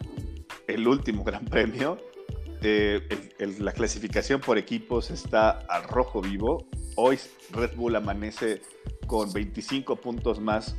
el 0.68 0.88
último 0.88 1.24
Gran 1.26 1.44
Premio 1.44 1.98
eh, 2.64 3.02
la 3.60 3.74
clasificación 3.74 4.40
por 4.40 4.58
equipos 4.58 5.12
está 5.12 5.52
al 5.52 5.84
rojo 5.84 6.22
vivo. 6.22 6.66
Hoy 6.96 7.20
Red 7.52 7.76
Bull 7.76 7.96
amanece 7.96 8.62
con 9.06 9.32
25 9.34 9.98
puntos 9.98 10.40
más 10.40 10.76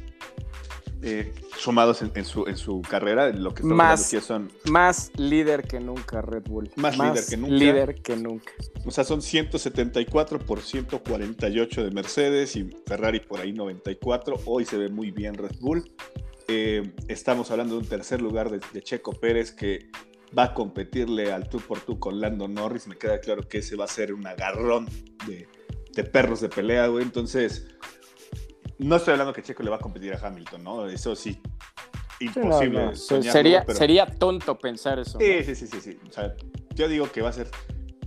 eh, 1.02 1.34
sumados 1.58 2.00
en, 2.00 2.24
su, 2.24 2.46
en 2.46 2.56
su 2.56 2.80
carrera, 2.80 3.28
lo 3.28 3.52
que 3.52 3.62
más, 3.62 4.08
son... 4.08 4.50
Más 4.70 5.12
líder 5.18 5.64
que 5.64 5.78
nunca 5.78 6.22
Red 6.22 6.44
Bull. 6.44 6.70
Más, 6.76 6.96
líder 6.96 7.24
que 7.28 7.36
nunca. 7.36 7.54
Líder 7.54 7.94
que 7.96 8.16
nunca. 8.16 8.52
O 8.86 8.90
sea, 8.90 9.04
son 9.04 9.20
174 9.20 10.38
por 10.38 10.62
148 10.62 11.84
de 11.84 11.90
Mercedes 11.90 12.56
y 12.56 12.70
Ferrari 12.86 13.20
por 13.20 13.40
ahí 13.40 13.52
94. 13.52 14.40
Hoy 14.46 14.64
se 14.64 14.78
ve 14.78 14.88
muy 14.88 15.10
bien 15.10 15.34
Red 15.34 15.56
Bull. 15.60 15.92
Eh, 16.48 16.94
estamos 17.08 17.50
hablando 17.50 17.74
de 17.74 17.80
un 17.82 17.86
tercer 17.86 18.22
lugar 18.22 18.50
de 18.50 18.82
Checo 18.82 19.12
Pérez 19.12 19.52
que 19.52 19.90
va 20.36 20.44
a 20.44 20.54
competirle 20.54 21.32
al 21.32 21.48
tú 21.48 21.58
por 21.58 21.80
tú 21.80 21.98
con 21.98 22.20
Lando 22.20 22.48
Norris. 22.48 22.86
Me 22.86 22.96
queda 22.96 23.20
claro 23.20 23.42
que 23.48 23.58
ese 23.58 23.76
va 23.76 23.84
a 23.84 23.88
ser 23.88 24.12
un 24.12 24.26
agarrón 24.26 24.88
de, 25.26 26.04
perros 26.04 26.40
de 26.40 26.48
pelea, 26.48 26.86
güey. 26.88 27.04
Entonces, 27.04 27.68
no 28.78 28.96
estoy 28.96 29.12
hablando 29.12 29.32
que 29.32 29.42
Checo 29.42 29.62
le 29.62 29.70
va 29.70 29.76
a 29.76 29.80
competir 29.80 30.12
a 30.14 30.26
Hamilton, 30.26 30.64
¿no? 30.64 30.88
Eso 30.88 31.14
sí, 31.14 31.40
imposible. 32.20 32.96
sería, 32.96 33.64
sería 33.68 34.06
tonto 34.06 34.58
pensar 34.58 34.98
eso. 34.98 35.18
Sí, 35.18 35.44
sí, 35.44 35.54
sí, 35.54 35.66
sí, 35.66 35.80
sí. 35.80 35.98
O 36.08 36.12
sea, 36.12 36.34
yo 36.74 36.88
digo 36.88 37.10
que 37.10 37.22
va 37.22 37.30
a 37.30 37.32
ser 37.32 37.48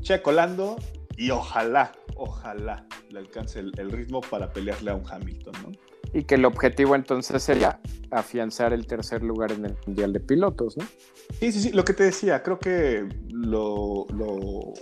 Checo 0.02 0.32
Lando 0.32 0.78
y 1.16 1.32
ojalá, 1.32 1.94
ojalá 2.16 2.86
le 3.10 3.20
alcance 3.20 3.60
el, 3.60 3.72
el 3.78 3.92
ritmo 3.92 4.22
para 4.22 4.52
pelearle 4.52 4.92
a 4.92 4.96
un 4.96 5.10
Hamilton, 5.10 5.54
¿no? 5.64 5.72
Y 6.14 6.24
que 6.24 6.36
el 6.36 6.46
objetivo 6.46 6.96
entonces 6.96 7.44
sería 7.44 7.80
afianzar 8.12 8.74
el 8.74 8.88
tercer 8.88 9.24
lugar 9.24 9.52
en 9.52 9.66
el 9.66 9.76
Mundial 9.86 10.14
de 10.14 10.20
Pilotos, 10.20 10.78
¿no? 10.78 10.86
Sí, 11.40 11.52
sí, 11.52 11.62
sí, 11.62 11.72
lo 11.72 11.84
que 11.84 11.94
te 11.94 12.04
decía, 12.04 12.42
creo 12.42 12.58
que 12.58 13.08
lo, 13.30 14.08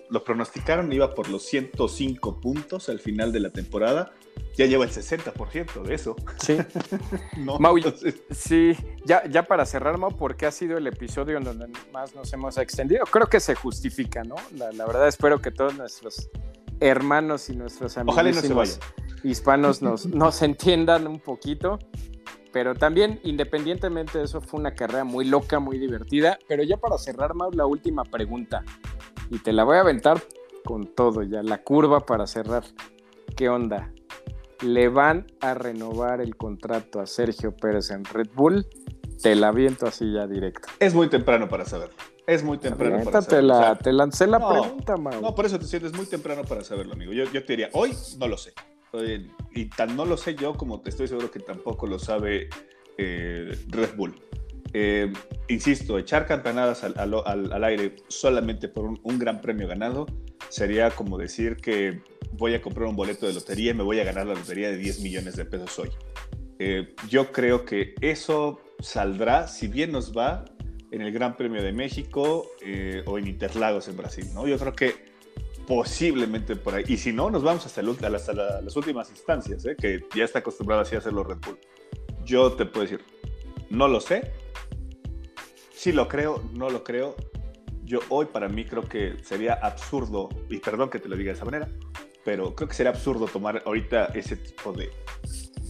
lo, 0.09 0.23
pronosticaron, 0.23 0.91
iba 0.93 1.13
por 1.13 1.29
los 1.29 1.43
105 1.43 2.39
puntos 2.39 2.87
al 2.87 2.99
final 2.99 3.31
de 3.31 3.39
la 3.39 3.49
temporada, 3.49 4.13
ya 4.55 4.65
lleva 4.65 4.85
el 4.85 4.91
60% 4.91 5.83
de 5.83 5.93
eso. 5.93 6.15
Sí. 6.39 6.57
no, 7.37 7.57
sí, 8.31 8.73
ya, 9.05 9.27
ya 9.27 9.43
para 9.43 9.65
cerrar, 9.65 9.97
Mau, 9.97 10.15
porque 10.15 10.45
ha 10.45 10.51
sido 10.51 10.77
el 10.77 10.87
episodio 10.87 11.37
en 11.37 11.43
donde 11.43 11.67
más 11.91 12.13
nos 12.15 12.31
hemos 12.31 12.57
extendido, 12.57 13.05
creo 13.05 13.27
que 13.27 13.39
se 13.39 13.55
justifica, 13.55 14.23
¿no? 14.23 14.35
La, 14.55 14.71
la 14.71 14.85
verdad 14.85 15.07
espero 15.07 15.41
que 15.41 15.51
todos 15.51 15.75
nuestros 15.75 16.29
hermanos 16.79 17.49
y 17.49 17.55
nuestros 17.55 17.97
amigos 17.97 18.79
hispanos 19.25 19.81
nos, 19.81 20.05
nos 20.05 20.41
entiendan 20.41 21.07
un 21.07 21.19
poquito. 21.19 21.79
Pero 22.55 22.73
también, 22.73 23.19
independientemente 23.23 24.17
de 24.17 24.23
eso, 24.23 24.39
fue 24.39 24.61
una 24.61 24.73
carrera 24.75 25.03
muy 25.03 25.25
loca, 25.25 25.59
muy 25.59 25.77
divertida. 25.77 26.39
Pero 26.47 26.63
ya 26.63 26.77
para 26.77 26.97
cerrar, 26.97 27.35
más 27.35 27.53
la 27.53 27.65
última 27.65 28.05
pregunta. 28.05 28.63
Y 29.29 29.39
te 29.39 29.51
la 29.51 29.65
voy 29.65 29.75
a 29.75 29.81
aventar 29.81 30.21
con 30.63 30.87
todo 30.95 31.23
ya, 31.23 31.43
la 31.43 31.63
curva 31.63 32.05
para 32.05 32.27
cerrar. 32.27 32.63
¿Qué 33.35 33.49
onda? 33.49 33.91
¿Le 34.61 34.87
van 34.87 35.27
a 35.41 35.53
renovar 35.53 36.21
el 36.21 36.37
contrato 36.37 37.01
a 37.01 37.05
Sergio 37.05 37.55
Pérez 37.55 37.91
en 37.91 38.05
Red 38.05 38.29
Bull? 38.33 38.65
Te 39.21 39.35
la 39.35 39.49
aviento 39.49 39.85
así 39.85 40.13
ya 40.13 40.25
directo. 40.25 40.69
Es 40.79 40.93
muy 40.93 41.09
temprano 41.09 41.49
para 41.49 41.65
saberlo. 41.65 41.95
Es 42.25 42.41
muy 42.41 42.57
temprano 42.57 43.03
para 43.03 43.21
saberlo. 43.21 43.77
Te, 43.83 43.91
lancé 43.91 44.27
la 44.27 44.39
pregunta, 44.39 44.95
Mau. 44.95 45.21
No, 45.21 45.35
por 45.35 45.45
eso 45.45 45.59
te 45.59 45.65
sientes 45.65 45.93
muy 45.93 46.05
temprano 46.05 46.43
para 46.43 46.63
saberlo, 46.63 46.93
amigo. 46.93 47.11
Yo, 47.11 47.25
yo 47.25 47.43
te 47.43 47.53
diría, 47.53 47.69
hoy 47.73 47.91
no 48.17 48.29
lo 48.29 48.37
sé. 48.37 48.53
Y 49.53 49.65
tan 49.65 49.95
no 49.95 50.05
lo 50.05 50.17
sé 50.17 50.35
yo 50.35 50.53
como 50.53 50.81
te 50.81 50.89
estoy 50.89 51.07
seguro 51.07 51.31
que 51.31 51.39
tampoco 51.39 51.87
lo 51.87 51.99
sabe 51.99 52.49
eh, 52.97 53.57
Red 53.67 53.95
Bull. 53.95 54.15
Eh, 54.73 55.11
insisto, 55.47 55.97
echar 55.97 56.25
campanadas 56.25 56.83
al, 56.83 57.63
aire 57.63 57.95
solamente 58.07 58.67
por 58.67 58.85
un, 58.85 59.19
gran 59.19 59.39
premio 59.39 59.67
ganado 59.67 60.05
sería 60.49 60.91
como 60.91 61.17
decir 61.17 61.55
que 61.57 62.01
voy 62.33 62.53
a 62.55 62.61
comprar 62.61 62.87
un 62.87 62.95
boleto 62.95 63.25
de 63.25 63.33
lotería 63.33 63.71
y 63.71 63.73
me 63.73 63.83
voy 63.83 63.99
a 63.99 64.03
ganar 64.03 64.27
la 64.27 64.33
lotería 64.33 64.69
de 64.69 64.77
10 64.77 65.01
millones 65.01 65.35
de 65.35 65.45
pesos 65.45 65.79
hoy. 65.79 65.89
Eh, 66.59 66.93
yo 67.09 67.31
creo 67.31 67.63
que 67.65 67.95
eso 68.01 68.59
saldrá, 68.79 69.47
si 69.47 69.67
bien 69.67 69.91
nos 69.91 70.15
va, 70.15 70.45
en 70.91 71.01
el 71.01 71.11
Gran 71.11 71.35
Premio 71.35 71.61
de 71.61 71.73
México 71.73 72.49
o 73.05 73.17
en 73.17 73.27
Interlagos 73.27 73.87
en 73.89 73.97
Brasil. 73.97 74.25
¿no? 74.33 74.47
Yo 74.47 74.57
creo 74.57 74.73
que 74.73 75.14
posiblemente 75.67 76.55
por 76.55 76.75
ahí. 76.75 76.83
Y 76.87 76.97
si 76.97 77.11
no, 77.11 77.29
nos 77.29 77.43
vamos 77.43 77.65
hasta, 77.65 77.81
las 77.81 78.75
últimas 78.75 79.09
instancias, 79.09 79.65
¿eh? 79.65 79.75
que 79.75 80.05
ya 80.15 80.23
está 80.23 80.39
acostumbrado 80.39 80.81
así 80.81 80.95
a 80.95 80.99
hacerlo 80.99 81.23
Red 81.23 81.37
Bull. 81.45 81.59
Yo 82.23 82.53
te 82.53 82.65
puedo 82.65 82.81
decir, 82.81 83.03
no 83.69 83.87
lo 83.87 83.99
sé. 83.99 84.31
Sí 85.73 85.91
lo 85.91 86.07
creo, 86.07 86.43
no 86.53 86.69
lo 86.69 86.83
creo. 86.83 87.15
Yo 87.83 87.99
hoy 88.09 88.25
para 88.25 88.49
mí 88.49 88.65
creo 88.65 88.83
que 88.83 89.17
sería 89.23 89.53
absurdo, 89.53 90.29
y 90.49 90.57
perdón 90.57 90.89
que 90.89 90.99
te 90.99 91.07
lo 91.07 91.15
diga 91.15 91.31
de 91.31 91.35
esa 91.35 91.45
manera, 91.45 91.69
pero 92.23 92.55
creo 92.55 92.67
que 92.67 92.73
sería 92.73 92.91
absurdo 92.91 93.27
tomar 93.27 93.61
ahorita 93.63 94.05
ese 94.15 94.37
tipo 94.37 94.73
de, 94.73 94.89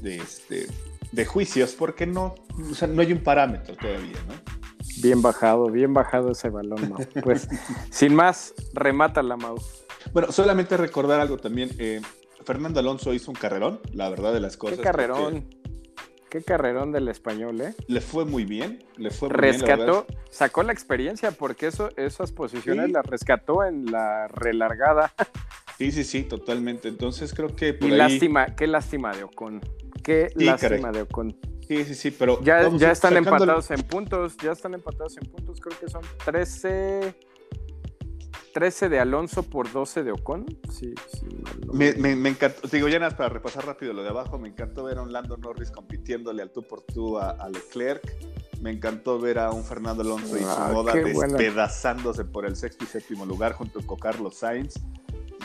de, 0.01 0.15
este, 0.15 0.67
de 1.11 1.25
juicios 1.25 1.73
porque 1.73 2.07
no, 2.07 2.35
o 2.71 2.73
sea, 2.73 2.87
no 2.87 3.01
hay 3.01 3.11
un 3.11 3.21
parámetro 3.21 3.75
todavía, 3.75 4.17
¿no? 4.29 4.55
Bien 5.01 5.21
bajado, 5.21 5.69
bien 5.69 5.93
bajado 5.93 6.31
ese 6.31 6.49
balón, 6.49 6.89
Mau. 6.89 6.99
Pues 7.21 7.49
sin 7.89 8.15
más, 8.15 8.53
remata 8.73 9.21
la 9.21 9.35
Mau. 9.35 9.57
Bueno, 10.13 10.31
solamente 10.31 10.77
recordar 10.77 11.19
algo 11.19 11.37
también. 11.37 11.69
Eh, 11.77 12.01
Fernando 12.43 12.79
Alonso 12.79 13.13
hizo 13.13 13.31
un 13.31 13.37
carrerón, 13.37 13.79
la 13.93 14.09
verdad 14.09 14.33
de 14.33 14.39
las 14.39 14.57
cosas. 14.57 14.77
Qué 14.77 14.83
carrerón. 14.83 15.45
Qué 16.29 16.43
carrerón 16.43 16.91
del 16.91 17.07
español, 17.07 17.61
¿eh? 17.61 17.75
Le 17.87 18.01
fue 18.01 18.25
muy 18.25 18.43
bien, 18.43 18.83
le 18.97 19.09
fue 19.09 19.29
muy 19.29 19.37
rescató, 19.37 20.05
sacó 20.29 20.63
la 20.63 20.73
experiencia 20.73 21.31
porque 21.31 21.67
eso, 21.67 21.89
esas 21.95 22.33
posiciones 22.33 22.91
las 22.91 23.05
rescató 23.05 23.63
en 23.63 23.85
la 23.85 24.27
relargada. 24.27 25.13
Sí, 25.77 25.91
sí, 25.91 26.05
sí, 26.05 26.23
totalmente. 26.23 26.87
Entonces 26.87 27.33
creo 27.33 27.53
que 27.53 27.77
y 27.81 27.89
lástima, 27.89 28.55
qué 28.55 28.65
lástima 28.65 29.13
de 29.13 29.25
Ocon. 29.25 29.59
Qué 30.01 30.31
lástima 30.35 30.89
de 30.93 31.01
Ocon. 31.01 31.37
Sí, 31.67 31.83
sí, 31.83 31.95
sí, 31.95 32.11
pero. 32.11 32.41
Ya, 32.43 32.69
ya 32.77 32.91
están 32.91 33.17
empatados 33.17 33.71
en 33.71 33.81
puntos, 33.81 34.37
ya 34.37 34.51
están 34.51 34.73
empatados 34.73 35.17
en 35.17 35.29
puntos, 35.29 35.59
creo 35.59 35.77
que 35.77 35.89
son 35.89 36.01
13. 36.23 37.15
13 38.55 38.87
de 38.87 39.01
Alonso 39.01 39.43
por 39.43 39.69
12 39.69 40.03
de 40.03 40.13
Ocon. 40.13 40.45
Sí, 40.71 40.93
sí. 41.11 41.27
me, 41.73 41.93
me, 41.93 42.29
encantó, 42.29 42.65
digo, 42.69 42.87
ya 42.87 42.99
nada 42.99 43.17
para 43.17 43.27
repasar 43.27 43.65
rápido 43.65 43.91
lo 43.91 44.01
de 44.01 44.07
abajo, 44.07 44.39
me 44.39 44.47
encantó 44.47 44.85
ver 44.85 44.97
a 44.97 45.01
un 45.01 45.11
Lando 45.11 45.35
Norris 45.35 45.71
compitiéndole 45.71 46.41
al 46.41 46.51
tú 46.51 46.63
por 46.63 46.81
tú 46.81 47.17
a, 47.17 47.35
Leclerc. 47.49 48.01
Me 48.61 48.71
encantó 48.71 49.19
ver 49.19 49.39
a 49.39 49.51
un 49.51 49.65
Fernando 49.65 50.03
Alonso 50.03 50.37
y 50.37 50.39
su 50.39 50.47
ah, 50.47 50.69
moda 50.71 50.93
despedazándose 50.93 52.23
por 52.23 52.45
el 52.45 52.55
sexto 52.55 52.85
y 52.85 52.87
séptimo 52.87 53.25
lugar 53.25 53.51
junto 53.51 53.85
con 53.85 53.99
Carlos 53.99 54.37
Sainz. 54.37 54.75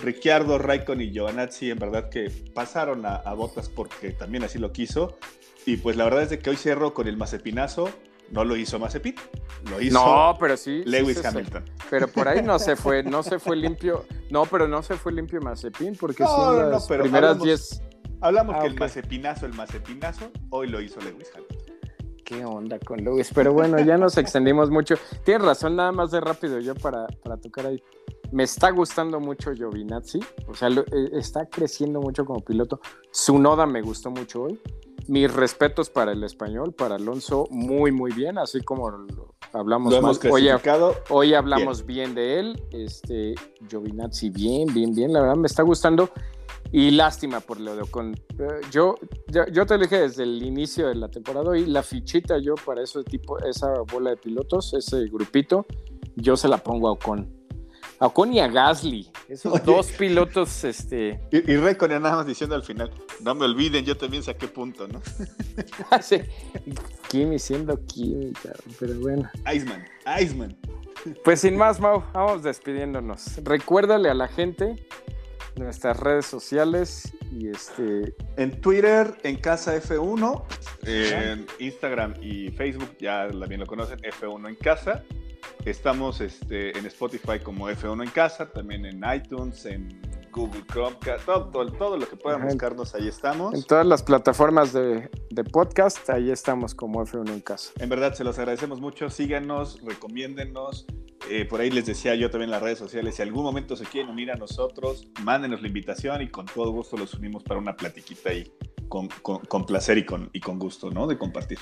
Ricciardo, 0.04 0.58
Raikkonen 0.58 1.08
y 1.08 1.10
Giovanazzi 1.10 1.72
en 1.72 1.80
verdad 1.80 2.10
que 2.10 2.30
pasaron 2.54 3.04
a, 3.06 3.16
a, 3.16 3.34
botas 3.34 3.68
porque 3.68 4.12
también 4.12 4.44
así 4.44 4.60
lo 4.60 4.70
quiso. 4.70 5.18
Y 5.66 5.78
pues 5.78 5.96
la 5.96 6.04
verdad 6.04 6.22
es 6.22 6.30
de 6.30 6.38
que 6.38 6.50
hoy 6.50 6.56
cierro 6.56 6.94
con 6.94 7.08
el 7.08 7.16
Mazepinazo 7.16 7.90
no 8.30 8.44
lo 8.44 8.56
hizo 8.56 8.78
Mazepin, 8.78 9.14
lo 9.70 9.80
hizo 9.80 9.94
No, 9.98 10.36
pero 10.38 10.56
sí. 10.56 10.82
sí 10.84 10.90
Lewis 10.90 11.24
Hamilton. 11.24 11.64
Pero 11.90 12.08
por 12.08 12.28
ahí 12.28 12.42
no 12.42 12.58
se 12.58 12.76
fue, 12.76 13.02
no 13.02 13.22
se 13.22 13.38
fue 13.38 13.56
limpio. 13.56 14.04
No, 14.30 14.44
pero 14.46 14.68
no 14.68 14.82
se 14.82 14.94
fue 14.94 15.12
limpio 15.12 15.40
Mazepin, 15.40 15.96
porque 15.96 16.22
No, 16.22 16.28
sí 16.28 16.40
en 16.56 16.62
no, 16.62 16.70
las 16.70 16.86
pero 16.86 17.02
primeras 17.02 17.30
hablamos- 17.32 17.44
10. 17.46 17.82
Hablamos 18.22 18.54
Ah, 18.56 18.60
que 18.60 18.66
el 18.66 18.74
Mazepinazo, 18.78 19.46
el 19.46 19.54
Mazepinazo, 19.54 20.30
hoy 20.50 20.68
lo 20.68 20.80
hizo 20.80 21.00
Lewis 21.00 21.28
Hamilton. 21.34 21.56
¿Qué 22.24 22.44
onda 22.44 22.78
con 22.78 23.02
Lewis? 23.02 23.30
Pero 23.34 23.52
bueno, 23.52 23.80
ya 23.80 23.96
nos 23.98 24.16
extendimos 24.18 24.70
mucho. 24.70 24.94
Tienes 25.24 25.44
razón, 25.46 25.74
nada 25.74 25.90
más 25.90 26.10
de 26.12 26.20
rápido 26.20 26.60
yo 26.60 26.74
para, 26.76 27.06
para 27.24 27.36
tocar 27.38 27.66
ahí. 27.66 27.82
Me 28.30 28.44
está 28.44 28.70
gustando 28.70 29.18
mucho 29.18 29.52
Giovinazzi, 29.52 30.20
o 30.46 30.54
sea, 30.54 30.70
lo- 30.70 30.82
eh, 30.82 31.10
está 31.14 31.46
creciendo 31.46 32.00
mucho 32.00 32.24
como 32.24 32.38
piloto. 32.44 32.80
Noda 33.32 33.66
me 33.66 33.82
gustó 33.82 34.10
mucho 34.12 34.42
hoy. 34.42 34.60
Mis 35.10 35.34
respetos 35.34 35.90
para 35.90 36.12
el 36.12 36.22
español, 36.22 36.72
para 36.72 36.94
Alonso, 36.94 37.48
muy, 37.50 37.90
muy 37.90 38.12
bien, 38.12 38.38
así 38.38 38.60
como 38.60 38.88
lo 38.88 39.34
hablamos 39.52 39.92
Lo 39.92 40.02
más. 40.02 40.24
Hoy, 40.24 40.48
hoy 41.08 41.34
hablamos 41.34 41.84
bien. 41.84 42.14
de 42.14 42.38
él. 42.38 42.62
Este, 42.70 43.34
Giovinazzi, 43.68 44.30
bien, 44.30 44.72
bien, 44.72 44.94
bien. 44.94 45.12
La 45.12 45.20
verdad 45.20 45.34
me 45.34 45.48
está 45.48 45.64
gustando. 45.64 46.10
Y 46.70 46.92
lástima 46.92 47.40
por 47.40 47.58
lo 47.58 47.74
de 47.74 47.82
Ocon. 47.82 48.14
Eh, 48.38 48.60
Yo, 48.70 48.94
yo, 49.26 49.48
yo 49.48 49.66
te 49.66 49.76
lo 49.76 49.82
dije 49.82 49.98
desde 50.02 50.22
el 50.22 50.40
inicio 50.44 50.86
de 50.86 50.94
la 50.94 51.08
temporada 51.08 51.58
y 51.58 51.66
la 51.66 51.82
fichita 51.82 52.38
yo 52.38 52.54
para 52.54 52.80
ese 52.84 53.02
tipo, 53.02 53.36
esa 53.40 53.80
bola 53.92 54.10
de 54.10 54.16
pilotos, 54.16 54.72
ese 54.74 55.06
grupito, 55.06 55.66
yo 56.14 56.36
se 56.36 56.46
la 56.46 56.58
pongo 56.58 56.86
a 56.86 56.92
Ocon. 56.92 57.39
A 58.00 58.06
Ocon 58.06 58.32
y 58.32 58.40
a 58.40 58.48
Gasly. 58.48 59.10
Esos 59.28 59.52
Oye. 59.52 59.62
dos 59.64 59.88
pilotos, 59.92 60.64
este. 60.64 61.20
Y, 61.30 61.52
y 61.52 61.56
Recon 61.56 61.90
ya 61.90 62.00
nada 62.00 62.16
más 62.16 62.26
diciendo 62.26 62.54
al 62.54 62.62
final, 62.62 62.90
no 63.20 63.34
me 63.34 63.44
olviden, 63.44 63.84
yo 63.84 63.96
también 63.96 64.22
saqué 64.22 64.48
punto, 64.48 64.88
¿no? 64.88 65.02
sí, 66.00 66.22
Kimi 67.08 67.38
siendo 67.38 67.78
Kimi, 67.84 68.32
cabrón, 68.32 68.74
pero 68.78 68.94
bueno. 69.00 69.30
Iceman, 69.54 69.84
Iceman. 70.18 70.56
Pues 71.24 71.40
sin 71.40 71.56
más, 71.56 71.78
Mau, 71.78 72.02
vamos 72.14 72.42
despidiéndonos. 72.42 73.36
Recuérdale 73.44 74.08
a 74.08 74.14
la 74.14 74.28
gente 74.28 74.76
nuestras 75.56 75.98
redes 76.00 76.24
sociales 76.24 77.12
y 77.32 77.48
este 77.48 78.14
En 78.36 78.60
Twitter, 78.60 79.14
en 79.24 79.36
Casa 79.36 79.76
F1, 79.76 80.42
en 80.86 81.46
Instagram 81.58 82.14
y 82.22 82.50
Facebook, 82.50 82.96
ya 82.98 83.26
bien 83.26 83.60
lo 83.60 83.66
conocen, 83.66 83.98
F1 83.98 84.48
en 84.48 84.54
Casa. 84.56 85.04
Estamos 85.64 86.20
este, 86.20 86.76
en 86.78 86.86
Spotify 86.86 87.38
como 87.42 87.68
F1 87.68 88.02
en 88.02 88.10
Casa, 88.10 88.50
también 88.50 88.86
en 88.86 89.02
iTunes, 89.14 89.66
en 89.66 90.00
Google 90.32 90.64
Chromecast, 90.72 91.26
todo, 91.26 91.46
todo, 91.50 91.66
todo 91.72 91.96
lo 91.96 92.08
que 92.08 92.16
puedan 92.16 92.40
Ajá. 92.40 92.48
buscarnos, 92.48 92.94
ahí 92.94 93.08
estamos. 93.08 93.52
en 93.54 93.62
todas 93.64 93.84
las 93.84 94.02
plataformas 94.02 94.72
de, 94.72 95.10
de 95.30 95.44
podcast, 95.44 96.08
ahí 96.08 96.30
estamos 96.30 96.74
como 96.74 97.04
F1 97.04 97.28
en 97.30 97.40
casa. 97.40 97.72
En 97.78 97.88
verdad, 97.88 98.14
se 98.14 98.24
los 98.24 98.38
agradecemos 98.38 98.80
mucho. 98.80 99.10
Síganos, 99.10 99.80
recomiéndennos. 99.82 100.86
Eh, 101.28 101.44
por 101.44 101.60
ahí 101.60 101.70
les 101.70 101.84
decía 101.84 102.14
yo 102.14 102.30
también 102.30 102.46
en 102.48 102.52
las 102.52 102.62
redes 102.62 102.78
sociales, 102.78 103.14
si 103.16 103.22
algún 103.22 103.44
momento 103.44 103.76
se 103.76 103.84
quieren 103.84 104.10
unir 104.10 104.30
a 104.32 104.36
nosotros, 104.36 105.06
mándenos 105.22 105.60
la 105.60 105.68
invitación 105.68 106.22
y 106.22 106.28
con 106.30 106.46
todo 106.46 106.70
gusto 106.72 106.96
los 106.96 107.12
unimos 107.14 107.42
para 107.44 107.60
una 107.60 107.76
platiquita 107.76 108.30
ahí, 108.30 108.50
con, 108.88 109.08
con- 109.20 109.40
con 109.44 109.66
placer 109.66 109.98
y 109.98 110.06
con, 110.06 110.30
y 110.32 110.40
con 110.40 110.58
gusto, 110.58 110.90
¿no? 110.90 111.06
De 111.06 111.18
compartir. 111.18 111.58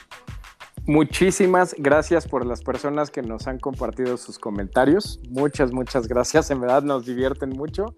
Muchísimas 0.89 1.75
gracias 1.77 2.27
por 2.27 2.47
las 2.47 2.63
personas 2.63 3.11
que 3.11 3.21
nos 3.21 3.47
han 3.47 3.59
compartido 3.59 4.17
sus 4.17 4.39
comentarios. 4.39 5.21
Muchas, 5.29 5.71
muchas 5.71 6.09
gracias. 6.09 6.51
En 6.51 6.63
verdad 6.63 6.83
nos 6.83 7.05
divierten 7.05 7.51
mucho 7.51 7.95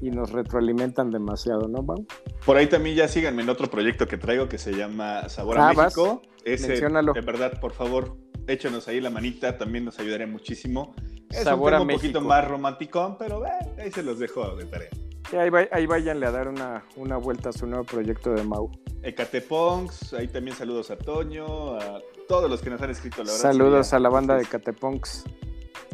y 0.00 0.10
nos 0.10 0.32
retroalimentan 0.32 1.12
demasiado, 1.12 1.68
¿no, 1.68 1.82
Mau? 1.82 2.04
Por 2.44 2.56
ahí 2.56 2.66
también 2.66 2.96
ya 2.96 3.06
síganme 3.06 3.42
en 3.42 3.50
otro 3.50 3.70
proyecto 3.70 4.08
que 4.08 4.18
traigo 4.18 4.48
que 4.48 4.58
se 4.58 4.72
llama 4.72 5.28
Sabor 5.28 5.58
Ah, 5.58 5.68
a 5.68 5.72
vas. 5.74 5.96
México. 5.96 6.22
Ese, 6.44 6.66
Menciónalo. 6.66 7.12
de 7.12 7.20
verdad, 7.20 7.60
por 7.60 7.72
favor, 7.72 8.16
échenos 8.48 8.88
ahí 8.88 9.00
la 9.00 9.10
manita, 9.10 9.56
también 9.56 9.84
nos 9.84 10.00
ayudaría 10.00 10.26
muchísimo. 10.26 10.92
Es 11.30 11.44
Sabor 11.44 11.72
un 11.74 11.78
a 11.78 11.82
un 11.82 11.88
poquito 11.88 12.20
más 12.20 12.48
romanticón, 12.48 13.16
pero 13.16 13.46
eh, 13.46 13.50
ahí 13.78 13.92
se 13.92 14.02
los 14.02 14.18
dejo 14.18 14.56
de 14.56 14.64
tarea. 14.64 14.90
Sí, 15.30 15.36
ahí, 15.36 15.50
va- 15.50 15.68
ahí 15.72 15.86
váyanle 15.86 16.26
a 16.26 16.30
dar 16.30 16.48
una, 16.48 16.84
una 16.96 17.16
vuelta 17.16 17.48
a 17.48 17.52
su 17.52 17.66
nuevo 17.66 17.84
proyecto 17.84 18.32
de 18.32 18.42
Mau. 18.44 18.70
Ecatepongs, 19.02 20.12
ahí 20.14 20.28
también 20.28 20.56
saludos 20.56 20.90
a 20.90 20.96
Toño, 20.96 21.76
a 21.76 22.00
todos 22.28 22.50
los 22.50 22.60
que 22.60 22.70
nos 22.70 22.80
han 22.82 22.90
escrito, 22.90 23.18
la 23.24 23.32
verdad. 23.32 23.42
Saludos 23.52 23.86
sería- 23.88 23.96
a 23.96 24.00
la 24.00 24.08
banda 24.10 24.36
de 24.36 24.44
Cateponks. 24.44 25.24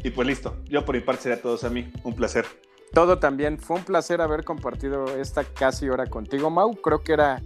Y 0.02 0.10
pues 0.10 0.26
listo, 0.26 0.56
yo 0.66 0.84
por 0.84 0.94
mi 0.94 1.00
parte 1.00 1.22
sería 1.24 1.40
todos 1.42 1.64
a 1.64 1.70
mí, 1.70 1.92
un 2.04 2.14
placer. 2.14 2.46
Todo 2.92 3.18
también. 3.18 3.58
Fue 3.58 3.76
un 3.76 3.84
placer 3.84 4.20
haber 4.20 4.44
compartido 4.44 5.06
esta 5.16 5.44
casi 5.44 5.88
hora 5.88 6.06
contigo, 6.06 6.50
Mau. 6.50 6.72
Creo 6.74 7.02
que 7.02 7.12
era. 7.12 7.40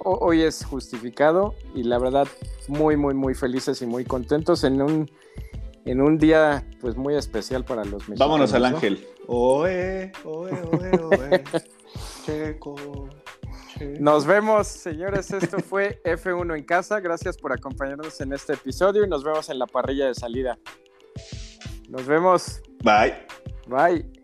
ho- 0.00 0.18
Hoy 0.20 0.42
es 0.42 0.64
justificado 0.64 1.54
y 1.74 1.84
la 1.84 1.98
verdad, 1.98 2.26
muy, 2.66 2.96
muy, 2.96 3.14
muy 3.14 3.34
felices 3.34 3.80
y 3.82 3.86
muy 3.86 4.04
contentos 4.04 4.64
en 4.64 4.82
un, 4.82 5.10
en 5.84 6.00
un 6.00 6.18
día 6.18 6.64
pues 6.80 6.96
muy 6.96 7.14
especial 7.16 7.64
para 7.64 7.84
los 7.84 8.08
mexicanos. 8.08 8.18
Vámonos 8.18 8.54
al 8.54 8.62
¿no? 8.62 8.68
ángel. 8.68 9.06
Oe, 9.26 10.12
oe, 10.24 10.50
oe, 10.52 11.00
oe. 11.00 11.44
Checo. 12.24 12.76
checo. 13.74 14.00
Nos 14.00 14.26
vemos, 14.26 14.68
señores. 14.68 15.30
Esto 15.32 15.58
fue 15.58 16.00
F1 16.04 16.56
en 16.56 16.64
casa. 16.64 17.00
Gracias 17.00 17.36
por 17.36 17.52
acompañarnos 17.52 18.20
en 18.20 18.32
este 18.32 18.54
episodio 18.54 19.04
y 19.04 19.08
nos 19.08 19.24
vemos 19.24 19.48
en 19.48 19.58
la 19.58 19.66
parrilla 19.66 20.06
de 20.06 20.14
salida. 20.14 20.58
Nos 21.88 22.06
vemos. 22.06 22.62
Bye. 22.82 23.14
Bye. 23.66 24.21